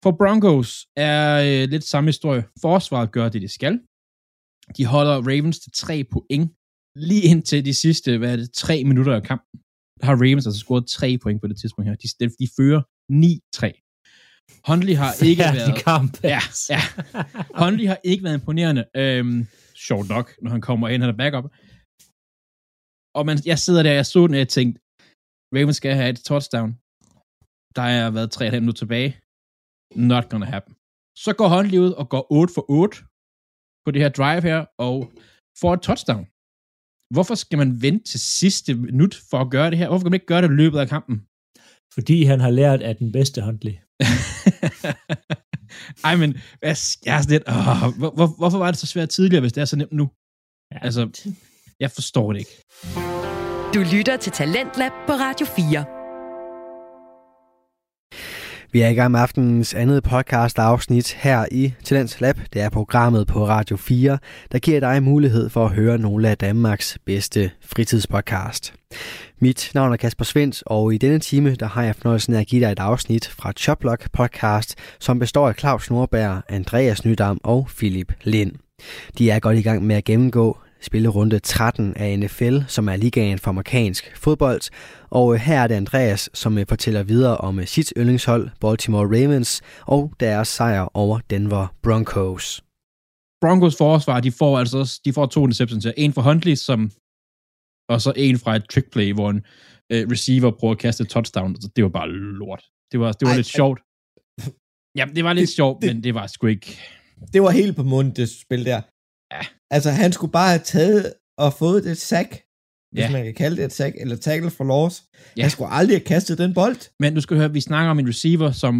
For 0.05 0.12
Broncos 0.20 0.70
er 1.12 1.22
øh, 1.46 1.62
lidt 1.72 1.84
samme 1.92 2.09
historie. 2.09 2.42
Forsvaret 2.64 3.12
gør 3.16 3.28
det, 3.28 3.42
de 3.46 3.48
skal. 3.59 3.74
De 4.76 4.84
holder 4.94 5.16
Ravens 5.28 5.59
til 5.61 5.72
tre 5.82 5.96
point 6.12 6.48
lige 7.09 7.22
indtil 7.22 7.64
de 7.64 7.74
sidste, 7.74 8.18
hvad 8.18 8.32
er 8.32 8.36
det, 8.36 8.53
tre 8.53 8.84
minutter 8.84 9.14
af 9.14 9.22
kampen. 9.22 9.61
Der 10.01 10.07
har 10.07 10.16
Ravens 10.22 10.46
altså 10.46 10.61
scoret 10.61 10.86
tre 10.86 11.18
point 11.22 11.40
på 11.40 11.48
det 11.48 11.57
tidspunkt 11.61 11.88
her. 11.88 11.96
De, 11.96 12.09
de, 12.40 12.48
fører 12.57 12.82
9-3. 13.12 13.66
Hundley 14.68 14.94
har 15.03 15.11
ikke 15.30 15.42
Færdig 15.42 15.61
været... 15.61 15.84
kamp. 15.90 16.12
Ja, 16.34 16.40
ja. 16.74 16.82
Hundley 17.61 17.86
har 17.92 17.98
ikke 18.11 18.24
været 18.24 18.38
imponerende. 18.40 18.84
Øhm, 18.96 19.46
sjovt 19.88 20.09
nok, 20.14 20.26
når 20.42 20.51
han 20.51 20.61
kommer 20.68 20.88
ind, 20.88 21.03
han 21.03 21.12
er 21.14 21.18
backup. 21.22 21.46
Og 23.18 23.22
man, 23.28 23.36
jeg 23.51 23.59
sidder 23.64 23.82
der, 23.82 23.92
jeg 24.01 24.07
så 24.07 24.20
den, 24.26 24.34
og 24.36 24.42
jeg 24.44 24.48
tænkte, 24.59 24.76
Ravens 25.55 25.76
skal 25.76 25.94
have 26.01 26.11
et 26.14 26.20
touchdown. 26.30 26.70
Der 27.78 27.86
er 27.98 28.11
været 28.16 28.30
3,5 28.36 28.61
minutter 28.61 28.80
tilbage. 28.82 29.11
Not 30.11 30.24
gonna 30.30 30.46
happen. 30.55 30.74
Så 31.24 31.30
går 31.38 31.48
Hundley 31.55 31.78
ud 31.86 31.92
og 32.01 32.07
går 32.14 32.24
8 32.30 32.55
for 32.57 32.64
8 32.68 32.96
på 33.84 33.88
det 33.92 34.03
her 34.03 34.09
drive 34.20 34.42
her, 34.51 34.61
og 34.86 34.96
får 35.61 35.72
et 35.74 35.82
touchdown. 35.88 36.24
Hvorfor 37.11 37.34
skal 37.34 37.58
man 37.58 37.82
vente 37.82 38.04
til 38.04 38.20
sidste 38.20 38.74
minut 38.74 39.20
for 39.30 39.38
at 39.38 39.50
gøre 39.50 39.70
det 39.70 39.78
her? 39.78 39.88
Hvorfor 39.88 40.04
kan 40.04 40.11
man 40.11 40.16
ikke 40.16 40.26
gøre 40.26 40.42
det 40.42 40.50
i 40.50 40.52
løbet 40.52 40.78
af 40.78 40.88
kampen? 40.88 41.22
Fordi 41.94 42.24
han 42.24 42.40
har 42.40 42.50
lært 42.50 42.82
af 42.82 42.96
den 42.96 43.12
bedste 43.12 43.42
Huntley. 43.42 43.72
Ej, 46.04 46.16
men 46.16 46.36
hvad, 46.58 46.96
jeg 47.04 47.16
er 47.16 47.22
sådan 47.22 47.30
lidt, 47.30 47.42
åh, 47.48 47.98
hvor, 47.98 48.11
hvor, 48.11 48.26
hvorfor 48.38 48.58
var 48.58 48.70
det 48.70 48.80
så 48.80 48.86
svært 48.86 49.08
tidligere, 49.08 49.40
hvis 49.40 49.52
det 49.52 49.61
er 49.61 49.64
så 49.64 49.76
nemt 49.76 49.92
nu? 49.92 50.11
Ja. 50.72 50.78
Altså, 50.82 51.30
jeg 51.80 51.90
forstår 51.90 52.32
det 52.32 52.38
ikke. 52.38 52.62
Du 53.74 53.96
lytter 53.96 54.16
til 54.16 54.32
Talentlab 54.32 54.92
på 55.06 55.12
Radio 55.12 55.46
4. 55.46 55.99
Vi 58.72 58.80
er 58.80 58.88
i 58.88 58.94
gang 58.94 59.10
med 59.10 59.20
aftenens 59.20 59.74
andet 59.74 60.02
podcast 60.02 60.58
afsnit 60.58 61.12
her 61.12 61.46
i 61.50 61.74
Talents 61.84 62.20
Lab. 62.20 62.40
Det 62.52 62.62
er 62.62 62.68
programmet 62.68 63.26
på 63.26 63.46
Radio 63.46 63.76
4, 63.76 64.18
der 64.52 64.58
giver 64.58 64.80
dig 64.80 65.02
mulighed 65.02 65.48
for 65.48 65.64
at 65.64 65.70
høre 65.70 65.98
nogle 65.98 66.28
af 66.28 66.38
Danmarks 66.38 66.98
bedste 67.06 67.50
fritidspodcast. 67.60 68.74
Mit 69.38 69.70
navn 69.74 69.92
er 69.92 69.96
Kasper 69.96 70.24
Svens, 70.24 70.62
og 70.66 70.94
i 70.94 70.98
denne 70.98 71.18
time 71.18 71.54
der 71.54 71.66
har 71.66 71.82
jeg 71.82 71.94
fornøjelsen 71.96 72.34
af 72.34 72.40
at 72.40 72.46
give 72.46 72.64
dig 72.64 72.72
et 72.72 72.78
afsnit 72.78 73.28
fra 73.28 73.52
Choplock 73.52 74.12
podcast, 74.12 74.74
som 75.00 75.18
består 75.18 75.48
af 75.48 75.54
Claus 75.54 75.90
Nordberg, 75.90 76.42
Andreas 76.48 77.04
Nydam 77.04 77.40
og 77.44 77.68
Philip 77.76 78.12
Lind. 78.22 78.52
De 79.18 79.30
er 79.30 79.40
godt 79.40 79.58
i 79.58 79.62
gang 79.62 79.86
med 79.86 79.96
at 79.96 80.04
gennemgå 80.04 80.58
spillerunde 80.82 81.38
13 81.38 81.96
af 81.96 82.18
NFL, 82.18 82.58
som 82.68 82.88
er 82.88 82.96
ligaen 82.96 83.38
for 83.38 83.48
amerikansk 83.48 84.16
fodbold. 84.16 84.60
Og 85.10 85.34
øh, 85.34 85.40
her 85.40 85.60
er 85.62 85.66
det 85.66 85.74
Andreas, 85.74 86.30
som 86.34 86.58
øh, 86.58 86.66
fortæller 86.68 87.02
videre 87.02 87.36
om 87.38 87.60
øh, 87.60 87.66
sit 87.66 87.92
yndlingshold, 87.96 88.50
Baltimore 88.60 89.06
Ravens, 89.06 89.62
og 89.86 90.12
deres 90.20 90.48
sejr 90.48 90.88
over 90.96 91.18
Denver 91.30 91.66
Broncos. 91.82 92.64
Broncos 93.40 93.76
forsvar, 93.76 94.20
de 94.20 94.32
får 94.32 94.58
altså 94.58 95.00
de 95.04 95.12
får 95.12 95.26
to 95.26 95.44
interceptions 95.44 95.84
her. 95.84 95.92
En 95.96 96.12
fra 96.12 96.22
Huntley, 96.22 96.54
som, 96.54 96.90
og 97.88 98.00
så 98.00 98.12
en 98.16 98.38
fra 98.38 98.56
et 98.56 98.64
trick 98.72 98.90
play, 98.92 99.12
hvor 99.12 99.30
en 99.30 99.36
uh, 99.94 100.10
receiver 100.12 100.50
prøver 100.50 100.72
at 100.72 100.78
kaste 100.78 101.02
et 101.02 101.08
touchdown. 101.08 101.50
Altså, 101.50 101.68
det 101.76 101.84
var 101.84 101.90
bare 101.90 102.08
lort. 102.12 102.62
Det 102.92 103.00
var, 103.00 103.12
det 103.12 103.26
var 103.26 103.30
Ej, 103.32 103.36
lidt 103.36 103.46
sjovt. 103.46 103.80
Ja, 104.98 105.04
det 105.16 105.24
var 105.24 105.32
lidt 105.32 105.48
Det- 105.48 105.54
sjovt, 105.56 105.82
det- 105.82 105.94
men 105.96 106.04
det 106.04 106.14
var 106.14 106.26
sgu 106.26 106.46
ikke... 106.46 106.78
Det 107.32 107.42
var 107.42 107.50
helt 107.50 107.76
på 107.76 107.82
munden, 107.82 108.16
det 108.16 108.28
spil 108.30 108.64
der. 108.64 108.80
Ja. 109.32 109.40
Altså, 109.70 109.90
han 109.90 110.12
skulle 110.12 110.32
bare 110.32 110.48
have 110.48 110.64
taget 110.64 111.14
og 111.38 111.52
fået 111.52 111.84
det 111.84 111.96
sack, 111.98 112.30
hvis 112.92 113.02
Ja. 113.04 113.10
man 113.12 113.24
kan 113.24 113.34
kalde 113.34 113.56
det 113.56 113.64
et 113.64 113.72
sack, 113.72 113.94
eller 114.02 114.16
tackle 114.16 114.50
for 114.50 114.64
loss. 114.64 115.02
Ja. 115.36 115.42
Han 115.42 115.50
skulle 115.50 115.70
aldrig 115.70 115.96
have 115.98 116.04
kastet 116.14 116.38
den 116.38 116.54
bold. 116.54 116.80
Men 117.02 117.14
du 117.14 117.20
skal 117.20 117.36
høre, 117.36 117.52
vi 117.52 117.60
snakker 117.60 117.90
om 117.90 117.98
en 117.98 118.08
receiver, 118.08 118.50
som 118.52 118.74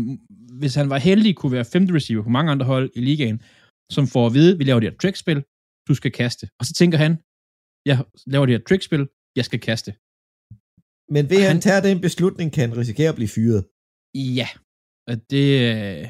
hvis 0.61 0.75
han 0.75 0.91
var 0.91 0.99
heldig, 0.99 1.37
kunne 1.37 1.53
være 1.53 1.65
femte 1.65 1.95
receiver 1.95 2.23
på 2.23 2.29
mange 2.29 2.51
andre 2.53 2.67
hold 2.67 2.91
i 2.95 3.01
ligaen, 3.01 3.39
som 3.93 4.07
får 4.07 4.27
at 4.27 4.35
vide, 4.35 4.59
vi 4.59 4.65
laver 4.65 4.81
det 4.81 4.91
her 4.91 4.99
trickspil, 4.99 5.45
du 5.89 5.95
skal 5.95 6.13
kaste. 6.13 6.49
Og 6.61 6.67
så 6.67 6.73
tænker 6.81 6.99
han, 6.99 7.13
jeg 7.87 8.05
laver 8.27 8.47
det 8.47 8.55
her 8.59 8.65
trickspil, 8.69 9.09
jeg 9.37 9.45
skal 9.45 9.61
kaste. 9.61 9.91
Men 11.15 11.31
ved 11.31 11.37
at 11.37 11.43
han 11.43 11.57
Han- 11.57 11.61
tager 11.61 11.81
den 11.81 12.01
beslutning, 12.01 12.53
kan 12.53 12.69
han 12.69 12.79
risikere 12.79 13.09
at 13.09 13.15
blive 13.15 13.29
fyret. 13.29 13.65
Ja, 14.39 14.49
og 15.11 15.31
det 15.31 15.47
øh, 15.71 16.09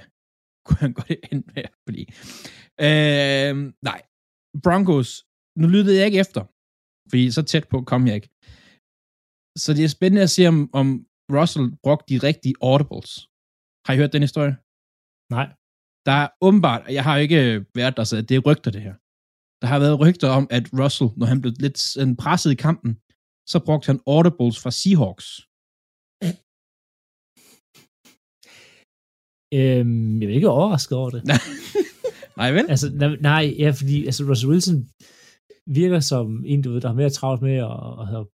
kunne 0.66 0.76
han 0.84 0.92
godt 0.92 1.10
ende 1.32 1.44
med 1.54 1.62
at 1.70 1.74
blive. 1.86 2.06
Øh, 2.86 3.72
nej, 3.88 4.00
Broncos, 4.64 5.10
nu 5.60 5.66
lyttede 5.74 5.96
jeg 5.98 6.06
ikke 6.06 6.22
efter, 6.24 6.42
fordi 7.10 7.24
så 7.36 7.42
tæt 7.42 7.66
på 7.72 7.76
kom 7.90 8.02
jeg 8.08 8.14
ikke. 8.18 8.30
Så 9.62 9.68
det 9.76 9.84
er 9.84 9.96
spændende 9.96 10.26
at 10.26 10.34
se, 10.36 10.42
om, 10.52 10.58
om 10.80 10.86
Russell 11.36 11.66
brugte 11.84 12.08
de 12.12 12.18
rigtige 12.28 12.56
audibles. 12.70 13.10
Har 13.84 13.92
I 13.94 13.98
hørt 14.00 14.12
den 14.14 14.26
historie? 14.28 14.54
Nej. 15.36 15.46
Der 16.08 16.16
er 16.22 16.28
åbenbart, 16.46 16.82
jeg 16.98 17.04
har 17.08 17.16
ikke 17.24 17.40
været 17.80 17.96
der, 17.96 18.04
så 18.04 18.14
det 18.28 18.34
er 18.36 18.46
rygter 18.48 18.70
det 18.76 18.82
her. 18.86 18.94
Der 19.60 19.66
har 19.72 19.78
været 19.84 20.00
rygter 20.04 20.28
om, 20.38 20.44
at 20.56 20.64
Russell, 20.80 21.10
når 21.18 21.26
han 21.32 21.40
blev 21.42 21.52
lidt 21.64 21.78
presset 22.22 22.50
i 22.52 22.58
kampen, 22.66 22.90
så 23.52 23.56
brugte 23.66 23.86
han 23.90 24.00
audibles 24.14 24.56
fra 24.62 24.72
Seahawks. 24.80 25.28
Øhm, 29.58 30.22
jeg 30.22 30.28
er 30.30 30.34
ikke 30.34 30.54
overrasket 30.56 30.98
over 30.98 31.10
det. 31.10 31.22
Nej, 32.40 32.52
vel? 32.52 32.66
Altså, 32.68 32.86
nej, 32.94 33.16
nej, 33.20 33.54
ja, 33.58 33.70
fordi 33.70 34.06
altså, 34.06 34.24
Russell 34.24 34.50
Wilson 34.52 34.88
virker 35.66 36.00
som 36.00 36.44
en, 36.46 36.62
du 36.62 36.72
ved, 36.72 36.80
der 36.80 36.88
har 36.88 36.94
mere 36.94 37.10
travlt 37.10 37.42
med 37.42 37.56
at, 37.56 37.80
at, 38.02 38.26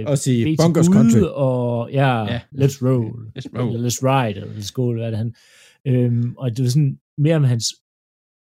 at 0.00 0.06
Og 0.06 0.18
sige 0.18 0.56
Gud, 0.56 0.94
Country. 0.98 1.20
Og 1.46 1.90
ja, 1.92 2.24
Ja. 2.32 2.40
let's 2.54 2.78
roll. 2.86 3.12
Let's 3.38 3.48
roll. 3.58 3.74
Eller 3.74 3.88
let's 3.88 4.00
ride, 4.08 4.40
eller 4.40 4.54
let's 4.54 4.72
go, 4.72 4.90
eller 4.90 5.00
hvad 5.00 5.06
er 5.06 5.10
det 5.10 5.18
han. 5.18 5.34
Øhm, 5.86 6.34
og 6.36 6.56
det 6.56 6.62
var 6.64 6.70
sådan 6.70 6.98
mere 7.18 7.40
med 7.40 7.48
hans, 7.48 7.66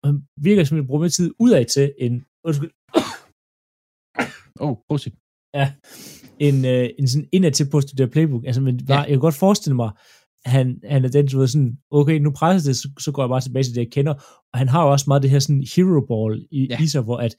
han 0.05 0.15
virker 0.41 0.63
som, 0.63 0.77
at 0.77 0.87
bruger 0.87 1.01
mere 1.01 1.09
tid 1.09 1.31
udad 1.39 1.65
til, 1.65 1.93
end, 1.99 2.21
undskyld, 2.47 2.71
Åh, 4.59 4.75
oh. 4.89 4.99
Ja, 5.59 5.73
en, 6.47 6.65
øh, 6.65 6.89
en 6.99 7.07
sådan 7.07 7.29
indad 7.31 7.51
til 7.51 7.69
på 7.69 7.77
at 7.77 7.83
studere 7.83 8.07
playbook. 8.07 8.43
Altså, 8.45 8.61
men 8.61 8.85
bare, 8.85 8.97
ja. 8.97 9.01
jeg 9.01 9.09
kan 9.09 9.19
godt 9.19 9.35
forestille 9.45 9.75
mig, 9.75 9.91
han, 10.45 10.79
han 10.89 11.05
er 11.05 11.09
den, 11.09 11.27
du 11.27 11.39
ved, 11.39 11.47
sådan, 11.47 11.77
okay, 11.91 12.19
nu 12.19 12.31
presser 12.31 12.69
det, 12.69 12.77
så, 12.77 12.89
så 12.99 13.11
går 13.11 13.23
jeg 13.23 13.29
bare 13.29 13.41
tilbage 13.41 13.63
til 13.63 13.75
det, 13.75 13.81
jeg 13.81 13.91
kender. 13.91 14.13
Og 14.53 14.59
han 14.59 14.69
har 14.69 14.83
jo 14.83 14.91
også 14.91 15.05
meget 15.07 15.23
det 15.23 15.29
her 15.31 15.39
sådan 15.39 15.63
hero 15.75 16.01
ball 16.09 16.47
i, 16.51 16.67
Ja. 16.69 16.77
i 16.83 16.87
sig, 16.87 17.01
hvor 17.01 17.17
at, 17.17 17.35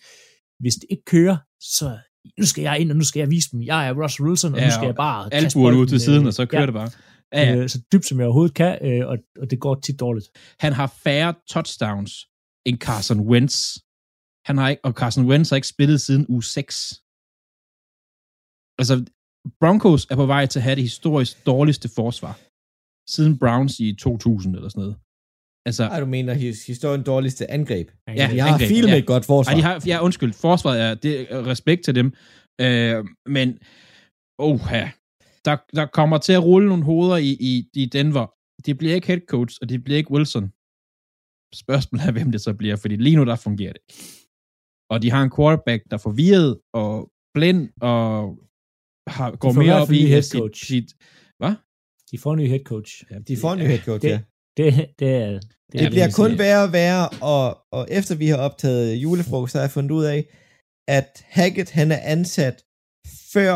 hvis 0.60 0.74
det 0.74 0.84
ikke 0.90 1.04
kører, 1.04 1.36
så 1.60 1.98
nu 2.38 2.46
skal 2.46 2.62
jeg 2.62 2.80
ind, 2.80 2.90
og 2.90 2.96
nu 2.96 3.04
skal 3.04 3.20
jeg 3.20 3.30
vise 3.30 3.48
dem, 3.52 3.62
jeg 3.62 3.88
er 3.88 4.02
Russell 4.02 4.28
Wilson, 4.28 4.52
og 4.52 4.58
Ja, 4.58 4.64
nu 4.64 4.70
skal 4.70 4.80
og 4.80 4.86
jeg 4.86 4.94
bare 4.94 5.34
Albuerne 5.34 5.76
ud 5.78 5.86
til 5.86 6.00
siden, 6.00 6.26
og 6.26 6.34
så 6.34 6.46
kører 6.46 6.62
ja, 6.62 6.66
det 6.66 6.74
bare. 6.74 6.90
Ja, 7.32 7.42
ja. 7.42 7.56
Øh, 7.56 7.68
så 7.68 7.78
dybt 7.92 8.06
som 8.06 8.18
jeg 8.18 8.26
overhovedet 8.26 8.54
kan, 8.54 8.78
øh, 8.82 9.08
og, 9.08 9.18
og 9.40 9.50
det 9.50 9.60
går 9.60 9.74
tit 9.74 10.00
dårligt. 10.00 10.26
Han 10.60 10.72
har 10.72 10.86
færre 11.04 11.34
touchdowns 11.48 12.12
end 12.66 12.78
Carson 12.78 13.20
Wentz. 13.20 13.76
Han 14.46 14.58
har 14.58 14.68
ikke, 14.68 14.84
og 14.84 14.92
Carson 14.92 15.26
Wentz 15.26 15.50
har 15.50 15.56
ikke 15.56 15.68
spillet 15.68 16.00
siden 16.00 16.26
uge 16.28 16.44
6. 16.44 16.74
Altså, 18.78 19.04
Broncos 19.60 20.06
er 20.10 20.16
på 20.16 20.26
vej 20.26 20.46
til 20.46 20.58
at 20.58 20.62
have 20.62 20.76
det 20.76 20.82
historisk 20.82 21.46
dårligste 21.46 21.88
forsvar. 21.94 22.38
Siden 23.08 23.38
Browns 23.38 23.80
i 23.80 23.94
2000 23.94 24.56
eller 24.56 24.68
sådan 24.68 24.80
noget. 24.80 24.96
Altså, 25.66 25.84
Ej, 25.84 26.00
du 26.00 26.06
mener 26.06 26.34
his- 26.34 26.66
historien 26.66 27.02
dårligste 27.02 27.50
angreb. 27.50 27.88
Ja, 28.08 28.12
De 28.32 28.38
har 28.40 28.48
angreb, 28.52 28.68
filmet 28.68 28.92
ja. 28.92 28.98
et 28.98 29.06
godt 29.06 29.24
forsvar. 29.24 29.52
Ej, 29.52 29.56
de 29.56 29.62
har, 29.62 29.82
ja, 29.86 30.04
undskyld, 30.04 30.32
forsvaret 30.32 30.80
er, 30.80 30.94
det 30.94 31.32
er 31.32 31.46
respekt 31.46 31.84
til 31.84 31.94
dem, 31.94 32.06
øh, 32.60 33.04
men, 33.26 33.48
oh 34.38 34.60
ja, 34.70 34.90
der, 35.44 35.56
der 35.78 35.86
kommer 35.86 36.18
til 36.18 36.32
at 36.32 36.44
rulle 36.44 36.68
nogle 36.68 36.84
hoveder 36.84 37.16
i, 37.16 37.30
i, 37.50 37.52
i 37.74 37.86
Denver. 37.86 38.26
Det 38.66 38.78
bliver 38.78 38.94
ikke 38.94 39.06
head 39.06 39.20
coach, 39.28 39.58
og 39.62 39.68
det 39.68 39.84
bliver 39.84 39.98
ikke 39.98 40.10
Wilson. 40.10 40.46
Spørgsmålet 41.62 42.06
er, 42.08 42.12
hvem 42.12 42.30
det 42.32 42.40
så 42.40 42.54
bliver, 42.54 42.76
fordi 42.76 42.96
lige 42.96 43.16
nu, 43.16 43.24
der 43.24 43.36
fungerer 43.36 43.72
det. 43.72 43.82
Og 44.92 45.02
de 45.02 45.10
har 45.10 45.22
en 45.22 45.32
quarterback, 45.36 45.82
der 45.90 45.96
er 45.96 46.04
forvirret 46.08 46.60
og 46.74 46.94
blind, 47.34 47.62
og 47.80 48.38
har, 49.16 49.28
går 49.36 49.52
mere 49.52 49.74
op 49.82 49.90
i 49.92 50.22
sit, 50.22 50.38
coach. 50.40 50.66
sit, 50.66 50.88
hvad? 51.40 51.54
De 52.10 52.18
får 52.18 52.32
en 52.32 52.38
ny 52.38 52.48
head 52.48 52.64
coach. 52.72 52.90
Ja, 53.10 53.18
De 53.28 53.36
får 53.36 53.52
en 53.52 53.58
ny 53.58 53.66
head 53.72 53.78
coach, 53.88 54.02
det, 54.02 54.10
ja. 54.10 54.20
Det, 54.56 54.68
det 54.98 55.08
er... 55.22 55.30
Det, 55.30 55.80
Det 55.80 55.82
er 55.86 55.90
bliver 55.90 56.10
kun 56.22 56.38
værre 56.38 56.62
og 56.66 56.72
værre, 56.72 57.08
og, 57.34 57.44
og 57.72 57.82
efter 57.98 58.14
vi 58.22 58.26
har 58.26 58.36
optaget 58.48 58.96
julefrokost, 59.04 59.52
så 59.52 59.58
har 59.58 59.64
jeg 59.64 59.70
fundet 59.70 59.90
ud 59.90 60.04
af, 60.04 60.20
at 60.98 61.10
Hackett 61.36 61.70
han 61.70 61.88
er 61.92 62.00
ansat 62.14 62.56
før 63.32 63.54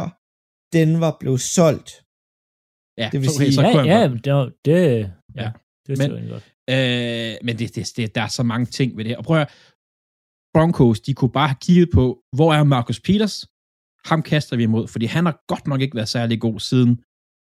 Denver 0.77 1.13
blev 1.21 1.39
solgt. 1.39 1.91
Ja, 3.01 3.09
Det 3.13 3.19
vil 3.21 3.29
så, 3.29 3.37
okay, 3.37 3.45
sige- 3.45 3.55
så 3.55 3.63
Ja, 3.63 4.01
ja, 4.01 4.09
det, 4.25 4.33
var- 4.33 4.53
det, 4.65 4.75
ja, 5.37 5.43
Ja. 5.43 5.51
det 5.87 5.99
Men- 5.99 6.13
men, 6.15 6.29
godt. 6.35 6.45
Øh, 6.75 7.33
men 7.47 7.59
det, 7.59 7.75
det, 7.77 7.87
det, 7.97 8.15
der 8.15 8.23
er 8.23 8.33
så 8.39 8.43
mange 8.43 8.67
ting 8.67 8.97
ved 8.97 9.05
det 9.05 9.11
her. 9.11 9.19
Og 9.19 9.25
prøv 9.25 9.37
at 9.37 9.41
høre, 9.43 9.53
Broncos, 10.55 11.01
de 11.01 11.15
kunne 11.15 11.33
bare 11.33 11.49
have 11.49 11.63
kigget 11.67 11.89
på, 11.95 12.05
hvor 12.37 12.51
er 12.55 12.65
Marcus 12.65 13.01
Peters? 13.01 13.37
Ham 14.11 14.23
kaster 14.23 14.57
vi 14.57 14.63
imod, 14.63 14.89
fordi 14.89 15.07
han 15.07 15.25
har 15.27 15.37
godt 15.53 15.67
nok 15.67 15.81
ikke 15.81 15.97
været 15.97 16.09
særlig 16.09 16.41
god, 16.41 16.61
siden 16.61 16.93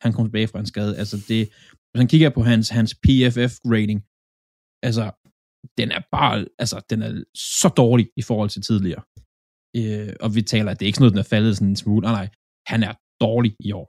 han 0.05 0.12
kom 0.12 0.24
tilbage 0.26 0.49
fra 0.49 0.61
en 0.62 0.72
skade. 0.72 0.92
Altså 1.03 1.16
det, 1.30 1.40
hvis 1.88 1.99
man 2.03 2.12
kigger 2.12 2.30
på 2.36 2.42
hans, 2.51 2.66
hans 2.78 2.92
PFF-rating, 3.05 4.01
altså 4.88 5.05
den 5.78 5.88
er 5.97 6.03
bare, 6.16 6.36
altså 6.62 6.76
den 6.90 6.99
er 7.07 7.11
så 7.62 7.68
dårlig 7.82 8.07
i 8.20 8.22
forhold 8.28 8.51
til 8.53 8.62
tidligere. 8.68 9.03
Øh, 9.78 10.12
og 10.24 10.28
vi 10.36 10.42
taler, 10.53 10.70
at 10.70 10.76
det 10.76 10.84
er 10.84 10.90
ikke 10.90 10.99
sådan 10.99 11.07
noget, 11.07 11.16
den 11.16 11.24
er 11.24 11.32
faldet 11.34 11.53
sådan 11.57 11.72
en 11.72 11.82
smule. 11.84 12.03
Nej, 12.07 12.14
nej, 12.20 12.28
han 12.72 12.80
er 12.88 12.94
dårlig 13.24 13.53
i 13.68 13.70
år. 13.80 13.86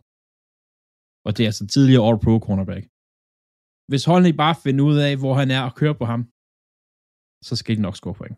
Og 1.26 1.30
det 1.36 1.41
er 1.43 1.49
altså 1.51 1.66
tidligere 1.76 2.05
All-Pro 2.08 2.34
cornerback. 2.45 2.84
Hvis 3.91 4.03
holdene 4.10 4.41
bare 4.43 4.55
finder 4.66 4.84
ud 4.89 4.97
af, 5.08 5.14
hvor 5.22 5.34
han 5.41 5.49
er 5.58 5.62
og 5.68 5.74
kører 5.80 5.97
på 6.01 6.05
ham, 6.12 6.22
så 7.47 7.53
skal 7.60 7.74
de 7.78 7.82
nok 7.88 7.95
score 7.99 8.18
point. 8.20 8.38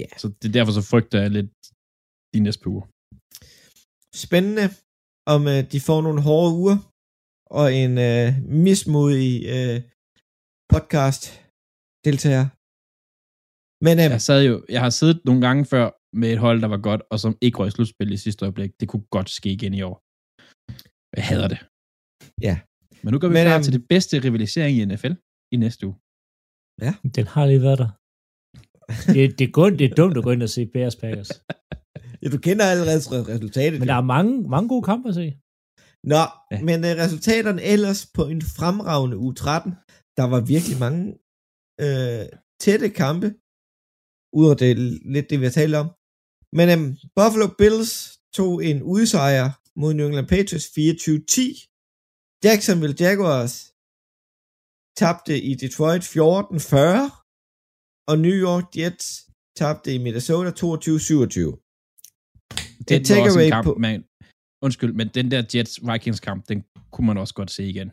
Ja. 0.00 0.08
Så 0.20 0.26
det 0.38 0.46
er 0.48 0.56
derfor, 0.58 0.72
så 0.78 0.82
frygter 0.92 1.18
jeg 1.22 1.30
lidt 1.36 1.50
de 2.34 2.40
næste 2.46 2.60
par 2.62 2.72
uger. 2.74 2.86
Spændende, 4.24 4.66
om 5.34 5.40
uh, 5.54 5.60
de 5.72 5.78
får 5.88 6.00
nogle 6.06 6.20
hårde 6.28 6.52
uger, 6.62 6.76
og 7.58 7.66
en 7.82 7.92
uh, 8.08 8.28
mismodig 8.66 9.32
uh, 9.56 9.76
podcast 10.72 11.22
deltager. 12.06 12.46
Men 13.86 13.94
um, 14.02 14.10
Jeg, 14.14 14.22
sad 14.28 14.40
jo, 14.50 14.54
jeg 14.74 14.80
har 14.86 14.92
siddet 15.00 15.18
nogle 15.28 15.40
gange 15.46 15.62
før 15.72 15.86
med 16.20 16.28
et 16.34 16.38
hold, 16.46 16.58
der 16.64 16.70
var 16.74 16.80
godt, 16.88 17.02
og 17.12 17.16
som 17.24 17.32
ikke 17.44 17.58
røg 17.58 17.68
i 17.68 17.70
slutspil 17.70 18.12
i 18.12 18.16
sidste 18.26 18.44
øjeblik. 18.44 18.70
Det 18.80 18.86
kunne 18.88 19.06
godt 19.16 19.30
ske 19.38 19.50
igen 19.56 19.74
i 19.74 19.82
år. 19.90 19.96
Jeg 21.16 21.24
hader 21.30 21.48
det. 21.54 21.60
Ja. 22.46 22.54
Men 23.02 23.10
nu 23.12 23.18
går 23.18 23.28
vi 23.28 23.34
Men, 23.34 23.46
klar 23.46 23.58
øhm, 23.58 23.66
til 23.66 23.72
det 23.78 23.84
bedste 23.92 24.14
rivalisering 24.26 24.74
i 24.78 24.84
NFL 24.90 25.14
i 25.54 25.56
næste 25.64 25.82
uge. 25.88 25.96
Den 27.16 27.26
har 27.34 27.46
lige 27.46 27.62
været 27.68 27.78
der. 27.84 27.90
Det, 29.14 29.38
det, 29.38 29.44
er 29.48 29.52
kun, 29.60 29.72
det 29.78 29.84
er 29.90 29.94
dumt 30.00 30.16
at 30.18 30.24
gå 30.24 30.30
ind 30.30 30.42
og 30.42 30.52
se 30.56 30.66
Bears 30.66 30.96
Packers. 30.96 31.30
Du 32.32 32.38
kender 32.38 32.64
allerede 32.64 32.98
re- 32.98 33.28
resultatet. 33.34 33.78
Men 33.80 33.88
der 33.88 33.94
er 33.94 34.00
mange, 34.16 34.32
mange 34.54 34.68
gode 34.68 34.82
kampe 34.90 35.08
at 35.08 35.14
se. 35.14 35.26
Nå, 36.12 36.22
Ja. 36.52 36.58
men 36.68 36.78
uh, 36.84 36.90
resultaterne 37.04 37.62
ellers 37.74 38.00
på 38.16 38.22
en 38.32 38.42
fremragende 38.42 39.16
u 39.24 39.32
13, 39.32 39.72
der 40.18 40.24
var 40.32 40.40
virkelig 40.54 40.76
mange 40.86 41.02
øh, 41.84 42.24
tætte 42.62 42.88
kampe, 43.02 43.28
udover 44.38 44.54
det 44.62 44.72
lidt 45.14 45.30
det, 45.30 45.36
vi 45.40 45.44
har 45.48 45.56
talt 45.60 45.74
om. 45.82 45.88
Men 46.58 46.66
um, 46.74 46.84
Buffalo 47.16 47.46
Bills 47.60 47.92
tog 48.36 48.52
en 48.68 48.78
udsejr 48.94 49.46
mod 49.80 49.90
New 49.94 50.06
England 50.06 50.28
Patriots 50.34 50.68
24-10. 50.78 51.42
Jacksonville 52.44 52.96
Jaguars 53.04 53.54
tabte 55.00 55.34
i 55.50 55.52
Detroit 55.62 56.02
14-40, 56.02 56.16
og 58.10 58.14
New 58.24 58.36
York 58.46 58.66
Jets 58.78 59.06
tabte 59.60 59.88
i 59.94 59.98
Minnesota 60.06 60.50
22-27. 60.50 61.65
Den 62.88 63.00
Et 63.00 63.10
var 63.10 63.14
også 63.14 63.14
takeaway 63.14 63.44
en 63.44 63.50
kamp, 63.52 63.64
på- 63.64 63.74
man, 63.86 64.04
undskyld, 64.64 64.92
men 65.00 65.08
den 65.18 65.26
der 65.30 65.42
Jets-Vikings 65.52 66.20
kamp, 66.28 66.48
den 66.48 66.58
kunne 66.92 67.06
man 67.06 67.18
også 67.18 67.34
godt 67.34 67.50
se 67.50 67.62
igen. 67.74 67.88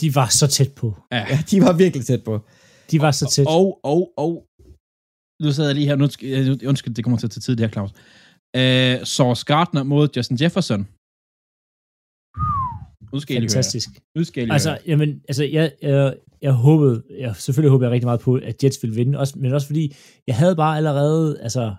De 0.00 0.14
var 0.14 0.28
så 0.40 0.46
tæt 0.56 0.72
på. 0.80 0.88
Ja. 1.12 1.22
Ja, 1.32 1.38
de 1.50 1.56
var 1.66 1.72
virkelig 1.82 2.06
tæt 2.06 2.24
på. 2.24 2.34
De 2.90 3.00
var 3.04 3.10
så 3.20 3.26
tæt. 3.34 3.46
Og, 3.58 3.66
og, 3.92 4.00
og, 4.16 4.30
nu 5.42 5.48
sidder 5.52 5.68
jeg 5.70 5.74
lige 5.78 5.86
her, 5.90 5.96
nu, 5.96 6.04
øh, 6.22 6.68
undskyld, 6.70 6.94
det 6.94 7.04
kommer 7.04 7.18
til 7.18 7.26
at 7.26 7.30
tage 7.30 7.40
tid, 7.46 7.56
det 7.56 7.64
her, 7.66 7.72
Claus. 7.76 7.90
Uh, 8.60 9.06
Sauce 9.14 9.44
Gardner 9.50 9.82
mod 9.82 10.08
Justin 10.16 10.38
Jefferson. 10.42 10.80
Nu 13.12 13.20
skal. 13.20 13.36
Fantastisk. 13.42 13.88
Nu 14.16 14.24
skal 14.24 14.52
Altså, 14.52 14.70
høre. 14.70 14.78
jamen, 14.86 15.10
altså, 15.28 15.44
jeg, 15.44 15.72
jeg, 15.82 16.16
jeg 16.42 16.52
håbede, 16.52 17.02
jeg, 17.18 17.36
selvfølgelig 17.36 17.70
håbede 17.70 17.86
jeg 17.88 17.92
rigtig 17.94 18.06
meget 18.06 18.20
på, 18.20 18.34
at 18.34 18.64
Jets 18.64 18.82
ville 18.82 18.96
vinde, 18.96 19.18
også, 19.18 19.38
men 19.38 19.52
også 19.52 19.66
fordi, 19.66 19.94
jeg 20.26 20.36
havde 20.36 20.56
bare 20.56 20.76
allerede, 20.76 21.40
altså, 21.42 21.74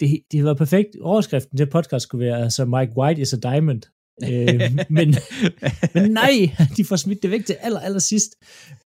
det, 0.00 0.20
det 0.32 0.44
var 0.44 0.54
perfekt. 0.54 0.88
Overskriften 1.00 1.56
til 1.56 1.66
podcast 1.70 2.02
skulle 2.02 2.26
være, 2.26 2.42
altså, 2.42 2.64
Mike 2.64 2.92
White 2.96 3.20
is 3.20 3.32
a 3.32 3.36
diamond. 3.36 3.82
øh, 4.22 4.60
men, 4.96 5.14
men 5.94 6.10
nej, 6.10 6.56
de 6.76 6.84
får 6.84 6.96
smidt 6.96 7.22
det 7.22 7.30
væk 7.30 7.46
til 7.46 7.56
aller, 7.60 7.80
aller 7.80 7.98
sidst. 7.98 8.30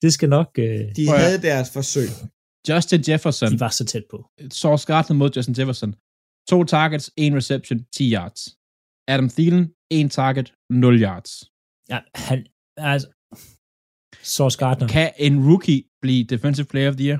Det 0.03 0.13
skal 0.13 0.29
nok, 0.29 0.51
øh, 0.59 0.81
De 0.97 1.09
havde 1.09 1.43
deres 1.43 1.71
forsøg. 1.71 2.09
Justin 2.69 3.03
Jefferson, 3.09 3.53
de 3.53 3.61
var 3.61 3.69
så 3.69 3.85
tæt 3.85 4.05
på. 4.11 4.19
Sauce 4.53 4.87
Gardner 4.87 5.17
mod 5.17 5.31
Justin 5.37 5.55
Jefferson. 5.59 5.95
To 6.51 6.65
targets, 6.65 7.11
en 7.17 7.37
reception, 7.37 7.79
10 7.97 8.13
yards. 8.15 8.41
Adam 9.09 9.29
Thielen, 9.29 9.65
en 9.91 10.09
target, 10.09 10.53
0 10.71 11.03
yards. 11.03 11.31
Ja, 11.93 11.99
han, 12.15 12.47
altså, 12.77 13.09
Sauce 14.23 14.59
Gardner. 14.59 14.89
Kan 14.89 15.13
en 15.19 15.35
rookie 15.51 15.81
blive 16.03 16.25
defensive 16.25 16.67
player 16.67 16.89
of 16.89 16.97
the 16.97 17.07
year? 17.09 17.19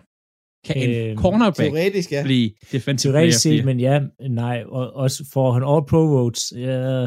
Kan 0.75 0.77
en 0.91 0.91
Øhm, 1.11 1.19
cornerback 1.19 1.57
Teoretisk, 1.57 2.13
ja. 2.13 2.23
blive 2.23 2.51
defensive 2.73 3.13
Teoretisk 3.13 3.41
set, 3.43 3.65
men 3.65 3.81
ja, 3.81 4.01
nej, 4.29 4.63
og 4.67 4.93
også 4.93 5.25
får 5.33 5.53
han 5.53 5.63
all 5.63 5.83
pro 5.91 6.03
votes. 6.17 6.53
Ja, 6.57 7.03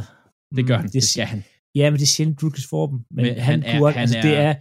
Det 0.58 0.68
gør 0.68 0.76
han, 0.78 0.86
det, 0.86 0.94
det 0.94 1.04
skal 1.04 1.26
han. 1.26 1.44
Ja, 1.76 1.90
men 1.90 2.00
det 2.00 2.06
er 2.06 2.08
sjældent, 2.16 2.44
rookies 2.44 2.68
får 2.68 2.88
dem. 2.88 3.00
Men, 3.12 3.26
Men 3.26 3.26
han, 3.26 3.44
han 3.44 3.64
han 3.64 3.76
er- 3.76 3.80
kunne, 3.80 3.92
han 3.92 4.02
altså, 4.02 4.18
det 4.28 4.34
er- 4.38 4.42
er, 4.42 4.56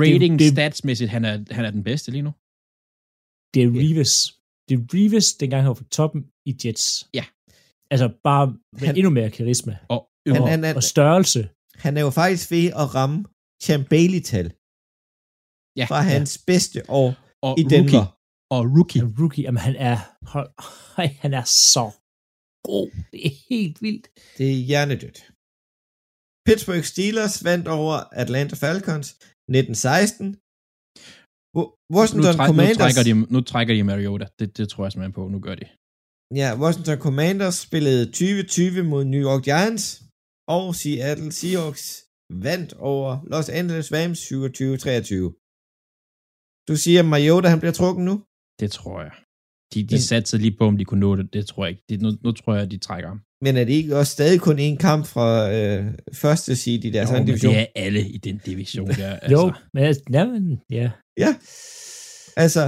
Rating 0.00 0.38
det- 0.38 0.52
statsmæssigt, 0.52 1.10
han 1.10 1.24
er, 1.24 1.44
han 1.50 1.64
er 1.64 1.70
den 1.70 1.84
bedste 1.84 2.10
lige 2.10 2.22
nu. 2.22 2.30
det 3.54 3.62
er 3.62 3.70
Reeves. 3.80 4.12
Det 4.68 4.74
er 4.78 4.82
Reeves, 4.94 5.34
dengang 5.34 5.62
han 5.62 5.68
var 5.68 5.74
på 5.74 5.84
toppen 5.84 6.20
i 6.46 6.52
Jets. 6.64 7.08
Ja. 7.14 7.24
Altså 7.90 8.08
bare 8.24 8.46
med 8.72 8.86
Han- 8.86 8.96
endnu 8.96 9.10
mere 9.10 9.30
karisma 9.30 9.76
Og 9.88 10.08
Han- 10.28 10.42
og, 10.42 10.48
han 10.48 10.64
er- 10.64 10.74
og 10.74 10.82
størrelse. 10.82 11.48
Han 11.74 11.96
er 11.96 12.00
jo 12.00 12.10
faktisk 12.10 12.50
ved 12.50 12.66
at 12.66 12.94
ramme 12.94 13.24
Champ 13.62 13.88
Bailey-tal 13.88 14.46
ja, 15.76 15.84
fra 15.84 16.00
hans 16.00 16.38
bedste 16.46 16.90
år 16.90 17.14
og 17.46 17.52
i 17.60 17.62
Denver. 17.62 18.00
Rookie, 18.00 18.04
og 18.56 18.60
rookie. 18.76 19.00
En 19.02 19.10
rookie, 19.20 19.42
jamen 19.46 19.62
han 19.68 19.76
er, 19.90 19.98
hold, 20.34 20.50
han 21.24 21.32
er 21.40 21.46
så 21.72 21.84
god. 22.70 22.88
Det 23.12 23.20
er 23.28 23.34
helt 23.50 23.76
vildt. 23.86 24.06
Det 24.38 24.46
er 24.54 24.58
hjernedødt. 24.70 25.18
Pittsburgh 26.46 26.84
Steelers 26.92 27.36
vandt 27.48 27.66
over 27.78 27.94
Atlanta 28.22 28.54
Falcons 28.64 29.08
1916. 29.48 30.26
Wo- 31.56 31.72
Nu, 31.90 31.96
Washington 31.96 32.34
træk, 32.36 32.46
nu, 32.46 32.50
Commanders, 32.52 32.76
trækker 32.94 33.02
de, 33.08 33.12
nu 33.34 33.38
trækker 33.50 33.74
de 33.74 33.82
Mariota. 33.92 34.26
Det, 34.38 34.48
det 34.58 34.66
tror 34.70 34.82
jeg 34.84 34.92
simpelthen 34.92 35.16
på. 35.18 35.22
Nu 35.34 35.38
gør 35.46 35.54
de. 35.60 35.66
ja, 36.40 36.48
Washington 36.62 36.98
Commanders 37.06 37.56
spillede 37.66 38.02
2020 38.06 38.82
mod 38.92 39.02
New 39.14 39.22
York 39.28 39.42
Giants, 39.50 39.84
og 40.56 40.64
Seattle 40.80 41.32
Seahawks 41.38 41.84
vandt 42.48 42.70
over 42.92 43.08
Los 43.32 43.48
Angeles 43.60 43.88
Rams 43.96 44.18
27-23. 44.32 45.45
Du 46.68 46.76
siger, 46.76 47.00
at 47.00 47.06
Mariota 47.14 47.48
han 47.48 47.60
bliver 47.60 47.72
trukket 47.72 48.04
nu? 48.04 48.14
Det 48.60 48.70
tror 48.72 49.02
jeg. 49.02 49.12
De, 49.74 49.82
de 49.82 49.94
Men- 49.94 50.00
satte 50.00 50.28
sig 50.30 50.40
lige 50.40 50.56
på, 50.58 50.64
om 50.66 50.78
de 50.78 50.84
kunne 50.84 51.00
nå 51.00 51.16
det. 51.16 51.32
Det 51.32 51.46
tror 51.46 51.64
jeg 51.64 51.70
ikke. 51.70 51.82
Det, 51.88 52.02
nu, 52.02 52.10
nu 52.24 52.32
tror 52.32 52.54
jeg, 52.54 52.62
at 52.62 52.70
de 52.70 52.78
trækker 52.78 53.08
ham. 53.08 53.20
Men 53.44 53.56
er 53.56 53.64
det 53.64 53.72
ikke 53.72 53.96
også 53.98 54.12
stadig 54.12 54.40
kun 54.40 54.58
én 54.58 54.76
kamp 54.76 55.06
fra 55.06 55.28
øh, 55.56 55.94
første 56.14 56.56
seed 56.56 56.84
i 56.84 56.90
deres 56.90 57.10
jo, 57.10 57.16
men 57.16 57.26
division? 57.26 57.52
det 57.54 57.60
er 57.60 57.66
alle 57.76 58.08
i 58.08 58.18
den 58.18 58.38
division 58.46 58.88
der. 58.88 59.12
Altså. 59.22 59.32
Jo, 59.32 59.52
men 59.74 59.84
altså, 59.84 60.02
jamen, 60.12 60.60
ja. 60.70 60.90
Ja. 61.24 61.30
Altså, 62.44 62.62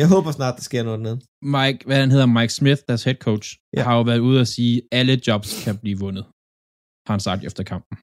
jeg 0.00 0.08
håber 0.08 0.30
snart, 0.32 0.54
der 0.56 0.62
sker 0.62 0.82
noget 0.82 1.00
ned. 1.00 1.16
Mike, 1.56 1.80
hvad 1.86 1.96
han 2.04 2.10
hedder, 2.10 2.26
Mike 2.26 2.52
Smith, 2.52 2.80
deres 2.88 3.04
head 3.04 3.16
coach, 3.26 3.48
Ja. 3.74 3.78
ja. 3.80 3.84
har 3.84 3.96
jo 3.96 4.02
været 4.02 4.18
ude 4.18 4.40
at 4.40 4.48
sige, 4.48 4.76
at 4.78 4.98
alle 4.98 5.20
jobs 5.26 5.64
kan 5.64 5.78
blive 5.78 5.98
vundet. 5.98 6.24
Har 7.06 7.12
han 7.16 7.20
sagt 7.20 7.44
efter 7.44 7.62
kampen. 7.72 7.96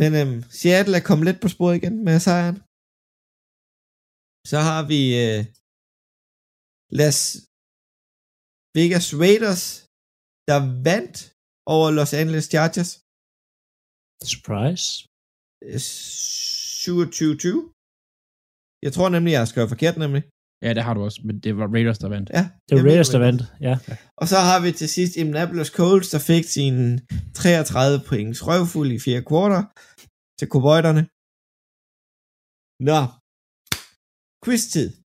Men 0.00 0.10
øhm, 0.20 0.38
Seattle 0.58 0.96
er 1.00 1.04
kommet 1.08 1.26
lidt 1.28 1.40
på 1.44 1.48
sporet 1.54 1.74
igen 1.80 1.96
med 2.06 2.16
sejren. 2.26 2.58
Så 4.50 4.58
har 4.68 4.80
vi 4.92 5.00
øh, 5.24 5.40
Las 7.00 7.18
Vegas 8.78 9.06
Raiders, 9.22 9.64
der 10.50 10.58
vandt 10.88 11.16
over 11.74 11.86
Los 11.98 12.12
Angeles 12.20 12.46
Chargers 12.52 12.90
Surprise. 14.30 14.86
øh, 15.66 15.78
27-20. 16.84 17.72
Jeg 18.84 18.92
tror 18.96 19.08
nemlig, 19.14 19.30
jeg 19.32 19.42
har 19.44 19.50
skrevet 19.52 19.72
forkert 19.74 19.96
nemlig. 20.04 20.22
Ja, 20.62 20.74
det 20.74 20.82
har 20.82 20.94
du 20.94 21.00
også, 21.04 21.20
men 21.24 21.40
det 21.40 21.56
var 21.56 21.66
Raiders, 21.74 21.98
der 21.98 22.08
vandt. 22.08 22.30
Ja, 22.34 22.48
Det 22.68 22.76
var 22.78 22.84
Raiders, 22.90 23.08
der 23.08 23.18
vandt. 23.18 23.42
Ja. 23.60 23.78
Og 24.16 24.28
så 24.28 24.36
har 24.36 24.60
vi 24.64 24.72
til 24.72 24.88
sidst 24.88 25.16
Indianapolis 25.16 25.68
Colts, 25.68 26.08
der 26.10 26.18
fik 26.18 26.44
sin 26.44 27.00
33 27.34 28.00
points 28.08 28.46
røvfuld 28.46 28.92
i 28.92 28.98
fjerde 28.98 29.24
kvartal 29.30 29.64
til 30.38 30.48
kobojderne. 30.48 31.02
Nå. 32.88 33.00
Quiz-tid. 34.44 35.01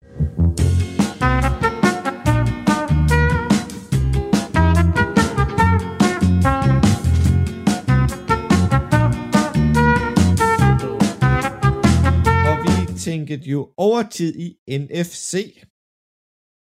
Tænkte 13.05 13.35
jo 13.55 13.59
overtid 13.87 14.31
i 14.45 14.47
NFC, 14.81 15.31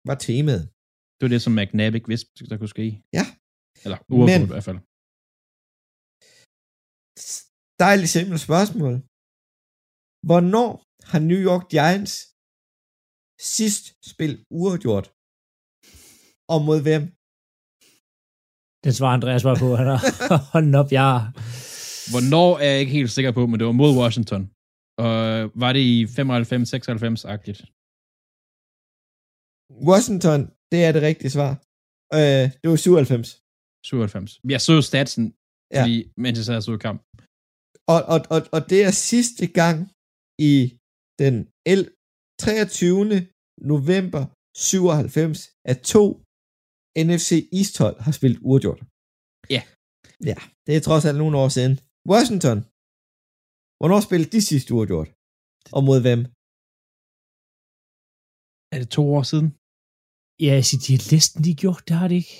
var 0.09 0.17
temaet. 0.27 0.63
Det 1.15 1.21
var 1.25 1.31
det, 1.35 1.41
som 1.45 1.53
McNabb 1.59 1.93
ikke 1.97 2.11
vidste, 2.13 2.29
der 2.51 2.57
kunne 2.59 2.73
ske. 2.77 2.87
Ja. 3.17 3.25
Eller 3.83 3.97
uafgjort 4.15 4.39
Men- 4.41 4.47
i 4.49 4.51
hvert 4.53 4.67
fald. 4.69 4.79
Dejligt 7.85 8.11
simpelt 8.15 8.41
spørgsmål. 8.47 8.93
Hvornår 10.29 10.69
har 11.09 11.19
New 11.31 11.41
York 11.49 11.65
Giants 11.75 12.13
sidst 13.57 13.83
spillet 14.11 14.39
uafgjort? 14.59 15.07
Og 16.53 16.59
mod 16.67 16.79
hvem? 16.87 17.03
Den 18.85 18.93
svarer 18.97 19.15
Andreas 19.17 19.43
bare 19.47 19.59
på. 19.63 19.67
Han 19.79 19.87
har 19.93 20.39
hånden 20.53 20.75
op, 20.81 20.89
jeg 20.99 21.09
Hvornår 22.11 22.51
er 22.63 22.69
jeg 22.71 22.79
ikke 22.83 22.97
helt 22.99 23.11
sikker 23.17 23.31
på, 23.37 23.41
men 23.49 23.55
det 23.59 23.65
var 23.69 23.77
mod 23.81 23.91
Washington. 24.01 24.41
Og 25.03 25.17
var 25.63 25.71
det 25.77 25.83
i 25.95 25.97
95-96-agtigt? 26.19 27.61
Washington, 29.89 30.41
det 30.71 30.79
er 30.87 30.91
det 30.95 31.01
rigtige 31.09 31.31
svar. 31.37 31.51
Øh, 32.17 32.45
det 32.61 32.67
var 32.71 32.75
97. 32.75 33.29
97. 33.85 34.39
Jeg 34.53 34.61
så 34.67 34.75
statsen, 34.91 35.25
Ja. 35.75 35.81
fordi, 35.81 35.95
mens 36.23 36.35
jeg 36.39 36.45
sad 36.47 36.57
og 36.61 36.63
så 36.69 36.77
kamp. 36.87 36.99
Og, 37.93 37.99
og, 38.13 38.19
og, 38.35 38.39
og 38.55 38.61
det 38.71 38.79
er 38.87 38.93
sidste 39.11 39.45
gang 39.61 39.77
i 40.51 40.53
den 41.21 41.35
el 41.73 41.81
23. 42.39 43.15
november 43.73 44.23
97, 44.57 45.39
at 45.71 45.77
to 45.93 46.03
NFC 47.07 47.29
East 47.59 47.75
hold 47.81 47.97
har 48.05 48.13
spillet 48.19 48.39
uafgjort. 48.49 48.81
Ja. 49.55 49.61
Ja, 50.31 50.37
det 50.65 50.73
er 50.77 50.81
trods 50.87 51.05
alt 51.09 51.17
nogle 51.23 51.35
år 51.43 51.49
siden. 51.57 51.73
Washington. 52.13 52.57
Hvornår 53.79 53.99
spillede 54.07 54.31
de 54.37 54.41
sidste 54.49 54.69
uafgjort? 54.75 55.09
Og 55.75 55.81
mod 55.87 55.99
hvem? 56.05 56.21
Er 58.73 58.77
det 58.81 58.89
to 58.97 59.03
år 59.17 59.23
siden? 59.31 59.47
Ja, 60.45 60.51
jeg 60.59 60.65
siger, 60.69 60.81
de 60.85 60.91
har 60.95 61.03
næsten 61.15 61.39
lige 61.47 61.59
gjort, 61.63 61.81
det 61.87 61.95
har 62.01 62.07
de 62.11 62.15
ikke. 62.23 62.35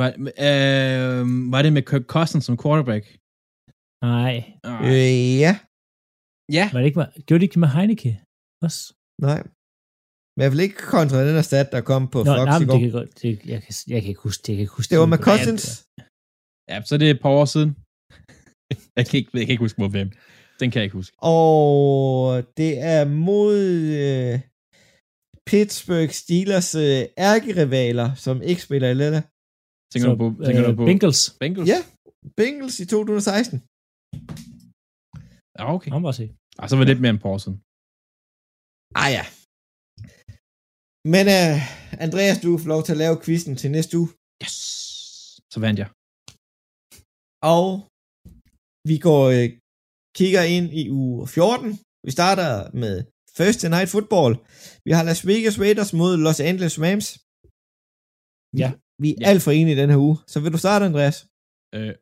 Var, 0.00 0.08
øh, 0.48 1.22
var 1.54 1.60
det 1.64 1.72
med 1.76 1.84
Kirk 1.90 2.06
Cousins 2.14 2.44
som 2.48 2.56
quarterback? 2.62 3.04
Nej. 4.10 4.34
Øh, 4.90 5.12
ja. 5.44 5.52
Ja, 6.58 6.64
var 6.72 6.78
det 6.80 6.86
ikke 6.90 7.00
med, 7.02 7.08
gjorde 7.26 7.40
de 7.42 7.46
ikke 7.48 7.62
med 7.64 7.70
Heineke 7.76 8.12
også? 8.66 8.80
Nej. 9.26 9.40
Men 10.34 10.40
jeg 10.44 10.50
vil 10.52 10.64
ikke 10.66 10.80
kontra 10.96 11.16
den 11.28 11.34
her 11.38 11.46
stat, 11.52 11.68
der 11.74 11.80
kom 11.90 12.02
på 12.14 12.18
Nå, 12.28 12.30
Fox 12.38 12.46
nej, 12.50 12.58
i 12.64 12.66
går. 12.68 12.74
det 12.74 12.82
kan 12.84 12.92
godt, 12.98 13.10
det, 13.22 13.30
jeg, 13.52 13.58
kan, 13.64 13.72
jeg 13.92 13.98
kan 14.02 14.08
ikke 14.12 14.24
huske 14.28 14.40
det. 14.44 14.48
Jeg 14.52 14.56
kan 14.58 14.66
ikke 14.66 14.76
huske 14.80 14.90
Det 14.92 14.98
var 15.04 15.10
med 15.14 15.20
Ja, 15.20 15.26
Cousins. 15.28 15.64
ja, 16.70 16.76
så 16.88 16.92
det 17.00 17.06
er 17.08 17.14
et 17.18 17.22
par 17.26 17.34
år 17.40 17.46
siden. 17.54 17.70
jeg, 18.98 19.06
kan 19.06 19.16
ikke, 19.18 19.30
jeg 19.34 19.46
kan 19.46 19.52
ikke 19.54 19.64
huske 19.66 19.80
mod 19.80 19.90
hvem. 19.90 20.10
Den 20.60 20.70
kan 20.70 20.78
jeg 20.78 20.84
ikke 20.84 21.00
huske. 21.00 21.16
Og 21.18 22.42
det 22.56 22.72
er 22.94 23.02
mod 23.28 23.56
øh, 24.04 24.40
Pittsburgh 25.50 26.12
Steelers 26.22 26.70
øh, 26.74 27.02
ærkerivaler, 27.30 28.08
som 28.24 28.36
ikke 28.50 28.62
spiller 28.62 28.88
i 28.90 28.94
Lilla. 29.02 29.22
Tænker 29.92 30.06
Så, 30.06 30.14
du 30.14 30.16
på, 30.22 30.26
tænker 30.46 30.62
øh, 30.62 30.70
du 30.70 30.76
på 30.76 30.86
Bengals. 30.90 31.20
Bengals? 31.40 31.68
Ja, 31.72 31.80
Bengals 32.36 32.76
i 32.84 32.86
2016. 32.86 33.56
Ja, 35.58 35.64
okay. 35.74 35.90
Han 35.96 36.02
var 36.06 36.12
se. 36.20 36.24
Ah, 36.58 36.68
så 36.68 36.76
var 36.76 36.84
det 36.84 36.90
lidt 36.92 37.02
mere 37.02 37.14
end 37.14 37.40
siden. 37.44 37.58
Ah 39.02 39.10
ja. 39.16 39.24
Men 41.14 41.24
øh, 41.36 41.54
Andreas, 42.04 42.38
du 42.44 42.50
får 42.60 42.68
lov 42.74 42.82
til 42.84 42.92
at 42.96 43.00
lave 43.04 43.16
quizzen 43.24 43.54
til 43.60 43.68
næste 43.76 43.92
uge. 44.00 44.10
Yes! 44.42 44.56
Så 45.52 45.58
vandt 45.64 45.78
jeg. 45.82 45.88
Og 47.54 47.66
vi 48.90 48.96
går 49.08 49.22
øh, 49.36 49.46
kigger 50.18 50.42
ind 50.56 50.66
i 50.80 50.82
uge 51.00 51.28
14. 51.28 51.70
Vi 52.06 52.10
starter 52.18 52.50
med 52.82 52.94
Thursday 53.36 53.68
Night 53.76 53.88
Football. 53.94 54.32
Vi 54.86 54.90
har 54.96 55.02
Las 55.10 55.20
Vegas 55.30 55.56
Raiders 55.64 55.92
mod 56.00 56.12
Los 56.26 56.40
Angeles 56.50 56.76
Rams. 56.84 57.06
Vi, 58.56 58.60
Ja. 58.62 58.70
Vi 59.02 59.08
er 59.10 59.18
Ja. 59.20 59.26
alt 59.30 59.42
for 59.46 59.50
enige 59.58 59.74
i 59.76 59.80
den 59.82 59.90
her 59.92 60.00
uge. 60.06 60.16
Så 60.32 60.36
vil 60.42 60.52
du 60.56 60.60
starte, 60.64 60.84
Andreas? 60.90 61.16
Øh, 61.76 61.92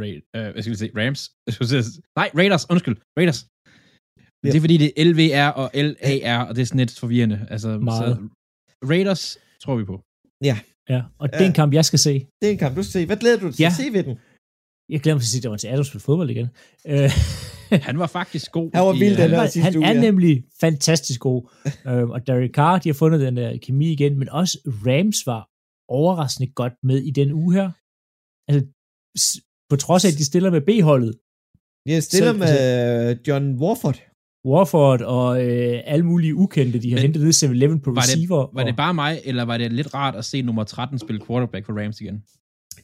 Raid, 0.00 0.20
øh, 0.36 0.48
hvad 0.52 0.60
skal 0.62 0.72
vi 0.74 0.78
sige? 0.82 0.92
Rams? 1.00 1.20
Nej, 2.20 2.28
Raiders, 2.40 2.64
undskyld. 2.72 2.96
Raiders. 3.18 3.40
Ja. 4.42 4.48
Det 4.52 4.56
er 4.58 4.64
fordi, 4.66 4.76
det 4.84 4.88
er 4.96 5.04
LVR 5.10 5.48
og 5.62 5.66
LAR, 5.86 6.40
og 6.48 6.52
det 6.54 6.60
er 6.62 6.68
sådan 6.70 6.82
lidt 6.84 6.94
forvirrende. 7.04 7.38
Altså, 7.54 7.68
Meget. 7.90 8.16
Så 8.16 8.28
Raiders 8.92 9.24
tror 9.62 9.74
vi 9.80 9.84
på. 9.92 9.96
Ja, 10.48 10.56
og 11.20 11.26
det 11.32 11.38
er 11.44 11.46
en 11.52 11.56
Ja. 11.56 11.60
kamp, 11.60 11.70
jeg 11.78 11.84
skal 11.90 12.00
se. 12.08 12.14
Det 12.40 12.44
er 12.48 12.52
en 12.56 12.62
kamp, 12.64 12.72
du 12.78 12.82
skal 12.82 12.92
se. 12.98 13.06
Hvad 13.10 13.16
glæder 13.22 13.38
du 13.42 13.46
dig 13.46 13.54
til 13.54 13.62
Ja. 13.66 13.70
at 13.72 13.76
se 13.82 13.86
ved 13.96 14.02
den? 14.08 14.14
Jeg 14.88 15.00
glemmer 15.00 15.20
til 15.20 15.26
at 15.26 15.30
sige, 15.32 15.38
at 15.40 15.42
der 15.42 15.48
var 15.48 15.56
til 15.56 15.68
Adams 15.68 15.88
spille 15.88 16.00
fodbold 16.00 16.30
igen. 16.30 16.48
Øh, 16.86 17.10
Han 17.88 17.98
var 17.98 18.06
faktisk 18.06 18.52
god. 18.52 18.70
Han 18.74 18.84
var 18.86 18.94
i, 18.94 18.98
vild, 18.98 19.12
øh, 19.12 19.18
den 19.18 19.20
han, 19.22 19.30
der 19.30 19.36
var, 19.36 19.46
sidste 19.46 19.60
han 19.62 19.76
uge, 19.76 19.86
er 19.86 19.92
ja. 19.94 20.00
nemlig 20.00 20.44
fantastisk 20.60 21.20
god. 21.20 21.40
øhm, 21.86 22.10
og 22.10 22.26
Derek 22.26 22.50
Carr, 22.58 22.78
de 22.78 22.88
har 22.88 22.94
fundet 22.94 23.20
den 23.20 23.36
der 23.36 23.58
kemi 23.62 23.92
igen, 23.92 24.18
men 24.18 24.28
også 24.28 24.58
Rams 24.86 25.16
var 25.26 25.42
overraskende 25.98 26.52
godt 26.60 26.72
med 26.82 26.98
i 27.02 27.10
den 27.10 27.32
uge 27.32 27.52
her. 27.58 27.68
Altså, 28.50 28.62
på 29.70 29.76
trods 29.76 30.04
af, 30.04 30.08
at 30.12 30.18
de 30.18 30.24
stiller 30.24 30.50
med 30.56 30.60
B-holdet, 30.68 31.12
Jeg 31.92 32.02
stiller 32.02 32.32
Så- 32.32 32.38
med 32.44 33.10
øh, 33.10 33.16
John 33.28 33.46
Warford. 33.62 33.98
Warford 34.50 35.00
og 35.16 35.44
øh, 35.46 35.80
alle 35.84 36.04
mulige 36.06 36.34
ukendte, 36.34 36.78
de 36.82 36.90
har 36.90 36.96
Men 36.96 37.02
hentet 37.02 37.22
ned 37.22 37.32
7-Eleven 37.42 37.80
på 37.80 37.90
var 37.90 38.00
det- 38.00 38.08
receiver. 38.10 38.36
Var 38.54 38.60
og, 38.62 38.66
det 38.66 38.76
bare 38.76 38.94
mig, 38.94 39.20
eller 39.24 39.42
var 39.42 39.56
det 39.58 39.72
lidt 39.72 39.94
rart 39.94 40.14
at 40.16 40.24
se 40.24 40.42
nummer 40.42 40.64
13 40.64 40.98
spille 40.98 41.20
quarterback 41.26 41.66
for 41.66 41.72
Rams 41.82 42.00
igen? 42.00 42.16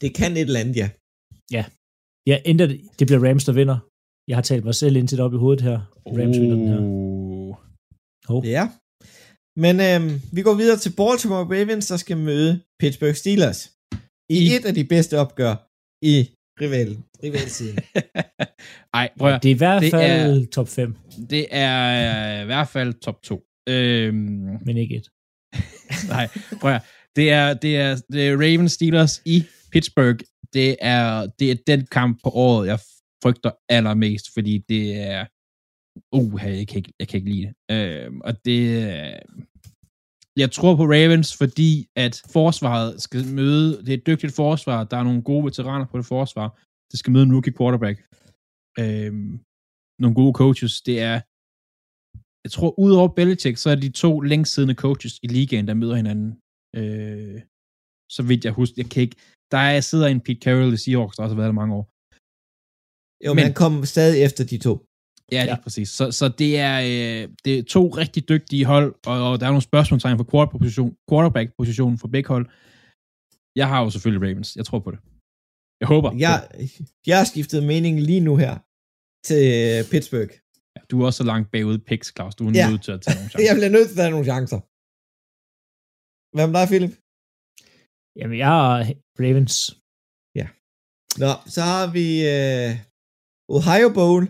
Det 0.01 0.15
kan 0.15 0.33
et 0.33 0.41
eller 0.41 0.61
andet, 0.61 0.77
ja. 0.77 0.89
Ja, 1.53 1.65
ændrer 2.29 2.67
det. 2.67 2.81
Det 2.99 3.07
bliver 3.07 3.29
Rams, 3.29 3.45
der 3.45 3.53
vinder. 3.53 3.79
Jeg 4.29 4.37
har 4.37 4.43
talt 4.43 4.65
mig 4.65 4.75
selv 4.75 4.97
ind 4.97 5.09
til 5.09 5.19
det 5.19 5.25
op 5.25 5.35
i 5.35 5.37
hovedet 5.37 5.63
her. 5.69 5.79
Rams 6.07 6.37
vinder 6.41 6.57
den 6.57 6.69
her. 6.69 6.81
Oh. 8.29 8.47
Ja. 8.57 8.65
Men 9.65 9.75
øhm, 9.89 10.21
vi 10.33 10.43
går 10.43 10.55
videre 10.55 10.79
til 10.79 10.93
Baltimore 10.97 11.45
Ravens, 11.55 11.87
der 11.87 11.97
skal 11.97 12.17
møde 12.17 12.61
Pittsburgh 12.81 13.15
Steelers. 13.15 13.61
I, 14.31 14.37
I- 14.39 14.55
et 14.57 14.65
af 14.71 14.75
de 14.75 14.85
bedste 14.85 15.19
opgør 15.19 15.55
i 16.13 16.17
rival, 16.63 16.91
rivalsiden. 17.25 17.79
Ej, 19.01 19.07
prøv 19.19 19.29
at, 19.33 19.43
Det 19.43 19.51
er 19.51 19.55
i 19.55 19.59
hvert 19.59 19.83
det 19.83 19.91
fald 19.91 20.47
top 20.47 20.69
5, 20.69 20.97
det 21.31 21.47
er 21.51 21.79
øh, 22.37 22.43
i 22.43 22.47
hvert 22.47 22.69
fald 22.69 22.95
top 23.07 23.23
2. 23.23 23.43
Øhm, 23.69 24.59
men 24.67 24.77
ikke 24.77 24.95
et. 24.97 25.09
nej, 26.15 26.27
prøv 26.61 26.71
at, 26.73 26.83
det 27.17 27.31
er, 27.31 27.55
det 27.55 27.77
er, 27.77 27.93
det 28.13 28.29
er 28.29 28.33
Ravens 28.37 28.73
Steelers 28.73 29.23
i 29.35 29.45
Pittsburgh. 29.73 30.19
Det 30.53 30.77
er, 30.81 31.27
det 31.39 31.51
er 31.51 31.57
den 31.67 31.87
kamp 31.87 32.23
på 32.25 32.31
året, 32.31 32.67
jeg 32.67 32.79
frygter 33.23 33.51
allermest, 33.69 34.27
fordi 34.35 34.59
det 34.59 34.85
er, 34.97 35.27
uh, 36.13 36.41
jeg 36.45 36.69
kan 36.69 36.77
ikke, 36.77 36.93
jeg 37.01 37.09
kan 37.09 37.17
ikke 37.19 37.31
lide 37.31 37.47
det. 37.47 37.55
Øh, 37.75 38.13
og 38.25 38.45
det, 38.45 38.61
øh, 38.85 39.21
jeg 40.37 40.51
tror 40.57 40.77
på 40.77 40.85
Ravens, 40.95 41.37
fordi 41.37 41.89
at 41.97 42.15
forsvaret 42.33 43.03
skal 43.03 43.27
møde, 43.41 43.71
det 43.85 43.89
er 43.89 43.99
et 43.99 44.07
dygtigt 44.07 44.37
forsvar, 44.43 44.85
der 44.85 44.97
er 44.97 45.03
nogle 45.03 45.23
gode 45.23 45.45
veteraner 45.45 45.87
på 45.87 45.99
det 45.99 46.07
forsvar, 46.07 46.49
det 46.91 46.99
skal 46.99 47.13
møde 47.13 47.27
en 47.27 47.35
rookie 47.37 47.57
quarterback. 47.59 47.99
Øh, 48.83 49.13
nogle 50.03 50.15
gode 50.21 50.35
coaches, 50.43 50.75
det 50.89 50.97
er, 51.11 51.17
jeg 52.45 52.51
tror, 52.57 52.79
udover 52.85 53.09
Belichick, 53.09 53.57
så 53.59 53.71
er 53.71 53.75
de 53.75 53.91
to 54.05 54.21
længst 54.21 54.53
siddende 54.55 54.81
coaches 54.85 55.15
i 55.23 55.27
ligaen, 55.27 55.67
der 55.69 55.75
møder 55.75 55.97
hinanden. 56.03 56.31
Øh, 56.79 57.39
så 58.17 58.23
vidt 58.29 58.45
jeg 58.45 58.53
husker, 58.53 58.75
jeg 58.83 58.91
kan 58.91 59.03
ikke, 59.03 59.17
der 59.53 59.59
er, 59.59 59.81
sidder 59.81 60.07
en 60.09 60.21
Pete 60.21 60.41
Carroll 60.45 60.73
i 60.75 60.77
Seahawks, 60.85 61.17
der 61.17 61.23
også 61.23 61.35
har 61.35 61.41
været 61.43 61.53
der 61.53 61.61
mange 61.63 61.75
år. 61.79 61.85
Jo, 63.27 63.31
men, 63.31 63.37
Men- 63.37 63.45
han 63.49 63.55
kom 63.63 63.75
stadig 63.95 64.19
efter 64.27 64.43
de 64.53 64.59
to. 64.59 64.75
Ja, 65.33 65.43
lige 65.45 65.55
ja. 65.55 65.63
præcis. 65.65 65.89
Så, 65.99 66.05
så 66.21 66.27
det, 66.41 66.53
er, 66.69 66.77
øh, 66.91 67.23
det 67.45 67.53
er 67.59 67.63
to 67.77 67.83
rigtig 68.03 68.23
dygtige 68.29 68.65
hold, 68.73 68.91
og, 69.11 69.17
og 69.31 69.33
der 69.41 69.47
er 69.47 69.51
nogle 69.55 69.69
spørgsmålstegn 69.71 70.17
for 70.21 70.29
quarterback-position, 70.33 70.91
quarterback-positionen 71.11 71.99
for 72.03 72.09
begge 72.15 72.29
hold. 72.35 72.47
Jeg 73.61 73.67
har 73.73 73.79
jo 73.85 73.89
selvfølgelig 73.91 74.23
Ravens. 74.29 74.51
Jeg 74.59 74.65
tror 74.69 74.79
på 74.87 74.91
det. 74.95 75.01
Jeg 75.81 75.89
håber. 75.95 76.11
Jeg, 76.25 76.37
jeg 77.11 77.17
har 77.21 77.27
skiftet 77.33 77.61
mening 77.73 77.95
lige 78.11 78.21
nu 78.29 78.33
her 78.45 78.55
til 79.29 79.43
øh, 79.61 79.79
Pittsburgh. 79.93 80.33
Ja, 80.77 80.81
du 80.91 80.95
er 81.01 81.05
også 81.09 81.17
så 81.23 81.27
langt 81.33 81.47
bagud 81.55 81.75
i 81.79 81.83
picks, 81.89 82.09
Claus. 82.17 82.35
Du 82.39 82.43
er 82.49 82.53
Ja. 82.55 82.71
nødt 82.71 82.83
til 82.87 82.93
at 82.97 83.01
tage 83.05 83.15
nogle 83.19 83.31
Jeg 83.33 83.39
chancer. 83.41 83.55
bliver 83.59 83.73
nødt 83.77 83.89
til 83.91 83.97
at 83.99 84.05
have 84.07 84.15
nogle 84.17 84.29
chancer. 84.33 84.61
Hvad 86.35 86.45
med 86.49 86.55
dig, 86.61 86.67
Philip? 86.73 86.95
Jamen, 88.19 88.37
jeg 88.45 88.51
er 88.81 88.85
Ravens. 89.23 89.57
Nå, 91.25 91.33
så 91.55 91.61
har 91.73 91.85
vi 91.99 92.07
øh, 92.35 92.71
Ohio 93.57 93.89
Bowl. 93.99 94.23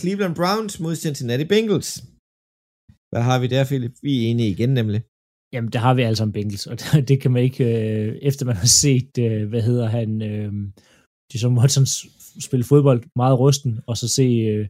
Cleveland 0.00 0.34
Browns 0.40 0.74
mod 0.84 0.94
Cincinnati 1.04 1.44
Bengals. 1.52 1.90
Hvad 3.10 3.22
har 3.28 3.38
vi 3.42 3.46
der, 3.54 3.62
Philip? 3.70 3.94
Vi 4.06 4.12
er 4.18 4.24
enige 4.30 4.50
igen, 4.56 4.72
nemlig. 4.80 5.00
Jamen, 5.54 5.70
der 5.74 5.80
har 5.86 5.94
vi 5.94 6.02
alle 6.02 6.16
sammen 6.18 6.32
Bengals, 6.38 6.66
og 6.70 6.76
det 7.10 7.16
kan 7.22 7.30
man 7.34 7.42
ikke, 7.48 7.64
øh, 7.74 8.08
efter 8.28 8.42
man 8.50 8.56
har 8.64 8.70
set, 8.84 9.12
øh, 9.26 9.42
hvad 9.50 9.62
hedder 9.68 9.86
han, 9.98 10.10
øh, 10.30 10.52
Jason 11.30 11.58
Watson 11.58 11.86
s- 11.94 12.06
spille 12.46 12.64
fodbold 12.72 13.00
meget 13.22 13.36
rusten, 13.42 13.72
og 13.88 13.94
så 14.00 14.06
se 14.18 14.26
øh, 14.52 14.64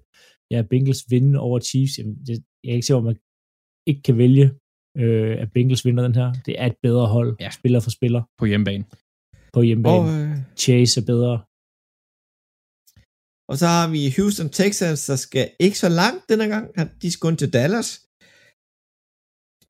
ja, 0.53 0.59
Bengals 0.71 1.03
vinde 1.13 1.39
over 1.47 1.59
Chiefs. 1.69 1.95
Jamen, 1.99 2.17
det, 2.27 2.35
jeg 2.65 2.71
er 2.71 2.77
ikke 2.79 2.87
sikker, 2.89 3.03
om 3.03 3.09
man 3.11 3.19
ikke 3.91 4.03
kan 4.09 4.17
vælge, 4.25 4.47
øh, 5.03 5.33
at 5.43 5.49
Bengals 5.55 5.85
vinder 5.87 6.03
den 6.09 6.15
her. 6.21 6.29
Det 6.47 6.55
er 6.63 6.67
et 6.73 6.77
bedre 6.87 7.07
hold, 7.17 7.31
Ja. 7.41 7.51
spiller 7.51 7.81
for 7.81 7.91
spiller 7.99 8.23
På 8.41 8.45
hjemmebane. 8.51 8.85
på 9.57 9.61
hjemmebane. 9.69 9.97
Og 9.99 10.09
øh, 10.21 10.31
Chase 10.63 11.01
er 11.01 11.07
bedre. 11.13 11.35
Og 13.51 13.57
så 13.61 13.67
har 13.77 13.87
vi 13.95 14.01
Houston 14.17 14.51
Texans, 14.61 15.01
der 15.11 15.17
skal 15.27 15.47
ikke 15.65 15.79
så 15.85 15.89
langt 16.03 16.23
denne 16.31 16.47
gang. 16.55 16.65
De 17.03 17.07
skal 17.11 17.25
kun 17.27 17.37
til 17.43 17.53
Dallas. 17.59 17.89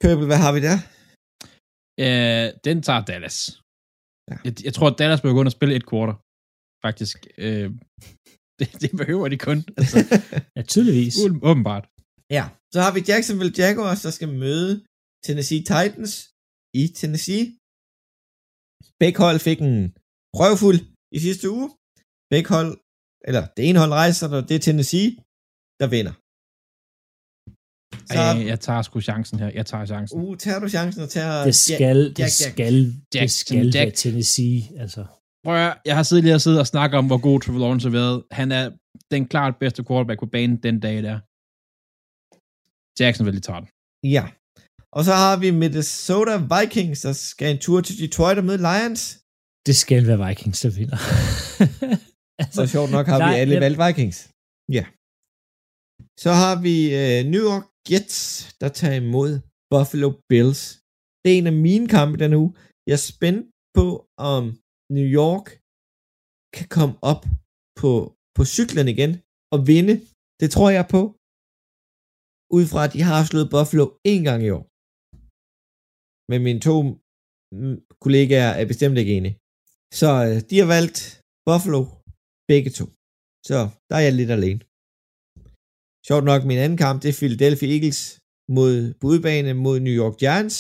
Pøbel, 0.03 0.27
hvad 0.31 0.41
har 0.45 0.53
vi 0.57 0.61
der? 0.69 0.79
Øh, 2.05 2.47
den 2.67 2.77
tager 2.87 3.03
Dallas. 3.11 3.37
Ja. 4.31 4.37
Jeg, 4.47 4.53
jeg 4.67 4.73
tror, 4.75 4.89
at 4.91 4.99
Dallas 5.01 5.21
bør 5.23 5.33
gå 5.39 5.43
og 5.45 5.57
spille 5.59 5.75
et 5.81 5.89
quarter. 5.91 6.15
Faktisk. 6.87 7.17
Øh, 7.45 7.69
det, 8.59 8.69
det 8.83 8.91
behøver 9.01 9.27
de 9.33 9.39
kun. 9.49 9.59
Altså, 9.81 9.99
Ja, 10.57 10.63
tydeligvis. 10.73 11.15
uden- 11.23 11.41
åbenbart. 11.51 11.85
Ja, 12.37 12.45
så 12.75 12.79
har 12.85 12.93
vi 12.97 13.01
Jacksonville 13.11 13.55
Jaguars, 13.63 14.01
der 14.07 14.13
skal 14.19 14.29
møde 14.45 14.73
Tennessee 15.27 15.63
Titans 15.73 16.13
i 16.81 16.83
Tennessee. 17.01 17.45
Begge 19.03 19.19
hold 19.25 19.39
fik 19.49 19.59
en 19.69 19.77
røvfuld 20.41 20.81
i 21.17 21.19
sidste 21.27 21.47
uge. 21.57 21.69
Begge 22.33 22.49
hold, 22.57 22.73
eller 23.29 23.43
det 23.57 23.63
ene 23.69 23.79
hold 23.83 23.93
rejser, 24.03 24.25
og 24.37 24.43
det 24.49 24.55
er 24.59 24.65
Tennessee, 24.69 25.09
der 25.81 25.89
vinder. 25.95 26.15
Så, 28.13 28.21
Ej, 28.21 28.47
jeg 28.51 28.59
tager 28.67 28.83
sgu 28.83 28.97
chancen 29.11 29.37
her. 29.43 29.51
Jeg 29.59 29.67
tager 29.71 29.87
chancen. 29.93 30.15
uh, 30.21 30.37
tager 30.45 30.61
du 30.65 30.69
chancen 30.77 31.01
og 31.07 31.11
tager... 31.17 31.45
Det 31.49 31.55
skal, 31.55 31.99
det 32.17 32.19
Jack, 32.21 32.35
Jack. 32.41 32.53
skal, 32.55 32.75
det 33.15 33.31
skal 33.41 33.67
Jack. 33.67 33.75
være 33.75 33.91
Tennessee, 34.03 34.59
altså. 34.83 35.03
Prøv 35.45 35.57
at, 35.67 35.73
jeg 35.89 35.95
har 35.99 36.05
siddet 36.09 36.25
lige 36.25 36.35
og 36.39 36.45
siddet 36.47 36.61
og 36.65 36.67
snakket 36.75 36.97
om, 37.01 37.07
hvor 37.11 37.21
god 37.29 37.39
Trevor 37.41 37.61
Lawrence 37.65 37.87
har 37.89 37.97
været. 38.01 38.17
Han 38.41 38.49
er 38.59 38.65
den 39.15 39.23
klart 39.33 39.55
bedste 39.63 39.81
quarterback 39.89 40.19
på 40.21 40.29
banen 40.35 40.57
den 40.67 40.77
dag 40.87 40.97
der. 41.09 41.17
Jackson 43.01 43.23
vil 43.27 43.35
lige 43.37 43.47
tage 43.49 43.61
den. 43.63 43.69
Ja. 44.17 44.25
Og 44.97 45.03
så 45.09 45.13
har 45.23 45.35
vi 45.43 45.49
Minnesota 45.63 46.35
Vikings, 46.55 46.99
der 47.07 47.13
skal 47.31 47.49
en 47.55 47.61
tur 47.67 47.79
til 47.87 47.95
Detroit 48.03 48.39
og 48.41 48.45
møde 48.49 48.63
Lions. 48.69 49.03
Det 49.69 49.75
skal 49.83 50.01
være 50.09 50.21
Vikings, 50.27 50.59
der 50.65 50.71
vinder. 50.81 51.01
altså, 52.43 52.57
Så 52.59 52.63
sjovt 52.75 52.91
nok 52.97 53.07
har 53.13 53.19
vi 53.25 53.29
nej, 53.31 53.41
alle 53.43 53.55
jeg- 53.55 53.65
valgt 53.67 53.81
Vikings. 53.85 54.19
Ja. 54.77 54.85
Så 56.25 56.31
har 56.43 56.55
vi 56.67 56.77
øh, 57.01 57.19
New 57.33 57.43
York 57.51 57.67
Jets, 57.91 58.21
der 58.61 58.69
tager 58.79 58.97
imod 59.05 59.31
Buffalo 59.73 60.09
Bills. 60.31 60.61
Det 61.21 61.29
er 61.33 61.39
en 61.41 61.51
af 61.53 61.57
mine 61.69 61.87
kampe 61.97 62.15
denne 62.23 62.37
uge. 62.43 62.53
Jeg 62.89 62.95
er 63.01 63.05
spændt 63.13 63.43
på, 63.79 63.87
om 64.35 64.43
New 64.97 65.09
York 65.23 65.47
kan 66.57 66.69
komme 66.77 66.95
op 67.13 67.23
på, 67.81 67.91
på 68.37 68.43
cyklen 68.57 68.87
igen 68.95 69.13
og 69.55 69.59
vinde. 69.71 69.95
Det 70.41 70.49
tror 70.55 70.71
jeg 70.79 70.87
på. 70.97 71.01
Ud 72.57 72.65
fra, 72.73 72.81
at 72.87 72.93
de 72.97 73.01
har 73.09 73.19
slået 73.31 73.51
Buffalo 73.55 73.85
en 74.13 74.23
gang 74.29 74.41
i 74.49 74.51
år. 74.59 74.65
Men 76.31 76.39
mine 76.47 76.61
to 76.69 76.75
mm, 77.57 77.79
kollegaer 78.03 78.53
er 78.61 78.67
bestemt 78.73 78.99
ikke 79.01 79.15
enige. 79.19 79.37
Så 80.01 80.11
øh, 80.29 80.37
de 80.51 80.57
har 80.63 80.69
valgt 80.77 80.99
Buffalo 81.49 81.81
begge 82.51 82.71
to. 82.79 82.87
Så 83.49 83.59
der 83.89 83.97
er 83.99 84.05
jeg 84.09 84.15
lidt 84.21 84.33
alene. 84.39 84.63
Sjovt 86.09 86.25
nok, 86.31 86.41
min 86.51 86.63
anden 86.65 86.79
kamp, 86.85 86.97
det 87.03 87.09
er 87.11 87.19
Philadelphia 87.21 87.69
Eagles 87.75 88.01
mod 88.57 88.75
budbane 89.03 89.53
mod 89.65 89.77
New 89.87 89.97
York 90.03 90.17
Giants. 90.23 90.57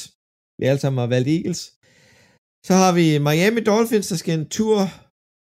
Vi 0.58 0.64
alle 0.70 0.80
sammen 0.82 0.98
har 1.02 1.10
valgt 1.14 1.28
Eagles. 1.36 1.60
Så 2.66 2.72
har 2.82 2.92
vi 2.98 3.06
Miami 3.28 3.60
Dolphins, 3.70 4.08
der 4.08 4.18
skal 4.22 4.34
en 4.38 4.48
tur 4.58 4.76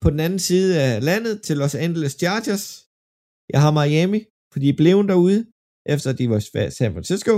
på 0.03 0.07
den 0.13 0.19
anden 0.25 0.41
side 0.49 0.71
af 0.85 0.91
landet 1.09 1.35
til 1.45 1.55
Los 1.61 1.75
Angeles 1.85 2.13
Chargers. 2.21 2.65
Jeg 3.53 3.59
har 3.63 3.71
Miami, 3.79 4.19
fordi 4.51 4.65
de 4.67 4.73
er 4.73 4.81
blevet 4.81 5.09
derude, 5.11 5.39
efter 5.93 6.09
de 6.19 6.29
var 6.31 6.39
i 6.41 6.71
San 6.77 6.93
Francisco. 6.95 7.33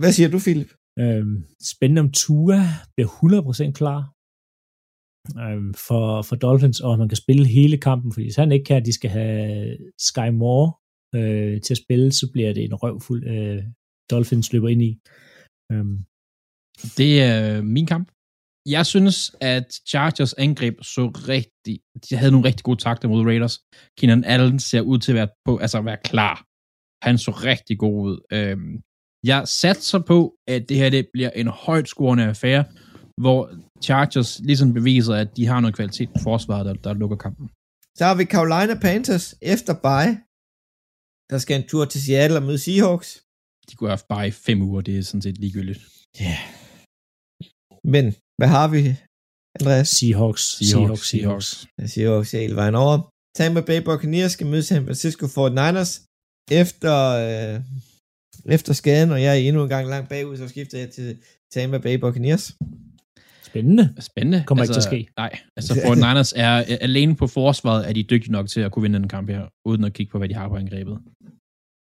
Hvad 0.00 0.12
siger 0.16 0.28
du, 0.34 0.38
Philip? 0.46 0.70
Øhm, 0.98 1.44
spændende 1.72 2.00
om 2.00 2.12
Tua 2.12 2.60
bliver 2.94 3.10
100% 3.68 3.72
klar 3.80 4.00
øhm, 5.44 5.74
for, 5.86 6.22
for 6.28 6.36
Dolphins, 6.36 6.80
og 6.80 6.98
man 6.98 7.08
kan 7.08 7.22
spille 7.24 7.46
hele 7.46 7.78
kampen, 7.78 8.12
fordi 8.12 8.24
hvis 8.26 8.36
han 8.36 8.52
ikke 8.52 8.64
kan, 8.64 8.76
at 8.76 8.86
de 8.86 8.92
skal 8.92 9.10
have 9.10 9.76
Sky 10.08 10.28
Moore 10.40 10.72
øh, 11.18 11.60
til 11.60 11.74
at 11.74 11.82
spille, 11.84 12.12
så 12.12 12.30
bliver 12.32 12.52
det 12.54 12.64
en 12.64 12.74
røvfuld 12.74 13.22
øh, 13.34 13.62
Dolphins 14.10 14.52
løber 14.52 14.68
ind 14.68 14.82
i. 14.82 14.92
Øhm, 15.72 15.96
Det 17.00 17.12
er 17.22 17.62
min 17.62 17.86
kamp. 17.86 18.08
Jeg 18.76 18.86
synes, 18.86 19.36
at 19.40 19.68
Chargers 19.90 20.34
angreb 20.34 20.76
så 20.82 21.04
rigtig... 21.34 21.80
De 22.04 22.16
havde 22.16 22.32
nogle 22.32 22.46
rigtig 22.48 22.64
gode 22.64 22.80
takter 22.86 23.08
mod 23.08 23.26
Raiders. 23.30 23.56
Keenan 23.98 24.24
Allen 24.24 24.58
ser 24.58 24.80
ud 24.80 24.98
til 24.98 25.12
at 25.12 25.16
være, 25.16 25.28
på, 25.44 25.52
altså 25.64 25.78
at 25.78 25.84
være 25.84 26.02
klar. 26.04 26.36
Han 27.06 27.18
så 27.18 27.30
rigtig 27.30 27.78
god 27.78 27.96
ud. 28.08 28.16
Øhm, 28.32 28.74
jeg 29.30 29.40
satser 29.60 30.00
på, 30.12 30.18
at 30.54 30.62
det 30.68 30.76
her 30.80 30.90
det 30.90 31.04
bliver 31.14 31.30
en 31.30 31.48
højt 31.66 31.88
scorende 31.88 32.24
affære, 32.24 32.64
hvor 33.22 33.40
Chargers 33.86 34.30
ligesom 34.48 34.68
beviser, 34.78 35.14
at 35.14 35.36
de 35.36 35.46
har 35.50 35.60
noget 35.60 35.76
kvalitet 35.78 36.08
på 36.14 36.20
forsvaret, 36.28 36.66
der, 36.66 36.74
der 36.86 36.92
lukker 37.02 37.16
kampen. 37.16 37.46
Så 37.98 38.02
har 38.08 38.14
vi 38.20 38.24
Carolina 38.34 38.74
Panthers 38.86 39.26
efter 39.54 39.74
bye. 39.86 40.14
Der 41.30 41.38
skal 41.42 41.54
en 41.60 41.68
tur 41.70 41.84
til 41.92 42.00
Seattle 42.06 42.38
og 42.40 42.42
møde 42.48 42.62
Seahawks. 42.66 43.10
De 43.68 43.72
kunne 43.76 43.88
have 43.88 43.98
haft 43.98 44.08
bare 44.14 44.28
i 44.28 44.34
fem 44.46 44.58
uger, 44.68 44.80
det 44.80 44.94
er 44.98 45.02
sådan 45.02 45.22
set 45.26 45.38
ligegyldigt. 45.44 45.80
Ja. 46.24 46.36
Men 47.94 48.04
hvad 48.38 48.50
har 48.56 48.68
vi, 48.74 48.80
Andreas? 49.56 49.88
Seahawks, 49.98 50.44
Seahawks, 50.68 51.06
Seahawks. 51.10 51.48
Jeg 51.80 51.88
siger 51.90 52.08
også 52.10 52.36
hele 52.42 52.56
vejen 52.62 52.76
over. 52.84 52.96
Tampa 53.36 53.60
Bay 53.68 53.80
Buccaneers 53.88 54.32
skal 54.32 54.46
møde 54.46 54.62
San 54.62 54.84
Francisco 54.86 55.24
49ers 55.26 55.92
efter, 56.62 56.94
øh, 57.24 57.54
efter 58.48 58.72
skaden, 58.72 59.10
og 59.10 59.22
jeg 59.22 59.30
er 59.30 59.48
endnu 59.48 59.62
en 59.62 59.68
gang 59.68 59.88
langt 59.88 60.08
bagud, 60.08 60.36
så 60.36 60.48
skifter 60.48 60.78
jeg 60.78 60.90
til 60.90 61.18
Tampa 61.52 61.78
Bay 61.78 61.94
Buccaneers. 61.94 62.56
Spændende. 63.42 63.94
Spændende. 64.00 64.44
Kommer 64.46 64.64
ikke 64.64 64.74
til 64.74 64.80
at 64.80 64.84
ske. 64.84 65.08
Nej, 65.16 65.38
altså 65.56 65.74
49ers 65.74 66.32
er 66.36 66.48
er 66.72 66.78
alene 66.80 67.16
på 67.16 67.26
forsvaret, 67.26 67.88
er 67.88 67.92
de 67.92 68.02
dygtige 68.02 68.32
nok 68.32 68.48
til 68.48 68.60
at 68.60 68.72
kunne 68.72 68.82
vinde 68.82 68.98
den 68.98 69.08
kamp 69.08 69.28
her, 69.30 69.46
uden 69.68 69.84
at 69.84 69.92
kigge 69.92 70.10
på, 70.12 70.18
hvad 70.18 70.28
de 70.28 70.34
har 70.34 70.48
på 70.48 70.56
angrebet. 70.56 70.98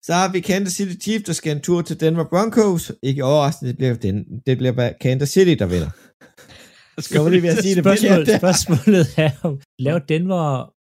Så 0.05 0.12
har 0.12 0.32
vi 0.32 0.40
Kansas 0.40 0.72
City 0.74 1.03
Chiefs, 1.05 1.24
der 1.24 1.32
skal 1.32 1.57
en 1.57 1.62
tur 1.62 1.82
til 1.82 2.01
Denver 2.01 2.24
Broncos. 2.24 2.92
Ikke 3.03 3.24
overraskende, 3.24 3.68
det 3.70 3.76
bliver, 3.78 3.94
den, 3.94 4.40
det 4.47 4.59
bliver 4.59 4.72
bare 4.72 4.94
Kansas 5.01 5.28
City, 5.28 5.55
der 5.59 5.66
vinder. 5.66 5.90
Skal 7.07 7.24
vi 7.24 7.30
lige 7.30 7.42
ved 7.42 7.49
at 7.49 7.62
sige 7.64 7.74
det? 7.74 7.82
Spørgsmål, 7.84 8.26
det- 8.26 8.38
spørgsmålet 8.38 9.07
er, 9.18 9.30
om 9.42 9.61
laver 9.78 9.99
Denver 9.99 10.72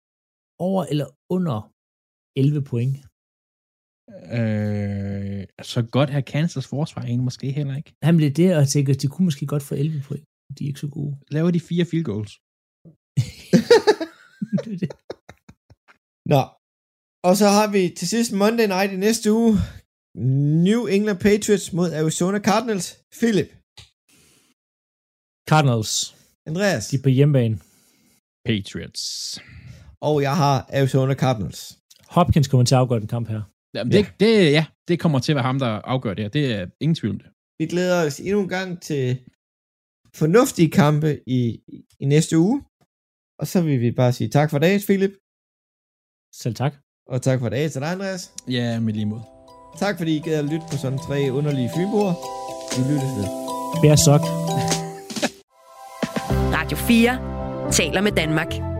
over 0.59 0.85
eller 0.91 1.05
under 1.29 1.71
11 2.37 2.61
point? 2.61 2.95
Øh, 4.09 5.43
så 5.61 5.81
godt 5.95 6.09
her 6.09 6.21
Kansas 6.21 6.67
forsvar 6.67 7.01
egentlig 7.01 7.23
måske 7.23 7.51
heller 7.51 7.75
ikke. 7.75 7.93
Han 8.03 8.17
blev 8.17 8.31
det, 8.31 8.57
og 8.57 8.67
tænker, 8.67 8.93
de 8.93 9.07
kunne 9.07 9.25
måske 9.25 9.45
godt 9.45 9.63
få 9.63 9.75
11 9.75 10.01
point. 10.07 10.25
De 10.57 10.63
er 10.63 10.67
ikke 10.67 10.79
så 10.79 10.87
gode. 10.87 11.17
Laver 11.35 11.51
de 11.51 11.59
fire 11.59 11.85
field 11.85 12.05
goals? 12.11 12.31
Det 14.63 14.73
er 14.73 14.79
det. 14.83 14.91
Nå. 16.33 16.41
Og 17.29 17.33
så 17.41 17.47
har 17.57 17.67
vi 17.75 17.81
til 17.97 18.07
sidst 18.07 18.31
Monday 18.41 18.67
Night 18.67 18.91
i 18.93 18.97
næste 19.07 19.27
uge. 19.31 19.53
New 20.67 20.81
England 20.95 21.19
Patriots 21.19 21.73
mod 21.73 21.89
Arizona 22.01 22.39
Cardinals. 22.49 22.87
Philip. 23.19 23.49
Cardinals, 25.49 25.91
Andreas. 26.49 26.87
de 26.89 26.95
er 26.95 27.03
på 27.03 27.09
hjemmebane. 27.09 27.55
Patriots. 28.47 29.03
Og 30.01 30.15
jeg 30.21 30.35
har 30.43 30.55
Arizona 30.77 31.13
Cardinals. 31.23 31.61
Hopkins 32.15 32.47
kommer 32.47 32.65
til 32.65 32.75
at 32.75 32.79
afgøre 32.79 32.99
den 32.99 33.07
kamp 33.07 33.27
her. 33.33 33.41
Jamen, 33.75 33.91
det, 33.91 34.13
det, 34.19 34.51
ja, 34.51 34.65
det 34.87 34.99
kommer 34.99 35.19
til 35.19 35.31
at 35.31 35.35
være 35.35 35.43
ham, 35.43 35.59
der 35.59 35.67
afgør 35.67 36.13
det 36.13 36.23
her. 36.23 36.29
Det 36.29 36.51
er 36.51 36.65
ingen 36.81 36.95
tvivl 36.95 37.13
om 37.13 37.19
det. 37.19 37.27
Vi 37.59 37.65
glæder 37.65 38.05
os 38.05 38.19
endnu 38.19 38.41
en 38.41 38.49
gang 38.49 38.81
til 38.81 39.19
fornuftige 40.15 40.71
kampe 40.71 41.19
i, 41.27 41.59
i 41.99 42.05
næste 42.05 42.37
uge. 42.37 42.63
Og 43.39 43.47
så 43.47 43.61
vil 43.61 43.81
vi 43.81 43.91
bare 43.91 44.13
sige 44.13 44.29
tak 44.29 44.49
for 44.51 44.59
dagen, 44.59 44.81
Philip. 44.87 45.11
Selv 46.35 46.55
tak. 46.55 46.73
Og 47.07 47.21
tak 47.21 47.39
for 47.39 47.49
dagen 47.49 47.69
til 47.69 47.81
dig, 47.81 47.91
Andreas. 47.91 48.33
Ja, 48.49 48.79
med 48.79 48.93
lige 48.93 49.05
mod. 49.05 49.19
Tak 49.79 49.97
fordi 49.97 50.15
I 50.15 50.19
gad 50.19 50.39
at 50.39 50.45
lytte 50.45 50.65
på 50.71 50.77
sådan 50.77 50.99
tre 50.99 51.31
underlige 51.31 51.69
fynboer. 51.75 52.13
Vi 52.75 52.81
lyttes 52.91 53.11
ved. 53.17 53.27
Bær 53.81 53.95
sok. 53.95 54.21
Radio 56.57 56.77
4 56.77 57.71
taler 57.71 58.01
med 58.01 58.11
Danmark. 58.11 58.74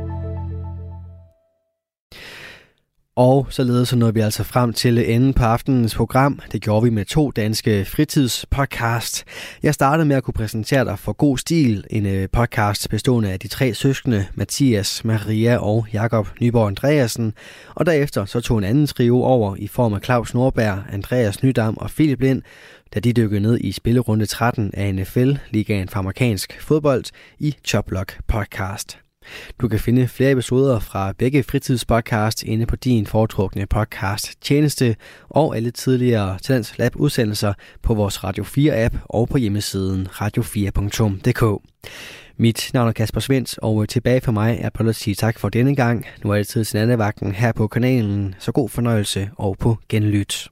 Og 3.18 3.47
således 3.49 3.89
så 3.89 3.95
nåede 3.95 4.13
vi 4.13 4.20
altså 4.20 4.43
frem 4.43 4.74
til 4.74 5.13
enden 5.13 5.34
på 5.34 5.43
aftenens 5.43 5.95
program. 5.95 6.39
Det 6.51 6.61
gjorde 6.61 6.84
vi 6.84 6.89
med 6.89 7.05
to 7.05 7.32
danske 7.32 7.86
fritidspodcast. 7.86 9.24
Jeg 9.63 9.74
startede 9.74 10.07
med 10.07 10.16
at 10.16 10.24
kunne 10.24 10.34
præsentere 10.34 10.86
dig 10.86 10.99
for 10.99 11.13
God 11.13 11.38
Stil, 11.38 11.86
en 11.89 12.05
øh, 12.05 12.30
podcast 12.30 12.89
bestående 12.89 13.32
af 13.32 13.39
de 13.39 13.47
tre 13.47 13.74
søskende, 13.74 14.26
Mathias, 14.34 15.05
Maria 15.05 15.57
og 15.57 15.88
Jakob 15.93 16.28
Nyborg 16.41 16.68
Andreasen. 16.68 17.34
Og 17.76 17.86
derefter 17.86 18.26
så 18.26 18.41
tog 18.41 18.57
en 18.57 18.63
anden 18.63 18.88
trio 18.88 19.22
over 19.22 19.55
i 19.55 19.68
form 19.68 19.93
af 19.93 20.01
Claus 20.03 20.34
Nordberg, 20.34 20.84
Andreas 20.91 21.43
Nydam 21.43 21.78
og 21.78 21.89
Philip 21.89 22.22
Lind, 22.22 22.41
da 22.93 22.99
de 22.99 23.13
dykkede 23.13 23.41
ned 23.41 23.57
i 23.61 23.72
spillerunde 23.72 24.26
13 24.26 24.72
af 24.74 24.95
NFL, 24.95 25.34
ligaen 25.51 25.89
for 25.89 25.99
amerikansk 25.99 26.61
fodbold, 26.61 27.05
i 27.39 27.55
Choplock 27.66 28.20
podcast. 28.28 29.05
Du 29.62 29.68
kan 29.68 29.80
finde 29.80 30.08
flere 30.08 30.32
episoder 30.32 30.80
fra 30.80 31.14
begge 31.18 31.44
fritidspodcast 31.44 32.44
inde 32.44 32.66
på 32.66 32.76
din 32.76 33.06
foretrukne 33.06 33.66
podcast 33.66 34.34
tjeneste 34.42 34.96
og 35.30 35.56
alle 35.56 35.72
tidligere 35.72 36.38
Talents 36.40 36.78
Lab 36.78 36.96
udsendelser 36.96 37.54
på 37.82 37.94
vores 37.94 38.24
Radio 38.24 38.44
4 38.44 38.84
app 38.84 38.96
og 39.06 39.30
på 39.30 39.38
hjemmesiden 39.38 40.08
radio4.dk. 40.12 41.62
Mit 42.38 42.70
navn 42.74 42.88
er 42.88 42.92
Kasper 42.92 43.20
Svens, 43.20 43.60
og 43.62 43.90
tilbage 43.90 44.22
for 44.22 44.32
mig 44.32 44.58
er 44.62 44.70
på 44.70 44.84
at 44.90 44.96
sige 44.96 45.16
tak 45.16 45.40
for 45.40 45.50
denne 45.50 45.76
gang. 45.76 46.06
Nu 46.24 46.32
er 46.32 46.38
det 46.38 46.48
tid 46.48 46.66
til 46.66 46.88
vagten 46.88 47.32
her 47.32 47.52
på 47.52 47.68
kanalen, 47.68 48.36
så 48.40 48.52
god 48.52 48.70
fornøjelse 48.70 49.30
og 49.38 49.58
på 49.60 49.78
genlyt. 49.90 50.50